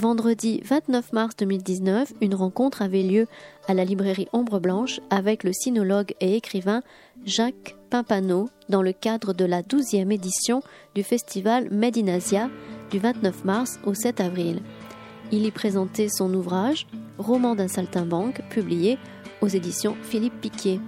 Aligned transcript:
Vendredi 0.00 0.62
29 0.64 1.12
mars 1.12 1.36
2019, 1.36 2.14
une 2.22 2.34
rencontre 2.34 2.80
avait 2.80 3.02
lieu 3.02 3.26
à 3.68 3.74
la 3.74 3.84
librairie 3.84 4.28
Ombre 4.32 4.58
Blanche 4.58 4.98
avec 5.10 5.44
le 5.44 5.52
sinologue 5.52 6.14
et 6.22 6.36
écrivain 6.36 6.82
Jacques 7.26 7.76
Pimpano 7.90 8.48
dans 8.70 8.80
le 8.80 8.92
cadre 8.92 9.34
de 9.34 9.44
la 9.44 9.60
12e 9.60 10.10
édition 10.10 10.62
du 10.94 11.02
festival 11.02 11.68
Made 11.70 11.98
du 12.90 12.98
29 12.98 13.44
mars 13.44 13.78
au 13.84 13.92
7 13.92 14.22
avril. 14.22 14.62
Il 15.32 15.44
y 15.44 15.50
présentait 15.50 16.08
son 16.08 16.32
ouvrage 16.32 16.86
Roman 17.18 17.54
d'un 17.54 17.68
saltimbanque 17.68 18.40
publié 18.48 18.98
aux 19.42 19.48
éditions 19.48 19.98
Philippe 20.02 20.40
Piquier. 20.40 20.80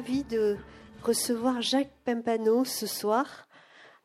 Ravis 0.00 0.24
de 0.24 0.56
recevoir 1.02 1.60
Jacques 1.60 1.92
Pimpano 2.06 2.64
ce 2.64 2.86
soir 2.86 3.46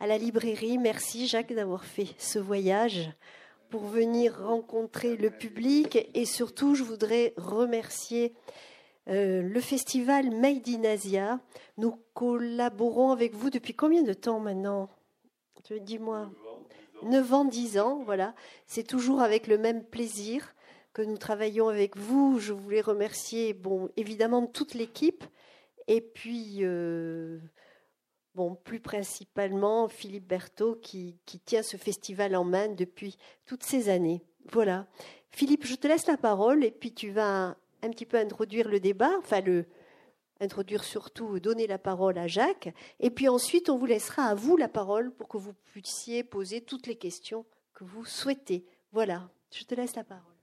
à 0.02 0.08
la 0.08 0.17
librairie. 0.17 0.78
Merci 0.78 1.25
Jacques 1.25 1.53
d'avoir 1.53 1.86
fait 1.86 2.09
ce 2.17 2.38
voyage 2.38 3.09
pour 3.70 3.86
venir 3.86 4.38
rencontrer 4.45 5.16
le 5.16 5.30
public 5.30 6.09
et 6.14 6.25
surtout 6.25 6.75
je 6.75 6.83
voudrais 6.83 7.33
remercier 7.38 8.33
euh, 9.08 9.42
le 9.42 9.61
festival 9.61 10.31
Made 10.31 10.67
in. 10.67 11.39
Nous 11.78 11.98
collaborons 12.14 13.11
avec 13.11 13.33
vous 13.33 13.50
depuis 13.50 13.73
combien 13.73 14.03
de 14.03 14.11
temps 14.11 14.42
maintenant? 14.42 14.89
Dis-moi. 15.80 16.30
9 17.03 17.33
ans, 17.33 17.45
10 17.45 17.80
ans, 17.80 18.02
voilà. 18.03 18.36
C'est 18.67 18.86
toujours 18.86 19.22
avec 19.22 19.48
le 19.48 19.58
même 19.58 19.81
plaisir 19.81 20.55
que 20.92 21.02
nous 21.02 21.17
travaillons 21.17 21.70
avec 21.70 21.95
vous. 21.95 22.38
Je 22.39 22.52
voulais 22.52 22.81
remercier, 22.81 23.53
bon, 23.53 23.88
évidemment, 23.95 24.45
toute 24.45 24.73
l'équipe, 24.73 25.23
et 25.88 26.02
puis, 26.02 26.58
euh, 26.61 27.39
bon, 28.33 28.55
plus 28.55 28.80
principalement 28.80 29.88
Philippe 29.88 30.27
Berthaud 30.27 30.75
qui, 30.75 31.17
qui, 31.25 31.39
tient 31.39 31.64
ce 31.64 31.77
festival 31.77 32.36
en 32.36 32.44
main 32.44 32.69
depuis 32.69 33.17
toutes 33.45 33.64
ces 33.64 33.89
années. 33.89 34.23
Voilà. 34.52 34.88
Philippe, 35.31 35.66
je 35.66 35.75
te 35.75 35.88
laisse 35.88 36.08
la 36.08 36.17
parole, 36.17 36.64
et 36.64 36.72
puis 36.72 36.94
tu 36.94 37.11
vas 37.11 37.58
un 37.81 37.89
petit 37.89 38.05
peu 38.05 38.17
introduire 38.17 38.67
le 38.67 38.80
débat, 38.80 39.11
enfin 39.19 39.42
le 39.42 39.66
introduire 40.42 40.83
surtout, 40.83 41.39
donner 41.39 41.67
la 41.67 41.77
parole 41.77 42.17
à 42.17 42.27
Jacques, 42.27 42.73
et 42.99 43.09
puis 43.09 43.30
ensuite 43.30 43.70
on 43.70 43.77
vous 43.77 43.86
laissera 43.86 44.23
à 44.23 44.36
vous 44.36 44.58
la 44.58 44.67
parole 44.67 45.11
pour 45.11 45.27
que 45.27 45.38
vous 45.38 45.53
puissiez 45.72 46.23
poser 46.23 46.61
toutes 46.61 46.88
les 46.88 46.97
questions 46.97 47.45
que 47.73 47.83
vous 47.83 48.05
souhaitez. 48.05 48.66
Voilà, 48.92 49.30
je 49.52 49.64
te 49.64 49.75
laisse 49.75 49.95
la 49.95 50.03
parole. 50.03 50.34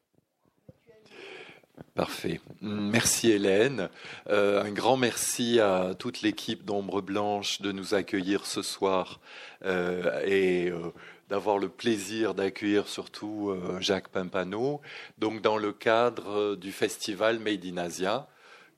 Parfait. 1.94 2.40
Merci 2.62 3.30
Hélène. 3.30 3.90
Euh, 4.30 4.62
un 4.62 4.72
grand 4.72 4.96
merci 4.96 5.60
à 5.60 5.94
toute 5.98 6.22
l'équipe 6.22 6.64
d'Ombre 6.64 7.02
Blanche 7.02 7.60
de 7.60 7.70
nous 7.70 7.94
accueillir 7.94 8.46
ce 8.46 8.62
soir 8.62 9.20
euh, 9.64 10.22
et 10.24 10.70
euh, 10.70 10.92
d'avoir 11.28 11.58
le 11.58 11.68
plaisir 11.68 12.34
d'accueillir 12.34 12.88
surtout 12.88 13.54
Jacques 13.80 14.08
Pimpano, 14.08 14.80
donc 15.18 15.40
dans 15.40 15.56
le 15.56 15.72
cadre 15.72 16.56
du 16.56 16.72
festival 16.72 17.38
Made 17.38 17.64
in 17.64 17.78
Asia, 17.78 18.26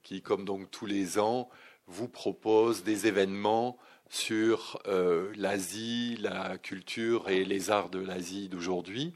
qui, 0.03 0.21
comme 0.21 0.45
donc 0.45 0.71
tous 0.71 0.87
les 0.87 1.19
ans, 1.19 1.49
vous 1.87 2.09
propose 2.09 2.84
des 2.84 3.09
événements 3.09 3.77
sur 4.09 4.78
l'Asie, 5.34 6.17
la 6.21 6.57
culture 6.59 7.28
et 7.28 7.45
les 7.45 7.71
arts 7.71 7.91
de 7.91 7.99
l'Asie 7.99 8.49
d'aujourd'hui. 8.49 9.15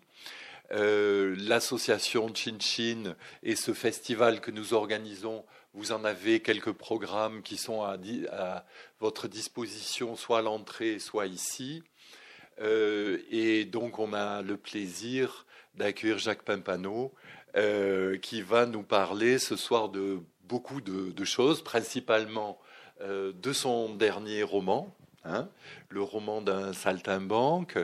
Euh, 0.71 1.35
l'association 1.39 2.33
Chin 2.35 2.59
Chin 2.61 3.15
et 3.43 3.57
ce 3.57 3.73
festival 3.73 4.41
que 4.41 4.51
nous 4.51 4.75
organisons, 4.75 5.45
vous 5.73 5.93
en 5.93 6.05
avez 6.05 6.41
quelques 6.41 6.73
programmes 6.73 7.43
qui 7.43 7.57
sont 7.57 7.83
à, 7.83 8.65
votre 9.01 9.29
disposition, 9.29 10.15
soit 10.15 10.41
à 10.41 10.43
l'entrée, 10.43 10.99
soit 10.99 11.27
ici. 11.27 11.83
Euh, 12.61 13.19
et 13.31 13.65
donc, 13.65 13.99
on 13.99 14.13
a 14.13 14.43
le 14.43 14.57
plaisir 14.57 15.47
d'accueillir 15.75 16.19
Jacques 16.19 16.43
Pimpano, 16.43 17.15
euh, 17.57 18.19
qui 18.19 18.43
va 18.43 18.67
nous 18.67 18.83
parler 18.83 19.39
ce 19.39 19.57
soir 19.57 19.89
de 19.89 20.19
beaucoup 20.45 20.81
de, 20.81 21.25
choses, 21.25 21.63
principalement 21.63 22.59
de 23.01 23.53
son 23.53 23.95
dernier 23.95 24.43
roman, 24.43 24.97
hein, 25.25 25.49
le 25.89 26.03
roman 26.03 26.41
d'un 26.41 26.73
saltimbanque, 26.73 27.79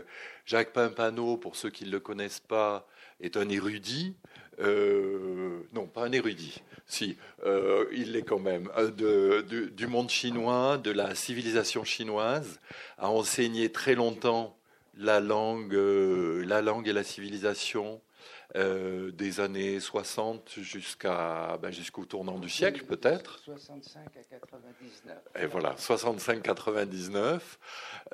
Jacques 0.46 0.72
Pimpano, 0.72 1.36
pour 1.36 1.56
ceux 1.56 1.70
qui 1.70 1.84
ne 1.84 1.90
le 1.90 2.00
connaissent 2.00 2.40
pas, 2.40 2.86
est 3.20 3.36
un 3.36 3.48
érudit. 3.48 4.14
Euh, 4.60 5.60
non, 5.72 5.86
pas 5.86 6.04
un 6.04 6.12
érudit, 6.12 6.62
si, 6.86 7.16
euh, 7.44 7.86
il 7.92 8.12
l'est 8.12 8.22
quand 8.22 8.38
même, 8.38 8.70
euh, 8.76 9.42
du 9.42 9.86
monde 9.88 10.10
chinois, 10.10 10.78
de 10.78 10.92
la 10.92 11.14
civilisation 11.14 11.82
chinoise, 11.82 12.60
a 12.98 13.08
enseigné 13.10 13.72
très 13.72 13.96
longtemps 13.96 14.56
la 14.96 15.18
langue, 15.18 15.74
la 15.74 16.62
langue 16.62 16.86
et 16.86 16.92
la 16.92 17.02
civilisation 17.02 18.00
euh, 18.56 19.10
des 19.10 19.40
années 19.40 19.80
60 19.80 20.60
jusqu'à 20.60 21.58
ben, 21.60 21.72
jusqu'au 21.72 22.04
tournant 22.04 22.38
du 22.38 22.48
siècle 22.48 22.84
peut-être. 22.84 23.40
65 23.42 24.00
à 24.16 24.36
99. 24.36 25.18
Et 25.42 25.46
voilà, 25.46 25.74
65-99. 25.74 27.40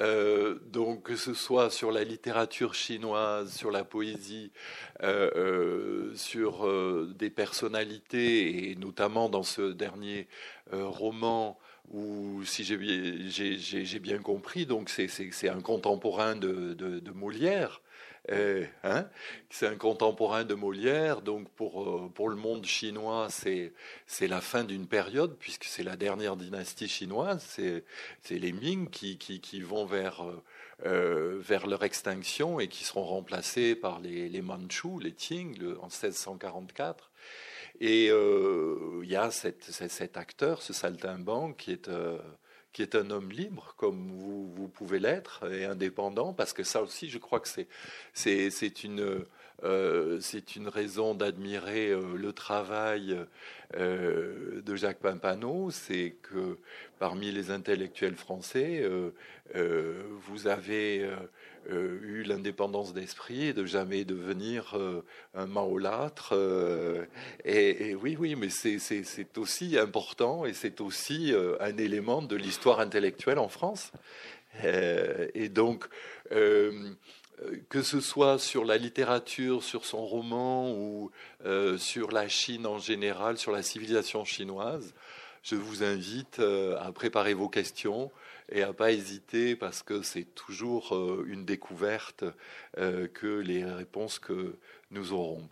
Euh, 0.00 0.58
donc 0.66 1.02
que 1.02 1.16
ce 1.16 1.34
soit 1.34 1.69
sur 1.69 1.92
la 1.92 2.04
littérature 2.04 2.74
chinoise, 2.74 3.52
sur 3.54 3.70
la 3.70 3.84
poésie, 3.84 4.50
euh, 5.02 6.14
sur 6.14 6.66
des 7.14 7.30
personnalités, 7.30 8.70
et 8.70 8.76
notamment 8.76 9.28
dans 9.28 9.42
ce 9.42 9.72
dernier 9.72 10.26
roman 10.72 11.58
où, 11.90 12.44
si 12.44 12.64
j'ai 12.64 13.98
bien 13.98 14.19
compris, 14.19 14.64
donc 14.64 14.88
c'est 14.88 15.48
un 15.48 15.60
contemporain 15.60 16.36
de, 16.36 16.72
de 16.74 17.10
Molière. 17.10 17.82
Euh, 18.28 18.66
hein, 18.84 19.08
c'est 19.48 19.66
un 19.66 19.76
contemporain 19.76 20.44
de 20.44 20.54
Molière, 20.54 21.22
donc 21.22 21.48
pour, 21.50 21.82
euh, 21.82 22.10
pour 22.14 22.28
le 22.28 22.36
monde 22.36 22.66
chinois, 22.66 23.28
c'est, 23.31 23.72
c'est 24.06 24.28
la 24.28 24.41
fin 24.41 24.62
d'une 24.62 24.86
période, 24.86 25.36
puisque 25.38 25.64
c'est 25.64 25.82
la 25.82 25.97
dernière 25.97 26.36
dynastie 26.36 26.88
chinoise, 26.88 27.42
c'est, 27.48 27.84
c'est 28.22 28.38
les 28.38 28.53
Ming 28.53 28.91
qui, 28.91 29.16
qui, 29.16 29.41
qui 29.41 29.62
vont 29.62 29.86
vers, 29.86 30.22
euh, 30.84 31.38
vers 31.41 31.66
leur 31.66 31.82
extinction 31.82 32.60
et 32.60 32.69
qui 32.69 32.84
seront 32.84 33.04
remplacés 33.04 33.75
par 33.75 34.00
les, 34.00 34.28
les 34.28 34.42
Mandchous, 34.42 34.98
les 35.00 35.12
Qing, 35.12 35.56
en 35.81 35.87
1644. 35.87 37.10
Et 37.81 38.08
il 38.08 39.08
y 39.08 39.16
a 39.16 39.31
cette, 39.31 39.64
cet 39.64 40.19
acteur, 40.19 40.60
ce 40.60 40.75
saltimbanque, 40.75 41.56
qui 41.56 41.72
est 41.72 41.88
qui 42.72 42.82
est 42.82 42.94
un 42.94 43.10
homme 43.10 43.31
libre, 43.31 43.75
comme 43.76 44.10
vous, 44.10 44.69
pouvez 44.69 44.98
l'être, 44.98 45.50
et 45.50 45.64
indépendant, 45.64 46.32
parce 46.32 46.53
que 46.53 46.62
ça 46.62 46.82
aussi, 46.82 47.08
je 47.08 47.19
crois 47.19 47.41
que 47.41 47.48
c'est, 48.14 48.84
une, 48.84 49.25
euh, 49.64 50.20
une 50.56 50.69
raison 50.69 51.14
d'admirer 51.14 51.91
euh, 51.91 52.16
le 52.16 52.32
travail 52.32 53.19
euh, 53.76 54.62
de 54.62 54.76
Jacques 54.76 55.00
Pimpano, 55.00 55.70
c'est 55.70 56.16
que 56.22 56.58
parmi 56.98 57.32
les 57.32 57.50
intellectuels 57.50 58.17
français, 58.17 58.84
vous 59.55 60.46
avez 60.46 61.08
eu 61.68 62.22
l'indépendance 62.22 62.94
d'esprit 62.94 63.46
et 63.46 63.52
de 63.52 63.64
jamais 63.64 64.04
devenir 64.04 64.78
un 65.34 65.46
maolâtre. 65.46 66.34
Et, 67.44 67.90
et, 67.90 67.94
oui, 67.94 68.16
oui, 68.18 68.34
mais 68.34 68.48
c'est, 68.48 69.38
aussi 69.38 69.78
important 69.78 70.46
et 70.46 70.52
c'est 70.52 70.80
aussi 70.80 71.32
un 71.60 71.76
élément 71.76 72.22
de 72.22 72.36
l'histoire 72.36 72.80
intellectuelle 72.80 73.38
en 73.38 73.48
France. 73.48 73.92
et 74.64 75.48
donc, 75.48 75.86
euh, 77.42 77.58
que 77.68 77.82
ce 77.82 78.00
soit 78.00 78.38
sur 78.38 78.64
la 78.64 78.76
littérature, 78.76 79.62
sur 79.62 79.84
son 79.84 80.04
roman 80.04 80.72
ou 80.72 81.10
euh, 81.46 81.78
sur 81.78 82.10
la 82.10 82.28
Chine 82.28 82.66
en 82.66 82.78
général, 82.78 83.38
sur 83.38 83.52
la 83.52 83.62
civilisation 83.62 84.24
chinoise, 84.24 84.94
je 85.42 85.56
vous 85.56 85.82
invite 85.82 86.38
euh, 86.38 86.78
à 86.81 86.92
préparer 86.92 87.34
vos 87.34 87.48
questions 87.48 88.10
et 88.48 88.62
à 88.62 88.72
pas 88.72 88.92
hésiter 88.92 89.56
parce 89.56 89.82
que 89.82 90.02
c'est 90.02 90.34
toujours 90.34 90.92
une 91.25 91.44
découverte 91.44 92.25
que 92.76 93.38
les 93.38 93.64
réponses 93.64 94.19
que 94.19 94.56
nous 94.90 95.12
aurons. 95.12 95.48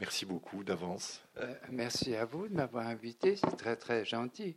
Merci 0.00 0.26
beaucoup 0.26 0.64
d'avance. 0.64 1.22
merci 1.70 2.16
à 2.16 2.24
vous 2.24 2.48
de 2.48 2.54
m'avoir 2.54 2.88
invité, 2.88 3.36
c'est 3.36 3.56
très 3.56 3.76
très 3.76 4.04
gentil. 4.04 4.56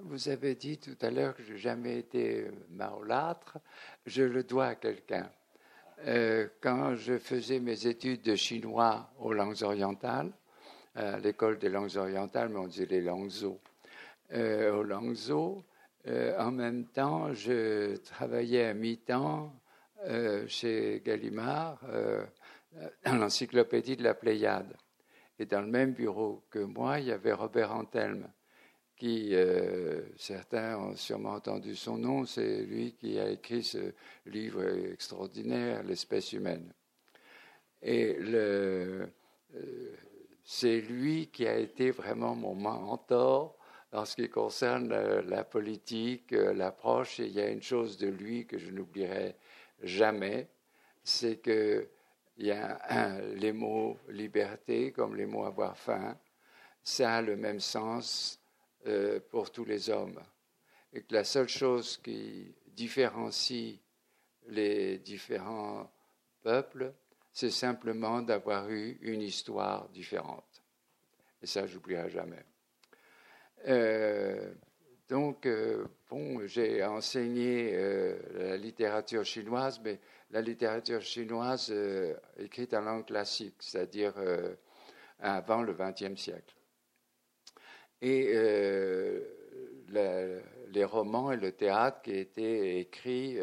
Vous 0.00 0.28
avez 0.28 0.54
dit 0.54 0.78
tout 0.78 0.96
à 1.00 1.10
l'heure 1.10 1.34
que 1.34 1.42
je 1.42 1.52
n'ai 1.52 1.58
jamais 1.58 1.98
été 1.98 2.46
maolâtre. 2.70 3.58
Je 4.06 4.22
le 4.22 4.44
dois 4.44 4.66
à 4.66 4.74
quelqu'un. 4.76 5.30
Euh, 6.06 6.46
quand 6.60 6.94
je 6.94 7.18
faisais 7.18 7.58
mes 7.58 7.86
études 7.86 8.22
de 8.22 8.36
chinois 8.36 9.10
aux 9.18 9.32
langues 9.32 9.62
orientales, 9.62 10.32
à 10.98 11.18
l'école 11.18 11.58
des 11.58 11.68
langues 11.68 11.96
orientales, 11.96 12.48
mais 12.48 12.58
on 12.58 12.66
disait 12.66 12.86
les 12.86 13.00
Langzo. 13.00 13.60
Euh, 14.32 14.72
au 14.72 14.82
Langzo, 14.82 15.64
euh, 16.08 16.36
en 16.38 16.50
même 16.50 16.86
temps, 16.86 17.32
je 17.32 17.96
travaillais 17.98 18.64
à 18.64 18.74
mi-temps 18.74 19.52
euh, 20.06 20.46
chez 20.48 21.00
Gallimard 21.04 21.80
dans 23.04 23.16
l'encyclopédie 23.16 23.96
de 23.96 24.02
la 24.02 24.14
Pléiade. 24.14 24.74
Et 25.38 25.46
dans 25.46 25.60
le 25.60 25.68
même 25.68 25.92
bureau 25.92 26.42
que 26.50 26.58
moi, 26.58 26.98
il 26.98 27.06
y 27.06 27.12
avait 27.12 27.32
Robert 27.32 27.72
Antelme, 27.72 28.28
qui, 28.96 29.32
certains 30.16 30.76
ont 30.76 30.96
sûrement 30.96 31.34
entendu 31.34 31.76
son 31.76 31.96
nom, 31.96 32.24
c'est 32.24 32.62
lui 32.62 32.94
qui 32.94 33.20
a 33.20 33.30
écrit 33.30 33.62
ce 33.62 33.92
livre 34.26 34.64
extraordinaire, 34.90 35.84
L'espèce 35.84 36.32
humaine. 36.32 36.72
Et 37.80 38.14
le, 38.14 39.08
c'est 40.50 40.80
lui 40.80 41.26
qui 41.26 41.46
a 41.46 41.58
été 41.58 41.90
vraiment 41.90 42.34
mon 42.34 42.54
mentor 42.54 43.54
en 43.92 44.06
ce 44.06 44.16
qui 44.16 44.30
concerne 44.30 44.92
euh, 44.92 45.20
la 45.26 45.44
politique, 45.44 46.32
euh, 46.32 46.54
l'approche. 46.54 47.18
il 47.18 47.32
y 47.32 47.40
a 47.42 47.50
une 47.50 47.60
chose 47.60 47.98
de 47.98 48.08
lui 48.08 48.46
que 48.46 48.56
je 48.56 48.70
n'oublierai 48.70 49.36
jamais, 49.82 50.48
c'est 51.04 51.36
que 51.36 51.86
il 52.38 52.46
y 52.46 52.52
a 52.52 53.20
les 53.34 53.52
mots 53.52 53.98
liberté 54.08 54.90
comme 54.90 55.16
les 55.16 55.26
mots 55.26 55.44
avoir 55.44 55.76
faim, 55.76 56.16
ça 56.82 57.16
a 57.16 57.20
le 57.20 57.36
même 57.36 57.60
sens 57.60 58.40
euh, 58.86 59.20
pour 59.28 59.52
tous 59.52 59.66
les 59.66 59.90
hommes. 59.90 60.18
Et 60.94 61.02
que 61.02 61.12
la 61.12 61.24
seule 61.24 61.50
chose 61.50 61.98
qui 61.98 62.54
différencie 62.68 63.80
les 64.46 64.96
différents 64.96 65.92
peuples, 66.42 66.94
c'est 67.38 67.50
simplement 67.50 68.20
d'avoir 68.20 68.68
eu 68.68 68.98
une 69.00 69.22
histoire 69.22 69.88
différente. 69.90 70.60
Et 71.40 71.46
ça, 71.46 71.68
j'oublierai 71.68 72.10
jamais. 72.10 72.44
Euh, 73.68 74.52
donc, 75.08 75.46
euh, 75.46 75.84
bon, 76.10 76.44
j'ai 76.48 76.82
enseigné 76.82 77.76
euh, 77.76 78.18
la 78.34 78.56
littérature 78.56 79.24
chinoise, 79.24 79.80
mais 79.84 80.00
la 80.32 80.40
littérature 80.40 81.00
chinoise 81.00 81.72
écrite 82.38 82.74
en 82.74 82.80
langue 82.80 83.06
classique, 83.06 83.54
c'est-à-dire 83.60 84.14
avant 85.20 85.62
le 85.62 85.74
XXe 85.74 86.20
siècle. 86.20 86.56
Et 88.02 88.34
les 89.90 90.84
romans 90.84 91.30
et 91.30 91.36
le 91.36 91.52
théâtre 91.52 92.02
qui 92.02 92.14
étaient 92.14 92.80
écrits 92.80 93.38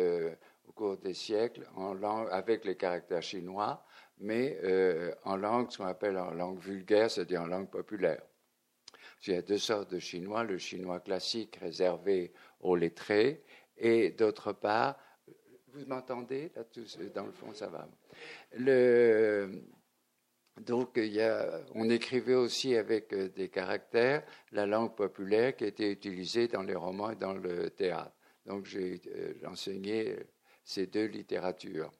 cours 0.75 0.97
des 0.97 1.13
siècles 1.13 1.67
avec 2.31 2.65
les 2.65 2.75
caractères 2.75 3.23
chinois, 3.23 3.83
mais 4.19 4.59
euh, 4.63 5.13
en 5.23 5.35
langue, 5.35 5.71
ce 5.71 5.77
qu'on 5.77 5.85
appelle 5.85 6.17
en 6.17 6.31
langue 6.31 6.59
vulgaire, 6.59 7.09
c'est-à-dire 7.09 7.41
en 7.41 7.47
langue 7.47 7.69
populaire. 7.69 8.21
Il 9.25 9.33
y 9.33 9.37
a 9.37 9.41
deux 9.41 9.57
sortes 9.57 9.89
de 9.91 9.99
chinois, 9.99 10.43
le 10.43 10.59
chinois 10.59 10.99
classique 10.99 11.55
réservé 11.55 12.31
aux 12.59 12.75
lettrés, 12.75 13.43
et 13.77 14.11
d'autre 14.11 14.53
part, 14.53 14.97
vous 15.73 15.85
m'entendez 15.87 16.51
là 16.55 16.63
Dans 17.13 17.25
le 17.25 17.31
fond, 17.31 17.53
ça 17.53 17.67
va. 17.67 17.87
Donc, 20.61 20.97
on 21.73 21.89
écrivait 21.89 22.35
aussi 22.35 22.75
avec 22.77 23.11
euh, 23.13 23.27
des 23.29 23.49
caractères 23.49 24.23
la 24.53 24.65
langue 24.65 24.95
populaire 24.95 25.55
qui 25.55 25.65
était 25.65 25.91
utilisée 25.91 26.47
dans 26.47 26.63
les 26.63 26.75
romans 26.75 27.11
et 27.11 27.17
dans 27.17 27.33
le 27.33 27.69
théâtre. 27.71 28.13
Donc, 28.45 28.65
j'ai 28.65 29.01
euh, 29.07 29.33
enseigné 29.47 30.15
ces 30.65 30.87
deux 30.87 31.05
littératures, 31.05 31.91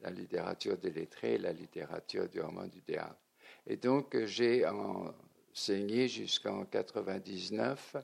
la 0.00 0.10
littérature 0.10 0.76
des 0.76 0.90
lettrés 0.90 1.34
et 1.34 1.38
la 1.38 1.52
littérature 1.52 2.28
du 2.28 2.40
roman 2.40 2.66
du 2.66 2.82
théâtre. 2.82 3.22
Et 3.66 3.76
donc 3.76 4.16
j'ai 4.24 4.66
enseigné 4.66 6.08
jusqu'en 6.08 6.64
99 6.64 7.96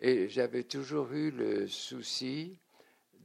et 0.00 0.28
j'avais 0.28 0.64
toujours 0.64 1.12
eu 1.12 1.30
le 1.30 1.68
souci 1.68 2.58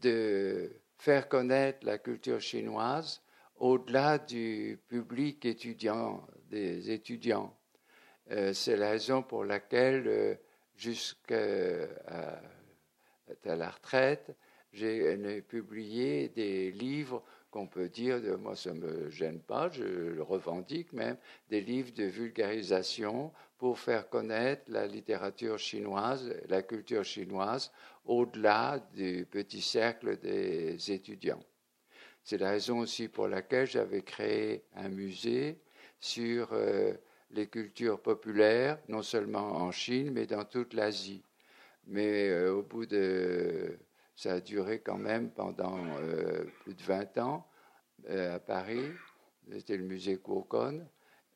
de 0.01 0.71
faire 0.97 1.27
connaître 1.27 1.85
la 1.85 1.97
culture 1.97 2.39
chinoise 2.39 3.21
au-delà 3.57 4.19
du 4.19 4.79
public 4.87 5.45
étudiant, 5.45 6.27
des 6.49 6.91
étudiants. 6.91 7.57
Euh, 8.31 8.53
c'est 8.53 8.75
la 8.75 8.91
raison 8.91 9.23
pour 9.23 9.45
laquelle, 9.45 10.07
euh, 10.07 10.35
jusqu'à 10.75 12.27
la 13.45 13.69
retraite, 13.69 14.35
j'ai 14.75 15.41
publié 15.41 16.29
des 16.29 16.71
livres 16.71 17.23
qu'on 17.49 17.67
peut 17.67 17.87
dire, 17.87 18.19
moi 18.37 18.55
ça 18.55 18.73
ne 18.73 18.79
me 18.79 19.09
gêne 19.09 19.39
pas, 19.39 19.69
je 19.69 19.83
le 19.83 20.21
revendique 20.21 20.91
même, 20.91 21.17
des 21.49 21.61
livres 21.61 21.93
de 21.93 22.03
vulgarisation 22.03 23.31
pour 23.57 23.79
faire 23.79 24.09
connaître 24.09 24.63
la 24.67 24.85
littérature 24.87 25.57
chinoise, 25.57 26.33
la 26.49 26.61
culture 26.61 27.05
chinoise, 27.05 27.71
au-delà 28.03 28.85
du 28.93 29.25
petit 29.31 29.61
cercle 29.61 30.19
des 30.19 30.91
étudiants. 30.91 31.41
C'est 32.23 32.37
la 32.37 32.49
raison 32.49 32.79
aussi 32.79 33.07
pour 33.07 33.27
laquelle 33.27 33.67
j'avais 33.67 34.01
créé 34.01 34.63
un 34.75 34.89
musée 34.89 35.57
sur 35.99 36.49
euh, 36.51 36.93
les 37.31 37.47
cultures 37.47 38.01
populaires, 38.01 38.79
non 38.89 39.01
seulement 39.01 39.53
en 39.53 39.71
Chine, 39.71 40.11
mais 40.11 40.25
dans 40.25 40.43
toute 40.43 40.73
l'Asie. 40.73 41.23
Mais 41.87 42.29
euh, 42.29 42.55
au 42.55 42.63
bout 42.63 42.85
de 42.85 43.77
ça 44.15 44.33
a 44.33 44.39
duré 44.39 44.79
quand 44.79 44.97
même 44.97 45.29
pendant 45.29 45.77
euh, 45.99 46.45
plus 46.61 46.73
de 46.73 46.83
20 46.83 47.17
ans 47.17 47.45
euh, 48.09 48.35
à 48.35 48.39
Paris. 48.39 48.91
C'était 49.51 49.77
le 49.77 49.83
musée 49.83 50.17
Courcon. 50.17 50.87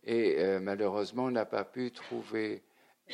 Et 0.03 0.35
euh, 0.39 0.59
malheureusement, 0.59 1.25
on 1.25 1.31
n'a 1.31 1.45
pas 1.45 1.65
pu 1.65 1.91
trouver 1.91 2.63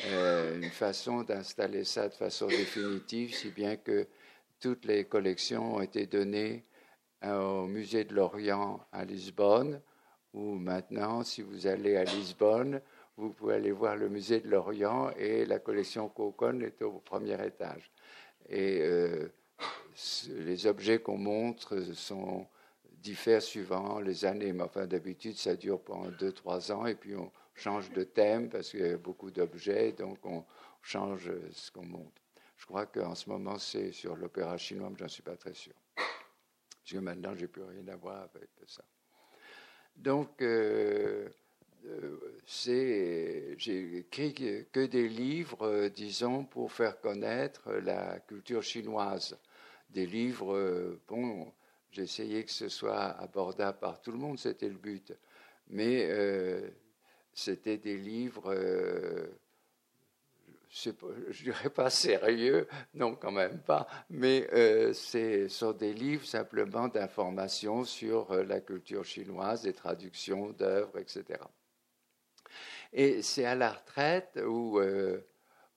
une 0.04 0.70
façon 0.70 1.22
d'installer 1.22 1.84
ça 1.84 2.06
de 2.06 2.12
façon 2.12 2.48
définitive, 2.48 3.34
si 3.34 3.48
bien 3.48 3.76
que 3.76 4.06
toutes 4.60 4.84
les 4.84 5.06
collections 5.06 5.76
ont 5.76 5.80
été 5.80 6.04
données 6.04 6.66
au 7.22 7.66
musée 7.66 8.04
de 8.04 8.14
l'Orient 8.14 8.78
à 8.92 9.06
Lisbonne, 9.06 9.80
où 10.34 10.56
maintenant, 10.56 11.22
si 11.22 11.40
vous 11.40 11.66
allez 11.66 11.96
à 11.96 12.04
Lisbonne, 12.04 12.82
vous 13.16 13.30
pouvez 13.30 13.54
aller 13.54 13.72
voir 13.72 13.96
le 13.96 14.10
musée 14.10 14.40
de 14.40 14.50
l'Orient 14.50 15.12
et 15.16 15.46
la 15.46 15.60
collection 15.60 16.10
Courcon 16.10 16.60
est 16.60 16.82
au 16.82 16.98
premier 16.98 17.42
étage. 17.46 17.90
Et 18.50 18.82
les 20.28 20.66
objets 20.66 20.98
qu'on 20.98 21.18
montre 21.18 21.80
sont 21.94 22.46
diffèrent 22.98 23.42
suivant 23.42 24.00
les 24.00 24.24
années, 24.24 24.52
mais 24.52 24.64
enfin 24.64 24.86
d'habitude 24.86 25.36
ça 25.36 25.56
dure 25.56 25.80
pendant 25.80 26.10
2-3 26.10 26.72
ans 26.72 26.86
et 26.86 26.94
puis 26.94 27.14
on 27.14 27.30
change 27.54 27.90
de 27.90 28.02
thème 28.02 28.48
parce 28.48 28.70
qu'il 28.70 28.80
y 28.80 28.84
a 28.84 28.96
beaucoup 28.96 29.30
d'objets, 29.30 29.92
donc 29.92 30.24
on 30.24 30.44
change 30.82 31.30
ce 31.52 31.70
qu'on 31.70 31.84
montre. 31.84 32.22
Je 32.56 32.66
crois 32.66 32.86
qu'en 32.86 33.14
ce 33.14 33.28
moment 33.30 33.58
c'est 33.58 33.92
sur 33.92 34.16
l'opéra 34.16 34.56
chinois, 34.56 34.90
mais 34.90 34.96
j'en 34.98 35.08
suis 35.08 35.22
pas 35.22 35.36
très 35.36 35.54
sûr. 35.54 35.74
Parce 35.94 36.92
que 36.92 36.98
maintenant 36.98 37.34
j'ai 37.34 37.48
plus 37.48 37.62
rien 37.62 37.86
à 37.88 37.96
voir 37.96 38.28
avec 38.34 38.50
ça. 38.66 38.84
Donc 39.96 40.42
euh, 40.42 41.28
euh, 41.86 42.18
j'ai 42.46 43.98
écrit 43.98 44.34
que 44.72 44.86
des 44.86 45.08
livres, 45.08 45.66
euh, 45.66 45.88
disons, 45.88 46.44
pour 46.44 46.72
faire 46.72 47.00
connaître 47.00 47.72
la 47.72 48.20
culture 48.20 48.62
chinoise 48.62 49.38
des 49.90 50.06
livres, 50.06 50.54
euh, 50.54 51.00
bon, 51.06 51.52
j'essayais 51.90 52.44
que 52.44 52.50
ce 52.50 52.68
soit 52.68 53.10
abordable 53.20 53.78
par 53.78 54.00
tout 54.00 54.12
le 54.12 54.18
monde, 54.18 54.38
c'était 54.38 54.68
le 54.68 54.76
but. 54.76 55.12
Mais 55.68 56.06
euh, 56.10 56.68
c'était 57.32 57.78
des 57.78 57.96
livres, 57.96 58.52
euh, 58.52 59.26
je 60.70 60.90
ne 60.90 61.32
dirais 61.32 61.70
pas 61.70 61.90
sérieux, 61.90 62.68
non 62.94 63.14
quand 63.14 63.32
même 63.32 63.60
pas, 63.60 63.86
mais 64.10 64.46
ce 64.92 65.48
sont 65.48 65.72
des 65.72 65.94
livres 65.94 66.26
simplement 66.26 66.88
d'information 66.88 67.84
sur 67.84 68.34
la 68.34 68.60
culture 68.60 69.04
chinoise, 69.04 69.62
des 69.62 69.72
traductions 69.72 70.50
d'œuvres, 70.50 70.98
etc. 70.98 71.40
Et 72.92 73.22
c'est 73.22 73.46
à 73.46 73.54
la 73.54 73.72
retraite 73.72 74.38
où, 74.44 74.78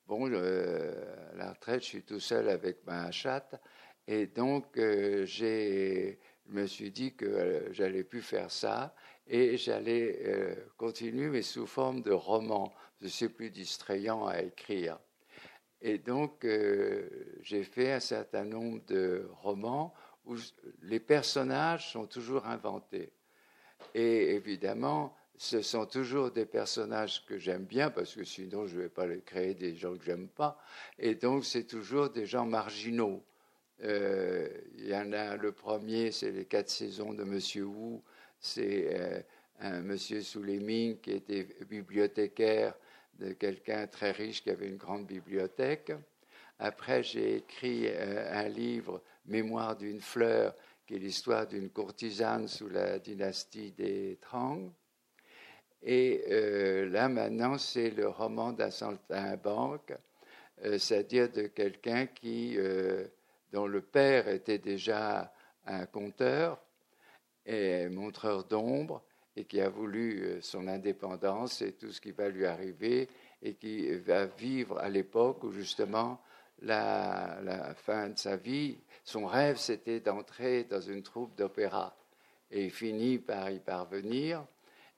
bon, 0.06 0.26
à 0.26 1.36
la 1.36 1.52
retraite, 1.52 1.82
je 1.82 1.86
suis 1.86 2.02
tout 2.02 2.20
seul 2.20 2.48
avec 2.50 2.84
ma 2.84 3.10
chatte, 3.10 3.60
et 4.12 4.26
donc, 4.26 4.76
euh, 4.76 5.24
je 5.24 6.14
me 6.48 6.66
suis 6.66 6.90
dit 6.90 7.14
que 7.14 7.26
euh, 7.26 7.72
j'allais 7.72 8.02
plus 8.02 8.22
faire 8.22 8.50
ça 8.50 8.92
et 9.28 9.56
j'allais 9.56 10.22
euh, 10.26 10.56
continuer, 10.76 11.28
mais 11.28 11.42
sous 11.42 11.64
forme 11.64 12.02
de 12.02 12.10
roman. 12.10 12.74
C'est 13.06 13.28
plus 13.28 13.50
distrayant 13.50 14.26
à 14.26 14.42
écrire. 14.42 14.98
Et 15.80 15.98
donc, 15.98 16.44
j'ai 17.40 17.62
fait 17.62 17.92
un 17.92 18.00
certain 18.00 18.44
nombre 18.44 18.84
de 18.86 19.26
romans 19.40 19.94
où 20.26 20.36
les 20.82 21.00
personnages 21.00 21.92
sont 21.92 22.06
toujours 22.06 22.44
inventés. 22.46 23.10
Et 23.94 24.34
évidemment, 24.34 25.16
ce 25.38 25.62
sont 25.62 25.86
toujours 25.86 26.32
des 26.32 26.44
personnages 26.44 27.24
que 27.24 27.38
j'aime 27.38 27.64
bien, 27.64 27.90
parce 27.90 28.14
que 28.14 28.24
sinon 28.24 28.66
je 28.66 28.76
ne 28.76 28.82
vais 28.82 28.88
pas 28.90 29.06
créer 29.24 29.54
des 29.54 29.74
gens 29.74 29.96
que 29.96 30.04
j'aime 30.04 30.28
pas. 30.28 30.60
Et 30.98 31.14
donc, 31.14 31.46
c'est 31.46 31.64
toujours 31.64 32.10
des 32.10 32.26
gens 32.26 32.44
marginaux. 32.44 33.24
Euh, 33.82 34.48
il 34.76 34.88
y 34.88 34.94
en 34.94 35.12
a 35.12 35.36
le 35.36 35.52
premier, 35.52 36.12
c'est 36.12 36.30
les 36.30 36.44
quatre 36.44 36.68
saisons 36.68 37.14
de 37.14 37.24
Monsieur 37.24 37.64
Wu. 37.64 38.00
C'est 38.38 38.88
euh, 38.92 39.20
un 39.60 39.80
monsieur 39.80 40.22
Soulémine 40.22 40.98
qui 41.00 41.12
était 41.12 41.46
bibliothécaire 41.68 42.74
de 43.18 43.32
quelqu'un 43.32 43.86
très 43.86 44.12
riche 44.12 44.42
qui 44.42 44.50
avait 44.50 44.68
une 44.68 44.76
grande 44.76 45.06
bibliothèque. 45.06 45.92
Après, 46.58 47.02
j'ai 47.02 47.36
écrit 47.36 47.86
euh, 47.86 48.30
un 48.32 48.48
livre, 48.48 49.02
Mémoire 49.26 49.76
d'une 49.76 50.00
fleur, 50.00 50.54
qui 50.86 50.94
est 50.94 50.98
l'histoire 50.98 51.46
d'une 51.46 51.70
courtisane 51.70 52.48
sous 52.48 52.68
la 52.68 52.98
dynastie 52.98 53.70
des 53.72 54.18
Trang. 54.20 54.72
Et 55.82 56.24
là, 56.90 57.08
maintenant, 57.08 57.56
c'est 57.56 57.90
le 57.90 58.08
roman 58.08 58.52
d'un 58.52 58.70
euh, 60.64 60.78
c'est-à-dire 60.78 61.30
de 61.30 61.46
quelqu'un 61.46 62.06
qui, 62.06 62.56
dont 63.52 63.66
le 63.66 63.80
père 63.80 64.28
était 64.28 64.58
déjà 64.58 65.32
un 65.66 65.86
conteur 65.86 66.58
et 67.46 67.88
montreur 67.88 68.44
d'ombre, 68.44 69.02
et 69.36 69.44
qui 69.44 69.60
a 69.60 69.68
voulu 69.68 70.22
euh, 70.22 70.40
son 70.40 70.68
indépendance 70.68 71.62
et 71.62 71.72
tout 71.72 71.92
ce 71.92 72.00
qui 72.00 72.12
va 72.12 72.28
lui 72.28 72.46
arriver 72.46 73.08
et 73.42 73.54
qui 73.54 73.90
va 73.96 74.26
vivre 74.26 74.78
à 74.78 74.88
l'époque 74.88 75.42
où 75.44 75.52
justement 75.52 76.20
la, 76.62 77.74
fin 77.74 78.10
de 78.10 78.18
sa 78.18 78.36
vie, 78.36 78.76
son 79.04 79.26
rêve 79.26 79.56
c'était 79.56 80.00
d'entrer 80.00 80.64
dans 80.64 80.80
une 80.80 81.02
troupe 81.02 81.34
d'opéra 81.36 81.96
et 82.50 82.64
il 82.64 82.70
finit 82.70 83.18
par 83.18 83.50
y 83.50 83.60
parvenir. 83.60 84.44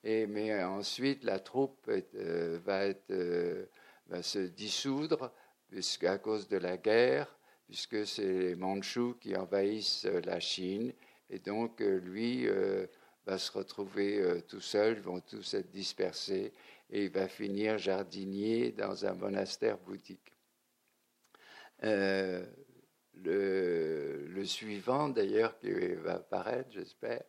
Et, 0.03 0.27
mais 0.27 0.65
ensuite 0.65 1.23
la 1.23 1.39
troupe 1.39 1.89
euh, 1.89 2.59
va, 2.65 2.87
euh, 3.11 3.65
va 4.09 4.23
se 4.23 4.41
dissoudre 4.41 5.31
puisqu'à 5.69 6.19
cause 6.19 6.49
de 6.49 6.57
la 6.57 6.77
guerre, 6.77 7.33
puisque 7.73 8.07
c'est 8.07 8.23
les 8.23 8.55
Mandchous 8.55 9.15
qui 9.15 9.35
envahissent 9.35 10.05
la 10.05 10.41
Chine 10.41 10.93
et 11.31 11.39
donc 11.39 11.81
lui 11.81 12.47
va 13.27 13.39
se 13.39 13.53
retrouver 13.53 14.19
euh, 14.19 14.41
tout 14.41 14.61
seul, 14.61 14.97
ils 14.97 15.03
vont 15.03 15.21
tous 15.21 15.55
être 15.55 15.71
dispersés 15.71 16.53
et 16.91 17.05
il 17.05 17.11
va 17.11 17.29
finir 17.29 17.79
jardinier 17.79 18.73
dans 18.73 19.07
un 19.07 19.15
monastère 19.15 19.79
boutique. 19.79 20.33
Euh, 21.85 22.45
le, 23.15 24.45
suivant, 24.45 25.09
d'ailleurs, 25.09 25.59
qui 25.59 25.71
va 25.95 26.15
apparaître, 26.15 26.71
j'espère, 26.73 27.23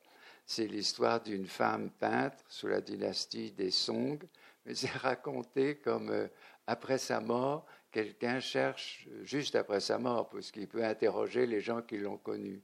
c'est 0.46 0.68
l'histoire 0.68 1.22
d'une 1.22 1.46
femme 1.46 1.92
peintre 1.92 2.44
sous 2.50 2.68
la 2.68 2.82
dynastie 2.82 3.52
des 3.52 3.72
Song, 3.72 4.20
mais 4.66 4.76
c'est 4.76 4.92
raconté 4.92 5.78
comme 5.78 6.10
euh, 6.10 6.28
après 6.68 6.98
sa 6.98 7.20
mort, 7.22 7.66
quelqu'un 7.94 8.40
cherche, 8.40 9.08
juste 9.22 9.56
après 9.56 9.80
sa 9.80 9.98
mort, 9.98 10.28
parce 10.30 10.52
qu'il 10.52 10.68
peut 10.68 10.84
interroger 10.84 11.46
les 11.46 11.62
gens 11.62 11.82
qui 11.82 11.98
l'ont 11.98 12.18
connue. 12.18 12.62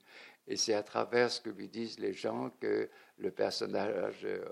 Et 0.47 0.57
c'est 0.57 0.73
à 0.73 0.83
travers 0.83 1.31
ce 1.31 1.39
que 1.39 1.51
lui 1.51 1.69
disent 1.69 1.99
les 1.99 2.13
gens 2.13 2.49
que 2.59 2.89
le 3.19 3.31
personnage 3.31 4.25
euh, 4.25 4.43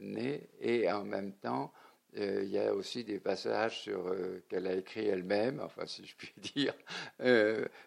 naît. 0.00 0.48
Et 0.60 0.90
en 0.92 1.02
même 1.02 1.32
temps, 1.32 1.72
euh, 2.18 2.42
il 2.44 2.50
y 2.50 2.58
a 2.58 2.74
aussi 2.74 3.04
des 3.04 3.18
passages 3.18 3.80
sur 3.80 4.06
euh, 4.08 4.44
qu'elle 4.48 4.66
a 4.66 4.74
écrit 4.74 5.06
elle-même, 5.06 5.60
enfin 5.60 5.86
si 5.86 6.04
je 6.04 6.14
puis 6.14 6.34
dire, 6.54 6.74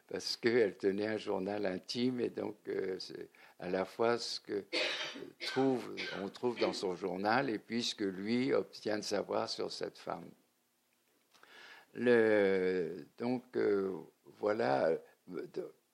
parce 0.09 0.35
qu'elle 0.37 0.75
tenait 0.77 1.07
un 1.07 1.17
journal 1.17 1.65
intime 1.67 2.19
et 2.19 2.29
donc 2.29 2.55
c'est 2.99 3.29
à 3.59 3.69
la 3.69 3.85
fois 3.85 4.17
ce 4.17 4.39
que 4.39 4.65
trouve, 5.47 5.95
on 6.23 6.29
trouve 6.29 6.59
dans 6.59 6.73
son 6.73 6.95
journal 6.95 7.49
et 7.51 7.59
puis 7.59 7.83
ce 7.83 7.93
que 7.93 8.05
lui 8.05 8.53
obtient 8.53 8.97
de 8.97 9.03
savoir 9.03 9.47
sur 9.47 9.71
cette 9.71 9.99
femme. 9.99 10.29
Donc 11.95 13.57
voilà, 14.39 14.89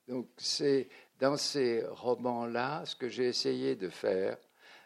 donc 0.08 0.28
c'est 0.38 0.88
dans 1.20 1.38
ces 1.38 1.84
romans-là, 1.86 2.86
ce 2.86 2.96
que 2.96 3.10
j'ai 3.10 3.26
essayé 3.28 3.76
de 3.76 3.90
faire, 3.90 4.38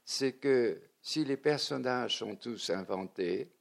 c'est 0.06 0.34
que 0.34 0.82
si 1.01 1.25
les 1.25 1.38
personnages 1.38 2.18
sont 2.20 2.36
tous 2.36 2.70
inventés, 2.70 3.51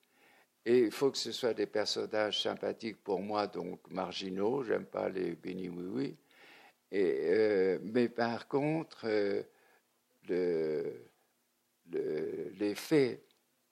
et 0.65 0.79
il 0.79 0.91
faut 0.91 1.11
que 1.11 1.19
ce 1.19 1.33
soit 1.33 1.55
des 1.55 1.67
personnages 1.67 2.43
sympathiques 2.43 3.03
pour 3.03 3.21
moi, 3.21 3.47
donc 3.47 3.81
marginaux, 3.91 4.63
j'aime 4.63 4.85
pas 4.85 5.09
les 5.09 5.35
béni 5.35 5.69
oui 5.69 6.17
euh, 6.93 7.79
mais 7.83 8.09
par 8.09 8.49
contre, 8.49 9.07
euh, 9.07 9.43
les 12.59 12.75
faits 12.75 13.23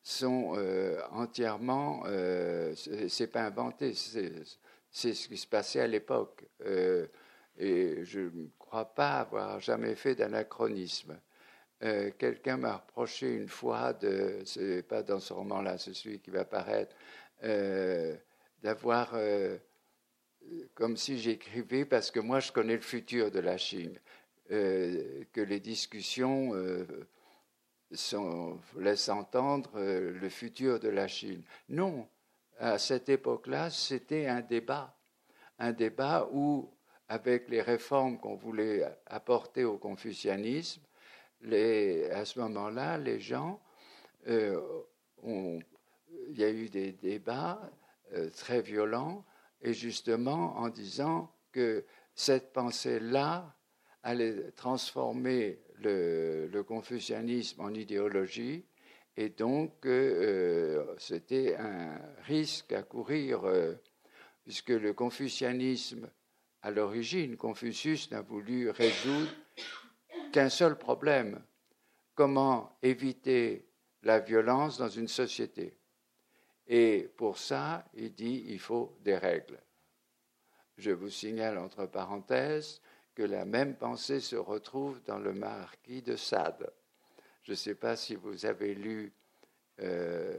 sont 0.02 0.54
euh, 0.56 1.00
entièrement, 1.10 2.04
c'est 2.76 3.30
pas 3.30 3.42
inventé, 3.42 3.94
c'est 3.94 4.44
ce 4.90 5.28
qui 5.28 5.36
se 5.36 5.46
passait 5.46 5.80
à 5.80 5.86
l'époque. 5.86 6.44
et 7.58 8.04
je 8.04 8.30
crois 8.58 8.94
pas 8.94 9.20
avoir 9.20 9.60
jamais 9.60 9.94
fait 9.94 10.14
d'anachronisme. 10.14 11.18
Euh, 11.84 12.10
quelqu'un 12.18 12.56
m'a 12.56 12.76
reproché 12.76 13.34
une 13.34 13.48
fois, 13.48 13.92
de, 13.92 14.40
c'est 14.44 14.82
pas 14.82 15.02
dans 15.02 15.20
ce 15.20 15.32
roman-là, 15.32 15.78
c'est 15.78 15.94
celui 15.94 16.18
qui 16.18 16.30
va 16.30 16.40
apparaître, 16.40 16.94
euh, 17.44 18.16
d'avoir, 18.62 19.10
euh, 19.14 19.56
comme 20.74 20.96
si 20.96 21.18
j'écrivais, 21.18 21.84
parce 21.84 22.10
que 22.10 22.18
moi 22.18 22.40
je 22.40 22.50
connais 22.50 22.74
le 22.74 22.82
futur 22.82 23.30
de 23.30 23.38
la 23.38 23.58
Chine, 23.58 23.98
que 24.50 25.40
les 25.42 25.60
discussions 25.60 26.54
sont, 27.92 28.58
laissent 28.76 29.08
entendre 29.08 29.70
le 29.80 30.28
futur 30.28 30.78
de 30.80 30.88
la 30.88 31.08
Chine. 31.08 31.42
Non, 31.68 32.08
à 32.58 32.78
cette 32.78 33.08
époque-là, 33.08 33.70
c'était 33.70 34.26
un 34.26 34.40
débat, 34.40 34.96
un 35.58 35.72
débat 35.72 36.28
où 36.32 36.70
avec 37.08 37.48
les 37.48 37.62
réformes 37.62 38.18
qu'on 38.18 38.36
voulait 38.36 38.84
apporter 39.06 39.64
au 39.64 39.78
confucianisme, 39.78 40.82
à 41.42 42.24
ce 42.24 42.38
moment-là, 42.40 42.98
les 42.98 43.20
gens 43.20 43.60
euh, 44.26 44.60
ont, 45.22 45.58
il 46.28 46.38
y 46.38 46.44
a 46.44 46.50
eu 46.50 46.68
des 46.68 46.92
débats 46.92 47.60
euh, 48.12 48.28
très 48.30 48.60
violents, 48.60 49.24
et 49.62 49.72
justement 49.72 50.56
en 50.56 50.68
disant 50.68 51.32
que 51.52 51.84
cette 52.14 52.52
pensée-là 52.52 53.54
allait 54.02 54.50
transformer 54.52 55.58
le, 55.80 56.62
confucianisme 56.62 57.60
en 57.60 57.74
idéologie, 57.74 58.64
et 59.16 59.30
donc 59.30 59.86
euh, 59.86 60.94
c'était 60.98 61.56
un 61.56 61.98
risque 62.22 62.72
à 62.72 62.82
courir, 62.82 63.42
puisque 64.44 64.70
le 64.70 64.92
confucianisme 64.92 66.08
à 66.62 66.70
l'origine, 66.70 67.36
Confucius 67.36 68.10
n'a 68.10 68.20
voulu 68.20 68.70
résoudre 68.70 69.30
qu'un 70.32 70.48
seul 70.48 70.76
problème, 70.76 71.42
comment 72.14 72.76
éviter 72.82 73.68
la 74.02 74.18
violence 74.18 74.78
dans 74.78 74.88
une 74.88 75.08
société. 75.08 75.76
Et 76.66 77.10
pour 77.16 77.38
ça, 77.38 77.84
il 77.94 78.12
dit 78.12 78.44
il 78.48 78.58
faut 78.58 78.96
des 79.00 79.16
règles. 79.16 79.58
Je 80.76 80.90
vous 80.90 81.10
signale 81.10 81.58
entre 81.58 81.86
parenthèses 81.86 82.80
que 83.18 83.24
la 83.24 83.44
même 83.44 83.74
pensée 83.74 84.20
se 84.20 84.36
retrouve 84.36 85.02
dans 85.04 85.18
le 85.18 85.32
marquis 85.32 86.02
de 86.02 86.14
Sade. 86.14 86.70
Je 87.42 87.50
ne 87.50 87.56
sais 87.56 87.74
pas 87.74 87.96
si 87.96 88.14
vous 88.14 88.46
avez 88.46 88.76
lu 88.76 89.12
euh, 89.80 90.36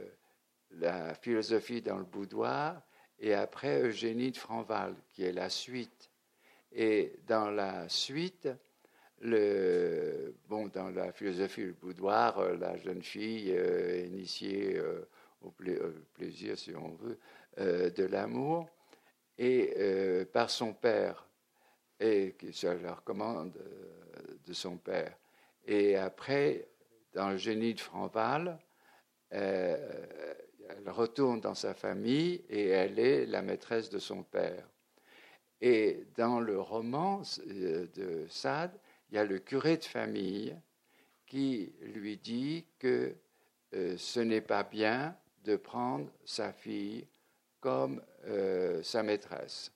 la 0.70 1.12
philosophie 1.12 1.82
dans 1.82 1.98
le 1.98 2.04
boudoir 2.04 2.80
et 3.18 3.34
après 3.34 3.82
Eugénie 3.82 4.30
de 4.30 4.38
Franval, 4.38 4.94
qui 5.10 5.24
est 5.24 5.32
la 5.32 5.50
suite 5.50 6.10
et 6.72 7.12
dans 7.26 7.50
la 7.50 7.86
suite, 7.90 8.48
bon, 9.20 10.68
dans 10.72 10.88
la 10.88 11.12
philosophie 11.12 11.64
du 11.64 11.72
boudoir, 11.72 12.38
euh, 12.38 12.56
la 12.56 12.78
jeune 12.78 13.02
fille 13.02 13.52
euh, 13.54 14.06
initiée 14.06 14.78
euh, 14.78 15.06
au 15.42 15.52
plaisir, 16.14 16.56
si 16.56 16.74
on 16.74 16.94
veut, 16.94 17.18
de 17.58 18.04
l'amour, 18.04 18.70
et 19.36 19.74
par 20.32 20.48
son 20.48 20.72
père, 20.72 21.26
et 22.00 22.34
qui 22.38 22.52
se 22.52 22.66
la 22.66 22.94
recommande 22.94 23.52
de 24.44 24.52
son 24.52 24.78
père. 24.78 25.16
Et 25.66 25.96
après, 25.96 26.66
dans 27.12 27.30
le 27.30 27.36
génie 27.36 27.74
de 27.74 27.80
Franval, 27.80 28.58
elle 29.30 30.88
retourne 30.88 31.40
dans 31.40 31.54
sa 31.54 31.74
famille 31.74 32.42
et 32.48 32.68
elle 32.68 32.98
est 32.98 33.26
la 33.26 33.42
maîtresse 33.42 33.90
de 33.90 33.98
son 33.98 34.22
père. 34.22 34.66
Et 35.60 36.06
dans 36.16 36.40
le 36.40 36.58
roman 36.58 37.22
euh, 37.46 37.86
de 37.94 38.26
Sade, 38.28 38.72
il 39.10 39.16
y 39.16 39.18
a 39.18 39.24
le 39.24 39.38
curé 39.38 39.76
de 39.76 39.84
famille 39.84 40.56
qui 41.26 41.72
lui 41.82 42.16
dit 42.16 42.66
que 42.78 43.14
euh, 43.74 43.96
ce 43.96 44.20
n'est 44.20 44.40
pas 44.40 44.62
bien 44.62 45.16
de 45.44 45.56
prendre 45.56 46.10
sa 46.24 46.52
fille 46.52 47.06
comme 47.60 48.02
euh, 48.24 48.82
sa 48.82 49.02
maîtresse. 49.02 49.70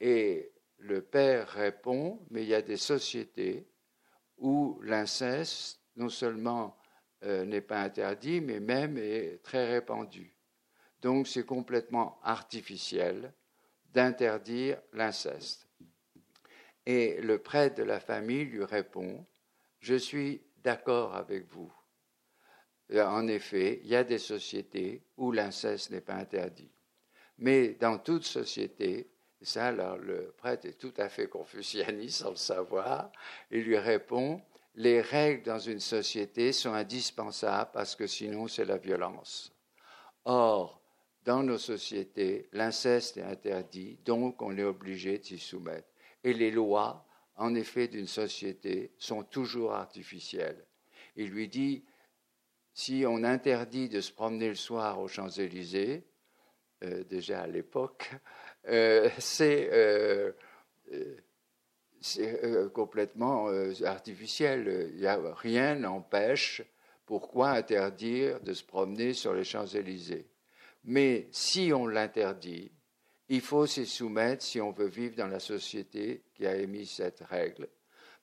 Et 0.00 0.52
le 0.78 1.02
père 1.02 1.48
répond, 1.48 2.24
mais 2.30 2.42
il 2.42 2.48
y 2.48 2.54
a 2.54 2.62
des 2.62 2.76
sociétés 2.76 3.68
où 4.36 4.80
l'inceste 4.82 5.80
non 5.96 6.08
seulement 6.08 6.76
n'est 7.22 7.60
pas 7.60 7.82
interdit, 7.82 8.40
mais 8.40 8.60
même 8.60 8.96
est 8.96 9.42
très 9.42 9.68
répandu. 9.68 10.36
Donc 11.02 11.26
c'est 11.26 11.44
complètement 11.44 12.20
artificiel 12.22 13.34
d'interdire 13.92 14.80
l'inceste. 14.92 15.66
Et 16.86 17.20
le 17.20 17.38
prêtre 17.38 17.76
de 17.76 17.82
la 17.82 17.98
famille 17.98 18.44
lui 18.44 18.62
répond, 18.62 19.26
Je 19.80 19.96
suis 19.96 20.42
d'accord 20.62 21.16
avec 21.16 21.46
vous, 21.46 21.72
euh, 22.92 23.04
en 23.04 23.26
effet, 23.28 23.80
il 23.82 23.88
y 23.88 23.96
a 23.96 24.04
des 24.04 24.18
sociétés 24.18 25.02
où 25.16 25.32
l'inceste 25.32 25.90
n'est 25.90 26.00
pas 26.00 26.14
interdit. 26.14 26.70
Mais 27.38 27.74
dans 27.74 27.98
toute 27.98 28.24
société, 28.24 29.10
ça, 29.42 29.66
alors, 29.66 29.96
le 29.96 30.34
prêtre 30.36 30.66
est 30.66 30.78
tout 30.78 30.94
à 30.96 31.08
fait 31.08 31.28
confucianiste 31.28 32.22
sans 32.22 32.30
le 32.30 32.36
savoir, 32.36 33.10
il 33.50 33.62
lui 33.62 33.78
répond 33.78 34.42
les 34.78 35.00
règles 35.00 35.42
dans 35.42 35.58
une 35.58 35.80
société 35.80 36.52
sont 36.52 36.72
indispensables 36.72 37.70
parce 37.72 37.96
que 37.96 38.06
sinon 38.06 38.46
c'est 38.46 38.64
la 38.64 38.78
violence. 38.78 39.52
Or, 40.24 40.80
dans 41.24 41.42
nos 41.42 41.58
sociétés, 41.58 42.48
l'inceste 42.52 43.16
est 43.16 43.22
interdit, 43.22 43.98
donc 44.04 44.40
on 44.40 44.56
est 44.56 44.62
obligé 44.62 45.18
de 45.18 45.24
s'y 45.24 45.38
soumettre. 45.38 45.88
Et 46.22 46.32
les 46.32 46.52
lois, 46.52 47.04
en 47.34 47.56
effet, 47.56 47.88
d'une 47.88 48.06
société 48.06 48.92
sont 48.98 49.24
toujours 49.24 49.72
artificielles. 49.72 50.64
Il 51.16 51.30
lui 51.30 51.48
dit, 51.48 51.84
si 52.72 53.04
on 53.04 53.24
interdit 53.24 53.88
de 53.88 54.00
se 54.00 54.12
promener 54.12 54.48
le 54.48 54.54
soir 54.54 55.00
aux 55.00 55.08
Champs-Élysées, 55.08 56.04
euh, 56.84 57.02
déjà 57.02 57.42
à 57.42 57.46
l'époque, 57.48 58.10
euh, 58.66 59.08
c'est 59.18 59.68
euh, 59.72 60.32
complètement 62.70 63.48
artificiel. 63.84 64.92
Rien 65.36 65.74
n'empêche 65.76 66.62
pourquoi 67.06 67.50
interdire 67.50 68.40
de 68.40 68.52
se 68.52 68.64
promener 68.64 69.14
sur 69.14 69.32
les 69.32 69.44
Champs-Élysées. 69.44 70.26
Mais 70.84 71.28
si 71.32 71.72
on 71.74 71.86
l'interdit, 71.86 72.70
il 73.28 73.40
faut 73.40 73.66
s'y 73.66 73.86
soumettre 73.86 74.42
si 74.42 74.60
on 74.60 74.72
veut 74.72 74.88
vivre 74.88 75.16
dans 75.16 75.26
la 75.26 75.40
société 75.40 76.22
qui 76.34 76.46
a 76.46 76.56
émis 76.56 76.86
cette 76.86 77.20
règle. 77.20 77.68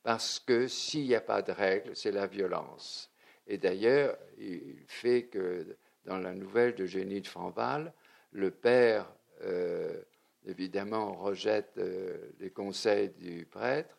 Parce 0.04 0.40
que 0.40 0.68
s'il 0.68 1.06
n'y 1.06 1.16
a 1.16 1.22
pas 1.22 1.42
de 1.42 1.52
règle, 1.52 1.96
c'est 1.96 2.12
la 2.12 2.28
violence. 2.28 3.12
Et 3.48 3.58
d'ailleurs, 3.58 4.18
il 4.38 4.84
fait 4.88 5.24
que 5.24 5.78
dans 6.06 6.18
la 6.18 6.34
nouvelle 6.34 6.76
de 6.76 6.86
Génie 6.86 7.22
de 7.22 7.28
Franval, 7.28 7.94
le 8.32 8.52
père, 8.52 9.12
euh, 9.44 10.02
évidemment, 10.46 11.14
rejette 11.14 11.74
euh, 11.78 12.32
les 12.40 12.52
conseils 12.52 13.10
du 13.10 13.46
prêtre, 13.46 13.98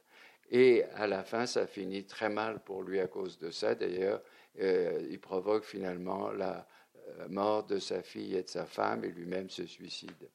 et 0.50 0.84
à 0.94 1.06
la 1.06 1.24
fin, 1.24 1.46
ça 1.46 1.66
finit 1.66 2.04
très 2.04 2.28
mal 2.28 2.60
pour 2.62 2.82
lui 2.82 3.00
à 3.00 3.08
cause 3.08 3.38
de 3.38 3.50
ça. 3.50 3.74
D'ailleurs, 3.74 4.22
euh, 4.60 5.06
il 5.10 5.20
provoque 5.20 5.64
finalement 5.64 6.30
la 6.30 6.66
mort 7.28 7.64
de 7.64 7.78
sa 7.78 8.02
fille 8.02 8.34
et 8.36 8.42
de 8.42 8.48
sa 8.48 8.66
femme, 8.66 9.04
et 9.04 9.08
lui-même 9.08 9.48
se 9.48 9.66
suicide. 9.66 10.28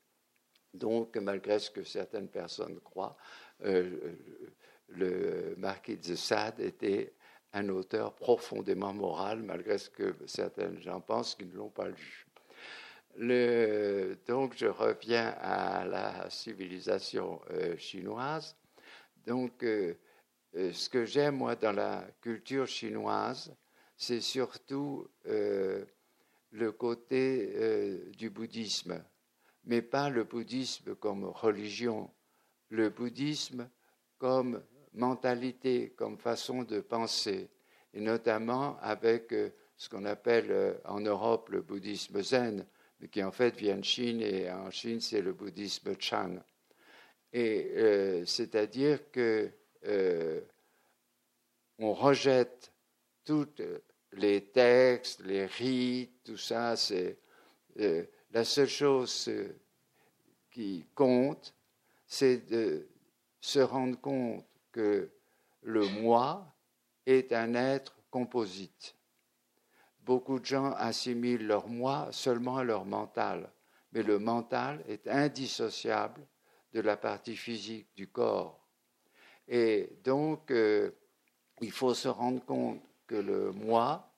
Donc, 0.73 1.17
malgré 1.17 1.59
ce 1.59 1.69
que 1.69 1.83
certaines 1.83 2.29
personnes 2.29 2.79
croient, 2.79 3.17
le 3.59 5.55
marquis 5.57 5.97
de 5.97 6.15
Sade 6.15 6.59
était 6.59 7.13
un 7.53 7.67
auteur 7.69 8.15
profondément 8.15 8.93
moral, 8.93 9.43
malgré 9.43 9.77
ce 9.77 9.89
que 9.89 10.15
certains 10.25 10.77
gens 10.79 11.01
pensent 11.01 11.35
qu'ils 11.35 11.49
ne 11.49 11.55
l'ont 11.55 11.69
pas 11.69 11.89
lu. 11.89 12.25
Donc, 13.17 14.55
je 14.55 14.67
reviens 14.67 15.35
à 15.41 15.85
la 15.85 16.29
civilisation 16.29 17.41
euh, 17.51 17.77
chinoise. 17.77 18.55
Donc, 19.25 19.63
euh, 19.63 19.95
euh, 20.55 20.71
ce 20.73 20.89
que 20.89 21.05
j'aime, 21.05 21.37
moi, 21.37 21.55
dans 21.55 21.71
la 21.71 22.05
culture 22.21 22.67
chinoise, 22.67 23.55
c'est 23.95 24.21
surtout 24.21 25.07
le 25.25 26.71
côté 26.71 28.09
du 28.17 28.31
bouddhisme, 28.31 29.03
mais 29.65 29.83
pas 29.83 30.09
le 30.09 30.23
bouddhisme 30.23 30.95
comme 30.95 31.25
religion, 31.25 32.09
le 32.69 32.89
bouddhisme 32.89 33.69
comme 34.17 34.63
mentalité, 34.93 35.93
comme 35.95 36.17
façon 36.17 36.63
de 36.63 36.79
penser, 36.79 37.51
et 37.93 38.01
notamment 38.01 38.79
avec 38.79 39.31
ce 39.77 39.87
qu'on 39.87 40.05
appelle 40.05 40.81
en 40.85 41.01
Europe 41.01 41.49
le 41.49 41.61
bouddhisme 41.61 42.23
zen, 42.23 42.65
qui 43.07 43.23
en 43.23 43.31
fait 43.31 43.55
vient 43.55 43.77
de 43.77 43.83
Chine, 43.83 44.21
et 44.21 44.51
en 44.51 44.69
Chine 44.71 45.01
c'est 45.01 45.21
le 45.21 45.33
bouddhisme 45.33 45.95
Chan. 45.99 46.35
Et 47.33 47.71
euh, 47.75 48.25
c'est-à-dire 48.25 49.09
que 49.11 49.51
on 51.79 51.93
rejette 51.93 52.71
tous 53.25 53.47
les 54.13 54.45
textes, 54.45 55.23
les 55.25 55.47
rites, 55.47 56.23
tout 56.23 56.37
ça. 56.37 56.75
C'est 56.75 57.17
la 58.31 58.43
seule 58.43 58.69
chose 58.69 59.31
qui 60.51 60.85
compte, 60.93 61.55
c'est 62.05 62.49
de 62.49 62.87
se 63.39 63.59
rendre 63.59 63.99
compte 63.99 64.45
que 64.71 65.09
le 65.63 65.87
moi 65.87 66.53
est 67.05 67.33
un 67.33 67.55
être 67.55 67.95
composite. 68.11 68.95
Beaucoup 70.11 70.39
de 70.41 70.45
gens 70.45 70.73
assimilent 70.73 71.47
leur 71.47 71.69
moi 71.69 72.09
seulement 72.11 72.57
à 72.57 72.65
leur 72.65 72.83
mental, 72.83 73.49
mais 73.93 74.03
le 74.03 74.19
mental 74.19 74.83
est 74.89 75.07
indissociable 75.07 76.27
de 76.73 76.81
la 76.81 76.97
partie 76.97 77.37
physique 77.37 77.87
du 77.95 78.09
corps. 78.09 78.67
Et 79.47 79.89
donc, 80.03 80.51
euh, 80.51 80.91
il 81.61 81.71
faut 81.71 81.93
se 81.93 82.09
rendre 82.09 82.43
compte 82.43 82.81
que 83.07 83.15
le 83.15 83.53
moi 83.53 84.13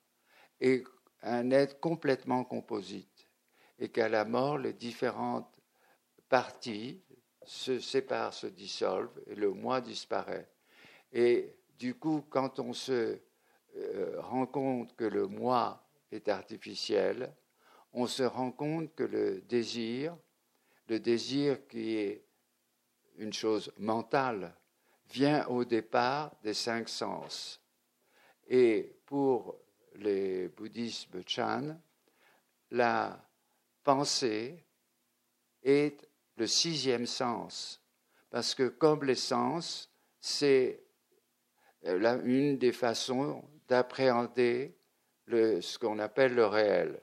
est 0.59 0.83
un 1.21 1.51
être 1.51 1.79
complètement 1.79 2.43
composite 2.43 3.29
et 3.77 3.89
qu'à 3.89 4.09
la 4.09 4.25
mort, 4.25 4.57
les 4.57 4.73
différentes 4.73 5.61
parties 6.27 7.03
se 7.45 7.79
séparent, 7.79 8.33
se 8.33 8.47
dissolvent 8.47 9.21
et 9.27 9.35
le 9.35 9.51
moi 9.51 9.79
disparaît. 9.79 10.49
Et 11.11 11.55
du 11.77 11.93
coup, 11.93 12.25
quand 12.31 12.57
on 12.57 12.73
se 12.73 13.19
euh, 13.75 14.15
rend 14.21 14.47
compte 14.47 14.95
que 14.95 15.05
le 15.05 15.27
moi 15.27 15.82
est 16.13 16.29
artificiel, 16.29 17.33
on 17.91 18.07
se 18.07 18.23
rend 18.23 18.51
compte 18.51 18.93
que 18.95 19.03
le 19.03 19.41
désir, 19.41 20.17
le 20.87 20.99
désir 20.99 21.67
qui 21.67 21.95
est 21.95 22.25
une 23.17 23.33
chose 23.33 23.71
mentale, 23.77 24.55
vient 25.11 25.45
au 25.47 25.63
départ 25.63 26.35
des 26.43 26.53
cinq 26.53 26.89
sens. 26.89 27.61
Et 28.47 28.95
pour 29.05 29.59
les 29.95 30.47
bouddhismes 30.49 31.21
Chan, 31.25 31.77
la 32.71 33.23
pensée 33.83 34.63
est 35.61 36.07
le 36.37 36.47
sixième 36.47 37.05
sens, 37.05 37.79
parce 38.31 38.55
que 38.55 38.69
comme 38.69 39.03
les 39.03 39.15
sens, 39.15 39.91
c'est 40.19 40.83
euh, 41.85 42.21
une 42.23 42.57
des 42.57 42.71
façons 42.71 43.43
d'appréhender 43.67 44.75
ce 45.27 45.77
qu'on 45.77 45.99
appelle 45.99 46.35
le 46.35 46.45
réel. 46.45 46.99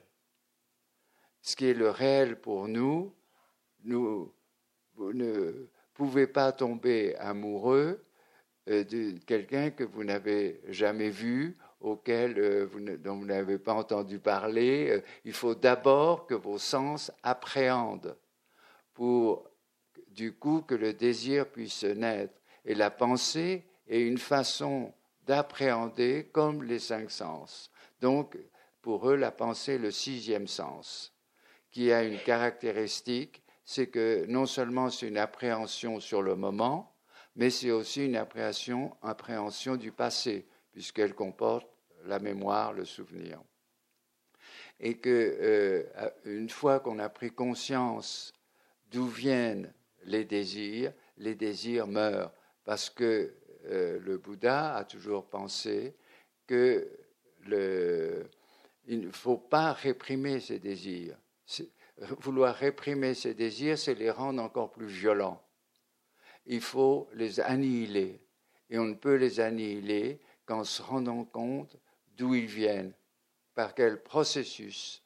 Ce 1.41 1.55
qui 1.55 1.67
est 1.67 1.73
le 1.73 1.89
réel 1.89 2.39
pour 2.39 2.67
nous, 2.67 3.13
nous 3.83 4.33
vous 4.95 5.13
ne 5.13 5.67
pouvez 5.93 6.27
pas 6.27 6.51
tomber 6.51 7.15
amoureux 7.17 8.03
euh, 8.69 8.83
de 8.83 9.17
quelqu'un 9.25 9.71
que 9.71 9.83
vous 9.83 10.03
n'avez 10.03 10.61
jamais 10.67 11.09
vu, 11.09 11.57
auquel 11.79 12.37
euh, 12.37 12.65
vous 12.65 12.79
dont 12.97 13.17
vous 13.17 13.25
n'avez 13.25 13.57
pas 13.57 13.73
entendu 13.73 14.19
parler. 14.19 15.01
Il 15.25 15.33
faut 15.33 15.55
d'abord 15.55 16.27
que 16.27 16.35
vos 16.35 16.59
sens 16.59 17.11
appréhendent 17.23 18.15
pour 18.93 19.49
du 20.07 20.33
coup 20.33 20.61
que 20.61 20.75
le 20.75 20.93
désir 20.93 21.47
puisse 21.47 21.83
naître. 21.83 22.33
Et 22.65 22.75
la 22.75 22.91
pensée 22.91 23.65
est 23.87 24.01
une 24.01 24.19
façon 24.19 24.93
d'appréhender 25.25 26.29
comme 26.31 26.63
les 26.63 26.79
cinq 26.79 27.09
sens. 27.09 27.70
Donc, 28.01 28.37
pour 28.81 29.09
eux, 29.09 29.15
la 29.15 29.31
pensée 29.31 29.73
est 29.73 29.77
le 29.77 29.91
sixième 29.91 30.47
sens, 30.47 31.13
qui 31.69 31.91
a 31.91 32.03
une 32.03 32.19
caractéristique, 32.19 33.43
c'est 33.63 33.87
que 33.87 34.25
non 34.27 34.45
seulement 34.45 34.89
c'est 34.89 35.07
une 35.07 35.19
appréhension 35.19 35.99
sur 35.99 36.21
le 36.21 36.35
moment, 36.35 36.95
mais 37.35 37.49
c'est 37.49 37.71
aussi 37.71 38.05
une 38.05 38.17
appréhension, 38.17 38.97
appréhension 39.01 39.77
du 39.77 39.91
passé, 39.91 40.47
puisqu'elle 40.71 41.13
comporte 41.13 41.67
la 42.05 42.19
mémoire, 42.19 42.73
le 42.73 42.85
souvenir. 42.85 43.41
Et 44.79 44.97
que 44.97 45.37
euh, 45.39 46.09
une 46.25 46.49
fois 46.49 46.79
qu'on 46.79 46.97
a 46.97 47.07
pris 47.07 47.29
conscience 47.29 48.33
d'où 48.91 49.05
viennent 49.05 49.71
les 50.03 50.25
désirs, 50.25 50.91
les 51.17 51.35
désirs 51.35 51.87
meurent, 51.87 52.33
parce 52.65 52.89
que 52.89 53.35
euh, 53.65 53.99
le 53.99 54.17
Bouddha 54.17 54.75
a 54.75 54.83
toujours 54.83 55.29
pensé 55.29 55.95
que 56.47 56.89
il 57.47 58.99
ne 58.99 59.11
faut 59.11 59.37
pas 59.37 59.73
réprimer 59.73 60.39
ses 60.39 60.59
désirs. 60.59 61.17
Vouloir 61.97 62.55
réprimer 62.55 63.13
ses 63.13 63.33
désirs, 63.33 63.77
c'est 63.77 63.93
les 63.95 64.09
rendre 64.09 64.41
encore 64.41 64.71
plus 64.71 64.87
violents. 64.87 65.43
Il 66.45 66.61
faut 66.61 67.07
les 67.13 67.39
annihiler. 67.39 68.19
Et 68.69 68.79
on 68.79 68.85
ne 68.85 68.95
peut 68.95 69.15
les 69.15 69.39
annihiler 69.39 70.19
qu'en 70.45 70.63
se 70.63 70.81
rendant 70.81 71.25
compte 71.25 71.77
d'où 72.17 72.33
ils 72.33 72.47
viennent, 72.47 72.93
par 73.53 73.75
quel 73.75 74.01
processus 74.01 75.03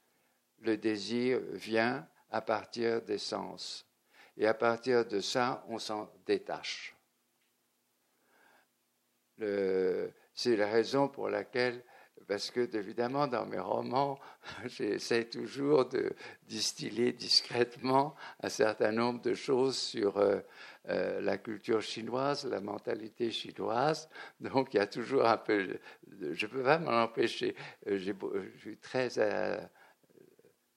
le 0.60 0.78
désir 0.78 1.40
vient 1.52 2.08
à 2.30 2.42
partir 2.42 3.02
des 3.02 3.18
sens. 3.18 3.86
Et 4.38 4.48
à 4.48 4.54
partir 4.54 5.06
de 5.06 5.20
ça, 5.20 5.66
on 5.68 5.80
s'en 5.80 6.12
détache. 6.26 6.96
C'est 9.38 10.56
la 10.56 10.68
raison 10.68 11.08
pour 11.08 11.30
laquelle 11.30 11.84
parce 12.28 12.50
que 12.52 12.76
évidemment 12.76 13.28
dans 13.28 13.46
mes 13.46 13.60
romans, 13.60 14.20
j'essaie 14.66 15.26
toujours 15.26 15.86
de 15.86 16.14
distiller 16.48 17.12
discrètement 17.12 18.16
un 18.42 18.50
certain 18.50 18.92
nombre 18.92 19.22
de 19.22 19.34
choses 19.34 19.78
sur 19.78 20.18
euh, 20.18 20.40
euh, 20.90 21.22
la 21.22 21.38
culture 21.38 21.82
chinoise, 21.82 22.46
la 22.46 22.62
mentalité 22.62 23.32
chinoise. 23.32 24.10
Donc 24.40 24.74
il 24.74 24.78
y 24.78 24.80
a 24.80 24.88
toujours 24.88 25.26
un 25.26 25.38
peu, 25.38 25.78
je 26.20 26.46
ne 26.46 26.52
peux 26.52 26.64
pas 26.64 26.80
m'en 26.80 27.04
empêcher. 27.04 27.56
Euh, 27.88 27.98
je 27.98 28.60
suis 28.60 28.78
très 28.78 29.10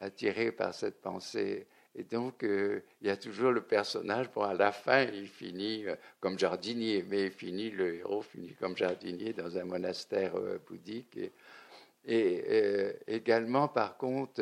attiré 0.00 0.52
par 0.52 0.74
cette 0.74 1.00
pensée 1.00 1.66
et 1.94 2.04
donc, 2.04 2.44
euh, 2.44 2.80
il 3.00 3.08
y 3.08 3.10
a 3.10 3.16
toujours 3.16 3.50
le 3.50 3.62
personnage, 3.62 4.30
bon, 4.32 4.42
à 4.42 4.54
la 4.54 4.72
fin, 4.72 5.02
il 5.02 5.26
finit 5.26 5.86
euh, 5.86 5.96
comme 6.20 6.38
jardinier, 6.38 7.04
mais 7.08 7.24
il 7.24 7.32
finit, 7.32 7.70
le 7.70 7.96
héros 7.96 8.22
finit 8.22 8.54
comme 8.54 8.76
jardinier 8.76 9.32
dans 9.32 9.56
un 9.58 9.64
monastère 9.64 10.36
euh, 10.36 10.58
bouddhique. 10.66 11.18
Et, 12.04 12.94
également, 13.06 13.68
par 13.68 13.98
contre, 13.98 14.40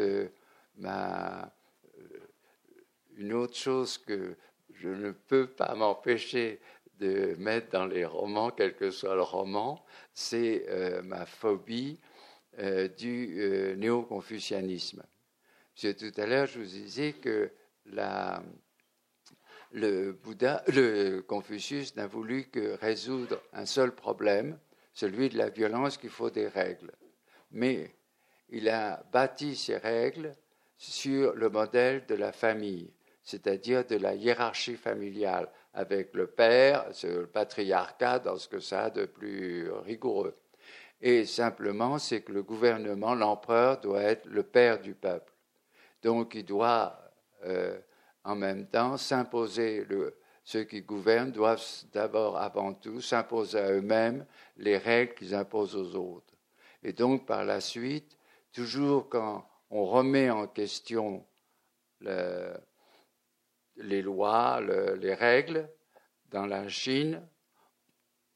une 3.16 3.32
autre 3.32 3.56
chose 3.56 3.98
que 3.98 4.37
je 4.74 4.88
ne 4.88 5.11
peux 5.11 5.48
pas 5.48 5.74
m'empêcher 5.74 6.61
de 7.00 7.35
mettre 7.38 7.70
dans 7.70 7.87
les 7.87 8.04
romans, 8.04 8.50
quel 8.50 8.76
que 8.76 8.92
soit 8.92 9.16
le 9.16 9.22
roman, 9.22 9.85
c'est 10.14 10.64
ma 11.02 11.26
phobie 11.26 11.98
du 12.96 13.74
néo-confucianisme 13.78 15.02
tout 15.76 16.12
à 16.16 16.26
l'heure, 16.26 16.46
je 16.46 16.58
vous 16.58 16.64
disais 16.64 17.12
que 17.12 17.50
le 19.72 20.12
Bouddha, 20.12 20.62
le 20.68 21.20
Confucius 21.20 21.94
n'a 21.96 22.06
voulu 22.06 22.44
que 22.44 22.76
résoudre 22.78 23.42
un 23.52 23.66
seul 23.66 23.94
problème, 23.94 24.58
celui 24.94 25.28
de 25.28 25.36
la 25.36 25.50
violence, 25.50 25.98
qu'il 25.98 26.10
faut 26.10 26.30
des 26.30 26.48
règles. 26.48 26.92
Mais 27.50 27.94
il 28.48 28.68
a 28.70 29.04
bâti 29.12 29.54
ces 29.54 29.76
règles 29.76 30.32
sur 30.78 31.34
le 31.34 31.50
modèle 31.50 32.06
de 32.06 32.14
la 32.14 32.32
famille, 32.32 32.92
c'est-à-dire 33.22 33.84
de 33.84 33.96
la 33.96 34.14
hiérarchie 34.14 34.76
familiale, 34.76 35.50
avec 35.74 36.14
le 36.14 36.26
père, 36.26 36.86
le 37.02 37.26
patriarcat 37.26 38.18
dans 38.20 38.38
ce 38.38 38.48
que 38.48 38.60
ça 38.60 38.84
a 38.84 38.90
de 38.90 39.04
plus 39.04 39.70
rigoureux. 39.70 40.38
Et 41.02 41.26
simplement, 41.26 41.98
c'est 41.98 42.22
que 42.22 42.32
le 42.32 42.42
gouvernement, 42.42 43.14
l'empereur, 43.14 43.78
doit 43.80 44.00
être 44.00 44.24
le 44.24 44.42
père 44.42 44.80
du 44.80 44.94
peuple. 44.94 45.36
Donc 46.02 46.35
il 46.35 46.44
doit 46.44 46.98
euh, 47.44 47.78
en 48.24 48.37
même 48.37 48.66
temps 48.68 48.96
s'imposer, 48.96 49.87
ceux 50.44 50.64
qui 50.64 50.82
gouvernent 50.82 51.32
doivent 51.32 51.62
d'abord, 51.92 52.37
avant 52.38 52.74
tout, 52.74 53.00
s'imposer 53.00 53.59
à 53.59 53.72
eux-mêmes 53.72 54.26
les 54.56 54.78
règles 54.78 55.14
qu'ils 55.14 55.35
imposent 55.35 55.76
aux 55.76 55.94
autres. 55.94 56.35
Et 56.82 56.92
donc 56.92 57.26
par 57.26 57.44
la 57.44 57.61
suite, 57.61 58.16
toujours 58.52 59.09
quand 59.09 59.48
on 59.70 59.85
remet 59.85 60.30
en 60.30 60.46
question 60.46 61.26
les 63.76 64.02
lois, 64.02 64.61
les 64.61 65.14
règles 65.14 65.68
dans 66.30 66.46
la 66.46 66.68
Chine, 66.68 67.26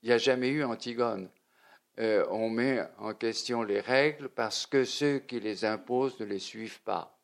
il 0.03 0.09
n'y 0.09 0.13
a 0.15 0.19
jamais 0.19 0.49
eu 0.49 0.65
Antigone. 0.65 1.29
Euh, 1.99 2.27
on 2.31 2.49
met 2.49 2.83
en 2.99 3.13
question 3.13 3.63
les 3.63 3.81
règles 3.81 4.31
parce 4.31 4.67
que 4.67 4.85
ceux 4.85 5.19
qui 5.19 5.41
les 5.41 5.65
imposent 5.65 6.19
ne 6.21 6.25
les 6.25 6.39
suivent 6.39 6.81
pas. 6.83 7.20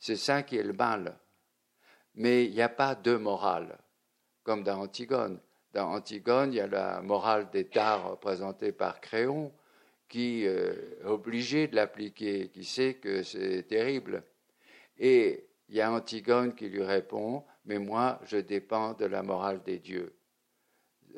C'est 0.00 0.16
ça 0.16 0.42
qui 0.42 0.56
est 0.56 0.62
le 0.62 0.72
mal. 0.72 1.16
Mais 2.14 2.46
il 2.46 2.52
n'y 2.52 2.62
a 2.62 2.68
pas 2.68 2.94
de 2.94 3.16
morale, 3.16 3.78
comme 4.42 4.64
dans 4.64 4.80
Antigone. 4.80 5.38
Dans 5.72 5.92
Antigone, 5.92 6.52
il 6.52 6.56
y 6.56 6.60
a 6.60 6.66
la 6.66 7.00
morale 7.02 7.50
d'État 7.50 7.98
représentée 7.98 8.72
par 8.72 9.00
Créon, 9.00 9.52
qui 10.08 10.44
euh, 10.46 11.00
est 11.00 11.04
obligé 11.04 11.68
de 11.68 11.76
l'appliquer, 11.76 12.48
qui 12.48 12.64
sait 12.64 12.94
que 12.94 13.22
c'est 13.22 13.62
terrible. 13.68 14.24
Et 14.98 15.46
il 15.68 15.76
y 15.76 15.80
a 15.80 15.92
Antigone 15.92 16.54
qui 16.54 16.68
lui 16.68 16.82
répond, 16.82 17.44
mais 17.64 17.78
moi, 17.78 18.18
je 18.24 18.38
dépends 18.38 18.94
de 18.94 19.04
la 19.04 19.22
morale 19.22 19.62
des 19.62 19.78
dieux. 19.78 20.16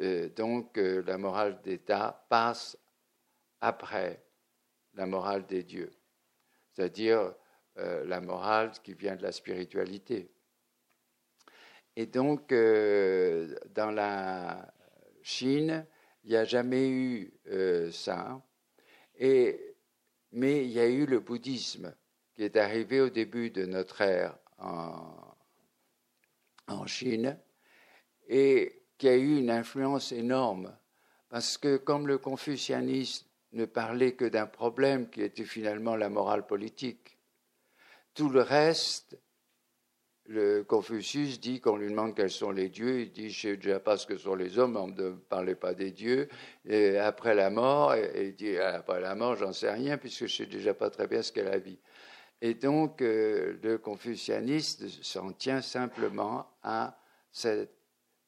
Euh, 0.01 0.29
donc, 0.29 0.77
euh, 0.77 1.03
la 1.07 1.17
morale 1.17 1.63
d'État 1.63 2.27
passe 2.29 2.77
après 3.61 4.23
la 4.95 5.07
morale 5.07 5.47
des 5.47 5.63
dieux. 5.63 5.93
C'est-à-dire, 6.73 7.35
euh, 7.79 8.05
la 8.05 8.21
morale 8.21 8.73
qui 8.83 8.95
vient 8.95 9.17
de 9.17 9.23
la 9.23 9.33
spiritualité. 9.33 10.31
Et 11.97 12.07
donc, 12.07 12.53
euh, 12.53 13.55
dans 13.75 13.91
la 13.91 14.73
Chine, 15.23 15.87
il 16.25 16.31
n'y 16.31 16.37
a 16.37 16.45
jamais 16.45 16.89
eu 16.89 17.33
euh, 17.49 17.91
ça. 17.91 18.43
Et, 19.19 19.77
mais 20.33 20.65
il 20.65 20.71
y 20.71 20.81
a 20.81 20.87
eu 20.87 21.07
le 21.07 21.21
bouddhisme 21.21 21.95
qui 22.35 22.45
est 22.45 22.57
arrivé 22.57 23.01
au 23.01 23.11
début 23.11 23.51
de 23.51 23.67
notre 23.67 24.01
ère 24.01 24.39
en, 24.59 25.35
en 26.69 26.87
Chine 26.87 27.39
et 28.29 28.85
qui 28.99 29.09
a 29.09 29.17
eu 29.17 29.39
une 29.39 29.51
influence 29.51 30.13
énorme. 30.13 30.77
Parce 31.29 31.59
que 31.59 31.77
comme 31.77 32.07
le 32.07 32.19
confucianisme 32.19 33.27
ne 33.53 33.65
parlait 33.65 34.13
que 34.15 34.25
d'un 34.25 34.47
problème 34.47 35.09
qui 35.11 35.23
était 35.23 35.45
finalement 35.45 35.97
la 35.97 36.09
morale 36.09 36.47
politique, 36.47 37.19
tout 38.15 38.29
le 38.29 38.43
reste, 38.43 39.19
le 40.27 40.63
Confucius 40.63 41.41
dit 41.41 41.61
qu'on 41.61 41.77
lui 41.77 41.91
demande 41.91 42.15
quels 42.15 42.31
sont 42.31 42.51
les 42.51 42.69
dieux, 42.69 43.01
il 43.01 43.13
dit 43.13 43.31
je 43.31 43.49
ne 43.49 43.53
sais 43.53 43.57
déjà 43.57 43.81
pas 43.81 43.97
ce 43.97 44.07
que 44.07 44.17
sont 44.17 44.35
les 44.35 44.59
hommes, 44.59 44.77
on 44.77 44.89
ne 44.89 45.11
parlez 45.11 45.55
pas 45.55 45.75
des 45.75 45.91
dieux. 45.91 46.29
Et 46.65 46.97
après 46.97 47.35
la 47.35 47.51
mort, 47.51 47.95
il 47.97 48.35
dit 48.35 48.57
après 48.57 49.01
la 49.01 49.15
mort, 49.15 49.37
j'en 49.37 49.53
sais 49.53 49.71
rien 49.71 49.99
puisque 49.99 50.27
je 50.27 50.37
sais 50.37 50.47
déjà 50.47 50.75
pas 50.75 50.91
très 50.91 51.07
bien 51.07 51.23
ce 51.23 51.33
qu'est 51.33 51.45
la 51.45 51.59
vie. 51.59 51.79
Et 52.41 52.55
donc 52.55 53.03
euh, 53.03 53.59
le 53.63 53.79
confucianisme 53.79 54.89
s'en 55.03 55.33
tient 55.33 55.61
simplement 55.61 56.47
à 56.63 56.99
cette 57.31 57.75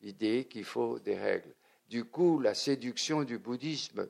idée 0.03 0.47
qu'il 0.47 0.65
faut 0.65 0.99
des 0.99 1.17
règles. 1.17 1.55
Du 1.89 2.05
coup, 2.05 2.41
la 2.41 2.55
séduction 2.55 3.25
du 3.25 3.39
bouddhisme, 3.39 4.09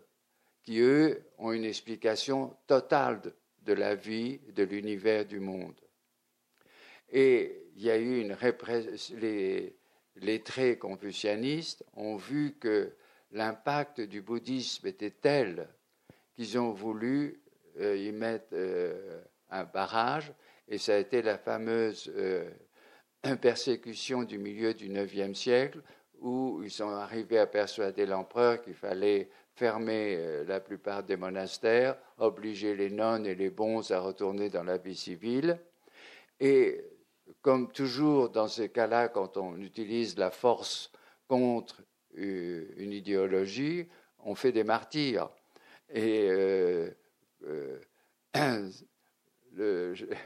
qui 0.62 0.80
eux 0.80 1.22
ont 1.38 1.52
une 1.52 1.64
explication 1.64 2.56
totale 2.66 3.20
de, 3.64 3.72
la 3.72 3.94
vie, 3.94 4.40
de 4.54 4.62
l'univers 4.62 5.24
du 5.24 5.40
monde. 5.40 5.74
Et 7.10 7.68
il 7.76 7.82
y 7.82 7.90
a 7.90 7.96
eu 7.96 8.20
une 8.20 8.36
les, 9.20 9.76
les 10.16 10.42
traits 10.42 10.78
confucianistes 10.78 11.84
ont 11.94 12.16
vu 12.16 12.56
que 12.58 12.92
l'impact 13.32 14.00
du 14.00 14.22
bouddhisme 14.22 14.86
était 14.86 15.10
tel 15.10 15.68
qu'ils 16.34 16.58
ont 16.58 16.70
voulu 16.70 17.40
euh, 17.80 17.96
y 17.96 18.12
mettre 18.12 18.48
euh, 18.52 19.22
un 19.50 19.64
barrage, 19.64 20.32
et 20.68 20.78
ça 20.78 20.94
a 20.94 20.98
été 20.98 21.22
la 21.22 21.38
fameuse 21.38 22.12
euh, 22.16 22.48
persécution 23.40 24.22
du 24.22 24.38
milieu 24.38 24.74
du 24.74 24.86
IXe 24.86 25.38
siècle, 25.38 25.80
où 26.20 26.60
ils 26.62 26.70
sont 26.70 26.88
arrivés 26.88 27.38
à 27.38 27.46
persuader 27.46 28.06
l'empereur 28.06 28.62
qu'il 28.62 28.74
fallait 28.74 29.28
fermer 29.54 30.16
euh, 30.16 30.44
la 30.44 30.60
plupart 30.60 31.02
des 31.02 31.16
monastères, 31.16 31.96
obliger 32.18 32.74
les 32.74 32.90
nonnes 32.90 33.26
et 33.26 33.34
les 33.34 33.50
bons 33.50 33.90
à 33.90 34.00
retourner 34.00 34.50
dans 34.50 34.64
la 34.64 34.78
vie 34.78 34.96
civile. 34.96 35.58
Et 36.40 36.84
comme 37.40 37.70
toujours 37.70 38.30
dans 38.30 38.48
ces 38.48 38.68
cas-là, 38.68 39.08
quand 39.08 39.36
on 39.36 39.56
utilise 39.58 40.18
la 40.18 40.30
force 40.30 40.90
contre 41.28 41.82
euh, 42.18 42.66
une 42.76 42.92
idéologie, 42.92 43.88
on 44.18 44.34
fait 44.34 44.52
des 44.52 44.64
martyrs. 44.64 45.30
Et 45.88 46.28
euh, 46.30 46.90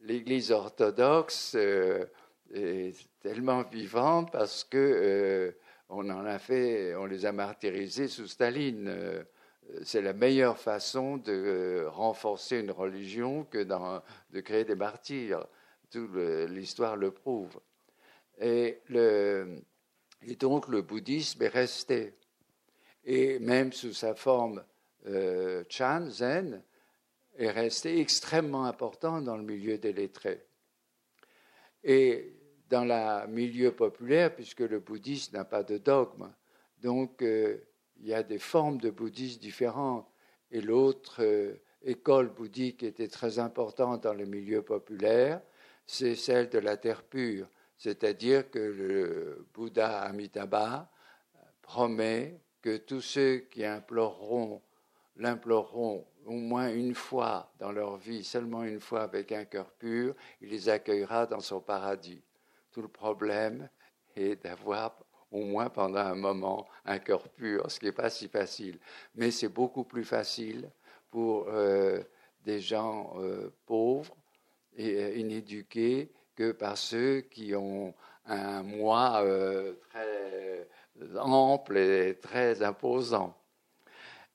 l'Église 0.00 0.50
orthodoxe 0.52 1.54
est 1.54 2.94
tellement 3.20 3.62
vivante 3.64 4.32
parce 4.32 4.64
que 4.64 5.54
on 5.88 6.08
en 6.10 6.24
a 6.24 6.38
fait, 6.38 6.94
on 6.96 7.06
les 7.06 7.26
a 7.26 7.32
martyrisés 7.32 8.08
sous 8.08 8.26
Staline. 8.26 8.88
Euh, 8.88 9.22
c'est 9.82 10.02
la 10.02 10.12
meilleure 10.12 10.58
façon 10.58 11.16
de 11.16 11.32
euh, 11.32 11.90
renforcer 11.90 12.60
une 12.60 12.70
religion 12.70 13.44
que 13.44 13.64
de 13.64 14.40
créer 14.40 14.64
des 14.64 14.74
martyrs. 14.74 15.46
Toute 15.90 16.14
l'histoire 16.48 16.96
le 16.96 17.10
prouve. 17.12 17.60
Et, 18.40 18.80
donc 20.40 20.68
le 20.68 20.82
bouddhisme 20.82 21.42
est 21.42 21.48
resté. 21.48 22.14
Et 23.04 23.38
même 23.38 23.72
sous 23.72 23.92
sa 23.92 24.14
forme 24.14 24.64
euh, 25.06 25.62
Chan, 25.68 26.10
Zen, 26.10 26.62
est 27.38 27.50
resté 27.50 28.00
extrêmement 28.00 28.64
important 28.64 29.20
dans 29.20 29.36
le 29.36 29.44
milieu 29.44 29.78
des 29.78 29.92
lettrés. 29.92 30.44
Et 31.84 32.35
dans 32.68 32.84
le 32.84 33.26
milieu 33.30 33.72
populaire, 33.72 34.34
puisque 34.34 34.60
le 34.60 34.80
bouddhisme 34.80 35.36
n'a 35.36 35.44
pas 35.44 35.62
de 35.62 35.78
dogme. 35.78 36.32
Donc, 36.82 37.22
euh, 37.22 37.58
il 38.00 38.08
y 38.08 38.14
a 38.14 38.22
des 38.22 38.38
formes 38.38 38.78
de 38.78 38.90
bouddhisme 38.90 39.40
différentes. 39.40 40.06
Et 40.50 40.60
l'autre 40.60 41.22
euh, 41.22 41.54
école 41.82 42.28
bouddhique 42.28 42.78
qui 42.78 42.86
était 42.86 43.08
très 43.08 43.38
importante 43.38 44.02
dans 44.02 44.14
le 44.14 44.26
milieu 44.26 44.62
populaire, 44.62 45.40
c'est 45.86 46.14
celle 46.14 46.48
de 46.48 46.58
la 46.58 46.76
terre 46.76 47.02
pure. 47.02 47.48
C'est-à-dire 47.78 48.50
que 48.50 48.58
le 48.58 49.46
Bouddha 49.54 50.00
Amitabha 50.00 50.90
promet 51.62 52.40
que 52.62 52.78
tous 52.78 53.00
ceux 53.00 53.38
qui 53.50 53.64
imploreront 53.64 54.62
l'imploreront 55.18 56.06
au 56.26 56.32
moins 56.32 56.72
une 56.72 56.94
fois 56.94 57.52
dans 57.58 57.72
leur 57.72 57.96
vie, 57.96 58.24
seulement 58.24 58.64
une 58.64 58.80
fois 58.80 59.02
avec 59.02 59.32
un 59.32 59.44
cœur 59.44 59.70
pur, 59.70 60.14
il 60.40 60.50
les 60.50 60.68
accueillera 60.68 61.26
dans 61.26 61.40
son 61.40 61.60
paradis. 61.60 62.22
Tout 62.76 62.82
le 62.82 62.88
problème 62.88 63.70
est 64.16 64.36
d'avoir 64.44 64.98
au 65.30 65.46
moins 65.46 65.70
pendant 65.70 66.00
un 66.00 66.14
moment 66.14 66.66
un 66.84 66.98
cœur 66.98 67.26
pur, 67.30 67.70
ce 67.70 67.80
qui 67.80 67.86
n'est 67.86 67.92
pas 67.92 68.10
si 68.10 68.28
facile. 68.28 68.78
Mais 69.14 69.30
c'est 69.30 69.48
beaucoup 69.48 69.84
plus 69.84 70.04
facile 70.04 70.70
pour 71.10 71.46
euh, 71.48 72.02
des 72.44 72.60
gens 72.60 73.14
euh, 73.16 73.48
pauvres 73.64 74.14
et 74.76 74.94
euh, 75.02 75.16
inéduqués 75.16 76.12
que 76.34 76.52
par 76.52 76.76
ceux 76.76 77.22
qui 77.22 77.54
ont 77.54 77.94
un 78.26 78.62
moi 78.62 79.24
très 79.88 80.68
ample 81.16 81.78
et 81.78 82.18
très 82.20 82.62
imposant. 82.62 83.34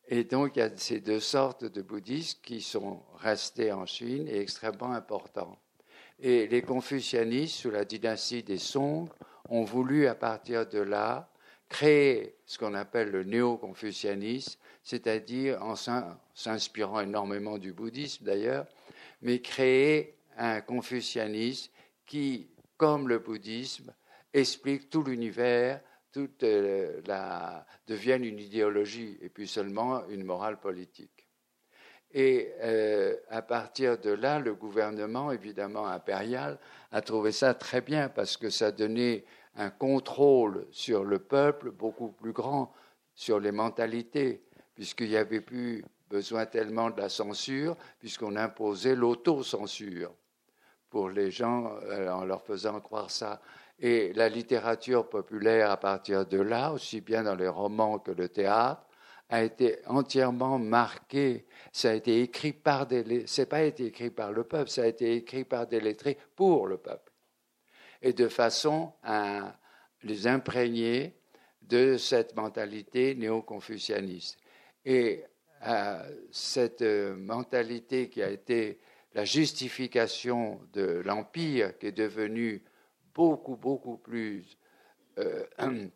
Et 0.07 0.23
donc, 0.23 0.55
il 0.55 0.59
y 0.59 0.63
a 0.63 0.75
ces 0.75 0.99
deux 0.99 1.19
sortes 1.19 1.65
de 1.65 1.83
bouddhistes 1.83 2.41
qui 2.41 2.59
sont 2.59 3.03
restés 3.17 3.71
en 3.71 3.85
Chine 3.85 4.27
et 4.27 4.39
extrêmement 4.39 4.93
importants. 4.93 5.60
Et 6.23 6.47
les 6.47 6.61
confucianistes, 6.61 7.55
sous 7.55 7.71
la 7.71 7.83
dynastie 7.83 8.43
des 8.43 8.59
Song, 8.59 9.09
ont 9.49 9.63
voulu, 9.63 10.05
à 10.05 10.13
partir 10.13 10.67
de 10.67 10.77
là, 10.77 11.31
créer 11.67 12.35
ce 12.45 12.59
qu'on 12.59 12.75
appelle 12.75 13.09
le 13.09 13.23
néo-confucianisme, 13.23 14.59
c'est-à-dire 14.83 15.63
en 15.63 15.75
s'inspirant 16.35 17.01
énormément 17.01 17.57
du 17.57 17.73
bouddhisme 17.73 18.25
d'ailleurs, 18.25 18.67
mais 19.23 19.41
créer 19.41 20.15
un 20.37 20.61
confucianisme 20.61 21.71
qui, 22.05 22.51
comme 22.77 23.07
le 23.07 23.17
bouddhisme, 23.17 23.91
explique 24.31 24.91
tout 24.91 25.03
l'univers, 25.03 25.81
toute 26.11 26.43
euh, 26.43 27.01
devienne 27.87 28.25
une 28.25 28.39
idéologie 28.39 29.17
et 29.21 29.29
puis 29.29 29.47
seulement 29.47 30.07
une 30.07 30.23
morale 30.23 30.59
politique. 30.59 31.20
Et 32.13 32.51
euh, 32.61 33.15
à 33.29 33.41
partir 33.41 33.97
de 33.97 34.11
là, 34.11 34.39
le 34.39 34.53
gouvernement, 34.53 35.31
évidemment 35.31 35.87
impérial, 35.87 36.57
a 36.91 37.01
trouvé 37.01 37.31
ça 37.31 37.53
très 37.53 37.81
bien 37.81 38.09
parce 38.09 38.35
que 38.35 38.49
ça 38.49 38.71
donnait 38.71 39.23
un 39.55 39.69
contrôle 39.69 40.65
sur 40.71 41.03
le 41.03 41.19
peuple 41.19 41.71
beaucoup 41.71 42.09
plus 42.09 42.33
grand, 42.33 42.73
sur 43.13 43.39
les 43.39 43.51
mentalités, 43.51 44.43
puisqu'il 44.75 45.09
n'y 45.09 45.17
avait 45.17 45.41
plus 45.41 45.83
besoin 46.09 46.45
tellement 46.45 46.89
de 46.89 46.99
la 46.99 47.09
censure, 47.09 47.77
puisqu'on 47.99 48.35
imposait 48.35 48.95
l'autocensure 48.95 50.13
pour 50.89 51.09
les 51.09 51.31
gens 51.31 51.71
euh, 51.83 52.09
en 52.09 52.25
leur 52.25 52.43
faisant 52.43 52.79
croire 52.81 53.09
ça. 53.09 53.41
Et 53.79 54.13
la 54.13 54.29
littérature 54.29 55.09
populaire, 55.09 55.71
à 55.71 55.77
partir 55.77 56.25
de 56.25 56.39
là, 56.39 56.71
aussi 56.73 57.01
bien 57.01 57.23
dans 57.23 57.35
les 57.35 57.47
romans 57.47 57.97
que 57.97 58.11
le 58.11 58.27
théâtre, 58.27 58.83
a 59.31 59.43
été 59.43 59.79
entièrement 59.87 60.59
marquée. 60.59 61.45
Ça 61.71 61.91
a 61.91 61.93
été 61.93 62.21
écrit 62.21 62.53
par 62.53 62.85
des, 62.85 63.25
c'est 63.25 63.47
pas 63.47 63.63
écrit 63.63 64.11
par 64.11 64.31
le 64.31 64.43
peuple, 64.43 64.69
ça 64.69 64.83
a 64.83 64.87
été 64.87 65.15
écrit 65.15 65.45
par 65.45 65.65
des 65.67 65.79
lettrés 65.79 66.17
pour 66.35 66.67
le 66.67 66.77
peuple, 66.77 67.11
et 68.01 68.13
de 68.13 68.27
façon 68.27 68.93
à 69.03 69.57
les 70.03 70.27
imprégner 70.27 71.15
de 71.61 71.97
cette 71.97 72.35
mentalité 72.35 73.15
néo-confucianiste. 73.15 74.37
Et 74.83 75.23
euh, 75.65 76.03
cette 76.31 76.81
mentalité 76.81 78.09
qui 78.09 78.21
a 78.21 78.29
été 78.29 78.79
la 79.13 79.23
justification 79.23 80.59
de 80.73 81.01
l'empire, 81.05 81.77
qui 81.77 81.87
est 81.87 81.91
devenu 81.91 82.63
beaucoup, 83.13 83.55
beaucoup 83.55 83.97
plus. 83.97 84.57
Euh, 85.19 85.45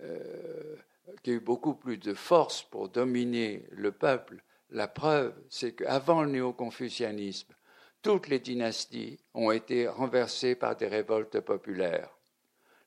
euh, 0.00 0.76
qui 1.22 1.30
a 1.30 1.34
eu 1.34 1.40
beaucoup 1.40 1.74
plus 1.74 1.98
de 1.98 2.14
force 2.14 2.62
pour 2.62 2.88
dominer 2.88 3.66
le 3.70 3.92
peuple. 3.92 4.42
La 4.70 4.88
preuve, 4.88 5.34
c'est 5.48 5.74
qu'avant 5.74 6.22
le 6.22 6.30
néo-confucianisme, 6.30 7.54
toutes 8.02 8.28
les 8.28 8.38
dynasties 8.38 9.18
ont 9.34 9.50
été 9.50 9.88
renversées 9.88 10.54
par 10.54 10.76
des 10.76 10.86
révoltes 10.86 11.40
populaires. 11.40 12.16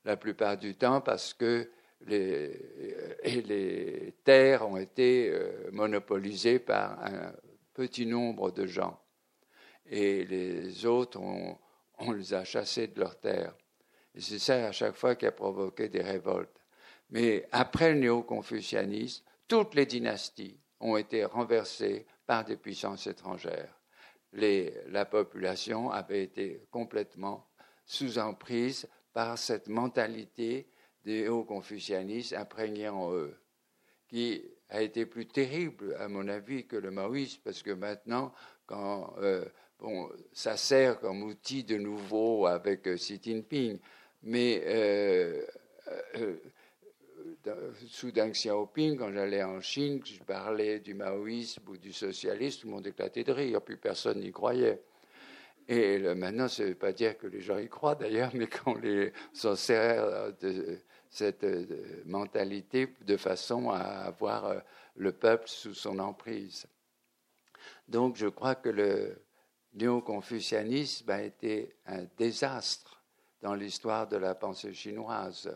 La 0.04 0.16
plupart 0.16 0.56
du 0.56 0.74
temps 0.76 1.00
parce 1.00 1.34
que 1.34 1.70
les, 2.06 2.58
les 3.24 4.14
terres 4.24 4.68
ont 4.68 4.76
été 4.76 5.30
euh, 5.30 5.70
monopolisées 5.70 6.58
par 6.58 7.04
un 7.04 7.32
petit 7.74 8.06
nombre 8.06 8.50
de 8.50 8.66
gens. 8.66 9.00
Et 9.86 10.24
les 10.24 10.86
autres, 10.86 11.20
ont, 11.20 11.58
on 11.98 12.12
les 12.12 12.34
a 12.34 12.44
chassés 12.44 12.88
de 12.88 13.00
leurs 13.00 13.18
terres. 13.20 13.54
C'est 14.16 14.38
ça 14.38 14.66
à 14.66 14.72
chaque 14.72 14.96
fois 14.96 15.14
qui 15.14 15.26
a 15.26 15.32
provoqué 15.32 15.88
des 15.88 16.02
révoltes. 16.02 16.61
Mais 17.12 17.46
après 17.52 17.92
le 17.92 18.00
néo-confucianisme, 18.00 19.22
toutes 19.46 19.74
les 19.74 19.84
dynasties 19.84 20.58
ont 20.80 20.96
été 20.96 21.26
renversées 21.26 22.06
par 22.26 22.44
des 22.44 22.56
puissances 22.56 23.06
étrangères. 23.06 23.78
la 24.32 25.04
population 25.04 25.90
avait 25.90 26.22
été 26.22 26.66
complètement 26.70 27.46
sous 27.84 28.18
emprise 28.18 28.88
par 29.12 29.36
cette 29.36 29.68
mentalité 29.68 30.70
des 31.04 31.24
néo-confucianistes 31.24 32.32
imprégnée 32.32 32.88
en 32.88 33.12
eux, 33.12 33.36
qui 34.08 34.42
a 34.70 34.80
été 34.80 35.04
plus 35.04 35.26
terrible, 35.26 35.94
à 35.98 36.08
mon 36.08 36.26
avis, 36.28 36.66
que 36.66 36.76
le 36.76 36.90
maoïsme, 36.90 37.42
parce 37.44 37.62
que 37.62 37.72
maintenant, 37.72 38.32
euh, 38.70 39.44
bon, 39.78 40.10
ça 40.32 40.56
sert 40.56 40.98
comme 40.98 41.24
outil 41.24 41.62
de 41.62 41.76
nouveau 41.76 42.46
avec 42.46 42.86
euh, 42.86 42.96
Xi 42.96 43.20
Jinping, 43.22 43.78
mais 44.22 44.62
euh, 44.64 45.44
sous 47.88 48.12
Deng 48.12 48.32
Xiaoping, 48.32 48.98
quand 48.98 49.12
j'allais 49.12 49.42
en 49.42 49.60
Chine, 49.60 50.00
je 50.04 50.22
parlais 50.22 50.80
du 50.80 50.94
maoïsme 50.94 51.62
ou 51.68 51.76
du 51.76 51.92
socialisme, 51.92 52.62
tout 52.62 52.66
le 52.68 52.74
monde 52.74 52.86
éclatait 52.86 53.24
de 53.24 53.32
rire, 53.32 53.60
plus 53.62 53.76
personne 53.76 54.20
n'y 54.20 54.32
croyait. 54.32 54.82
Et 55.68 55.98
maintenant, 56.14 56.48
ça 56.48 56.64
ne 56.64 56.68
veut 56.68 56.74
pas 56.74 56.92
dire 56.92 57.16
que 57.16 57.26
les 57.26 57.40
gens 57.40 57.58
y 57.58 57.68
croient 57.68 57.94
d'ailleurs, 57.94 58.30
mais 58.34 58.48
qu'on 58.48 58.80
s'en 59.32 59.56
sert 59.56 60.32
de 60.40 60.78
cette 61.12 61.44
mentalité 62.06 62.94
de 63.02 63.16
façon 63.18 63.70
à 63.70 63.80
avoir 63.80 64.46
euh, 64.46 64.58
le 64.96 65.12
peuple 65.12 65.46
sous 65.46 65.74
son 65.74 65.98
emprise. 65.98 66.66
Donc 67.86 68.16
je 68.16 68.26
crois 68.28 68.54
que 68.54 68.70
le 68.70 69.22
néo-confucianisme 69.74 71.10
a 71.10 71.22
été 71.22 71.76
un 71.84 72.04
désastre 72.16 73.02
dans 73.42 73.54
l'histoire 73.54 74.08
de 74.08 74.16
la 74.16 74.34
pensée 74.34 74.72
chinoise. 74.72 75.54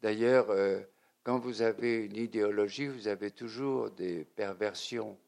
D'ailleurs, 0.00 0.50
euh, 0.50 0.80
quand 1.22 1.38
vous 1.38 1.62
avez 1.62 2.04
une 2.04 2.16
idéologie, 2.16 2.88
vous 2.88 3.08
avez 3.08 3.30
toujours 3.30 3.90
des 3.90 4.24
perversions. 4.24 5.18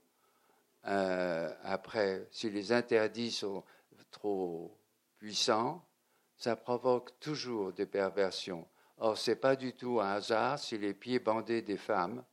Euh, 0.87 1.53
après, 1.63 2.27
si 2.31 2.51
les 2.51 2.73
interdits 2.73 3.31
sont 3.31 3.63
trop 4.11 4.77
puissants, 5.19 5.85
ça 6.37 6.57
provoque 6.57 7.19
toujours 7.21 7.73
des 7.73 7.87
perversions. 7.87 8.67
Or, 8.99 9.17
ce 9.17 9.31
n'est 9.31 9.37
pas 9.37 9.57
du 9.57 9.73
tout 9.73 10.01
un 10.01 10.13
hasard 10.13 10.59
si 10.59 10.79
les 10.79 10.95
pieds 10.95 11.19
bandés 11.19 11.63
des 11.63 11.77
femmes 11.77 12.25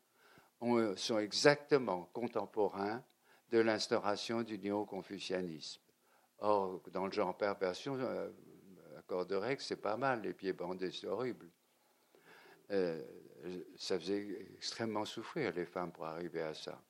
sont 0.96 1.18
exactement 1.18 2.10
contemporains 2.14 3.04
de 3.52 3.60
l'instauration 3.60 4.44
du 4.44 4.60
néo-confucianisme. 4.60 5.82
Or, 6.40 6.82
dans 6.92 7.06
le 7.06 7.12
genre 7.12 7.36
perversion, 7.36 7.96
euh, 8.00 8.30
accorderait 8.98 9.58
que 9.58 9.64
c'est 9.64 9.76
pas 9.76 9.98
mal, 9.98 10.22
les 10.22 10.34
pieds 10.34 10.54
bandés, 10.54 10.92
c'est 10.92 11.08
horrible. 11.08 11.48
Euh, 12.72 13.04
ça 13.78 14.00
faisait 14.00 14.48
extrêmement 14.56 15.06
souffrir 15.06 15.54
les 15.54 15.66
femmes 15.66 15.92
pour 15.92 16.06
arriver 16.06 16.42
à 16.42 16.54
ça. 16.54 16.82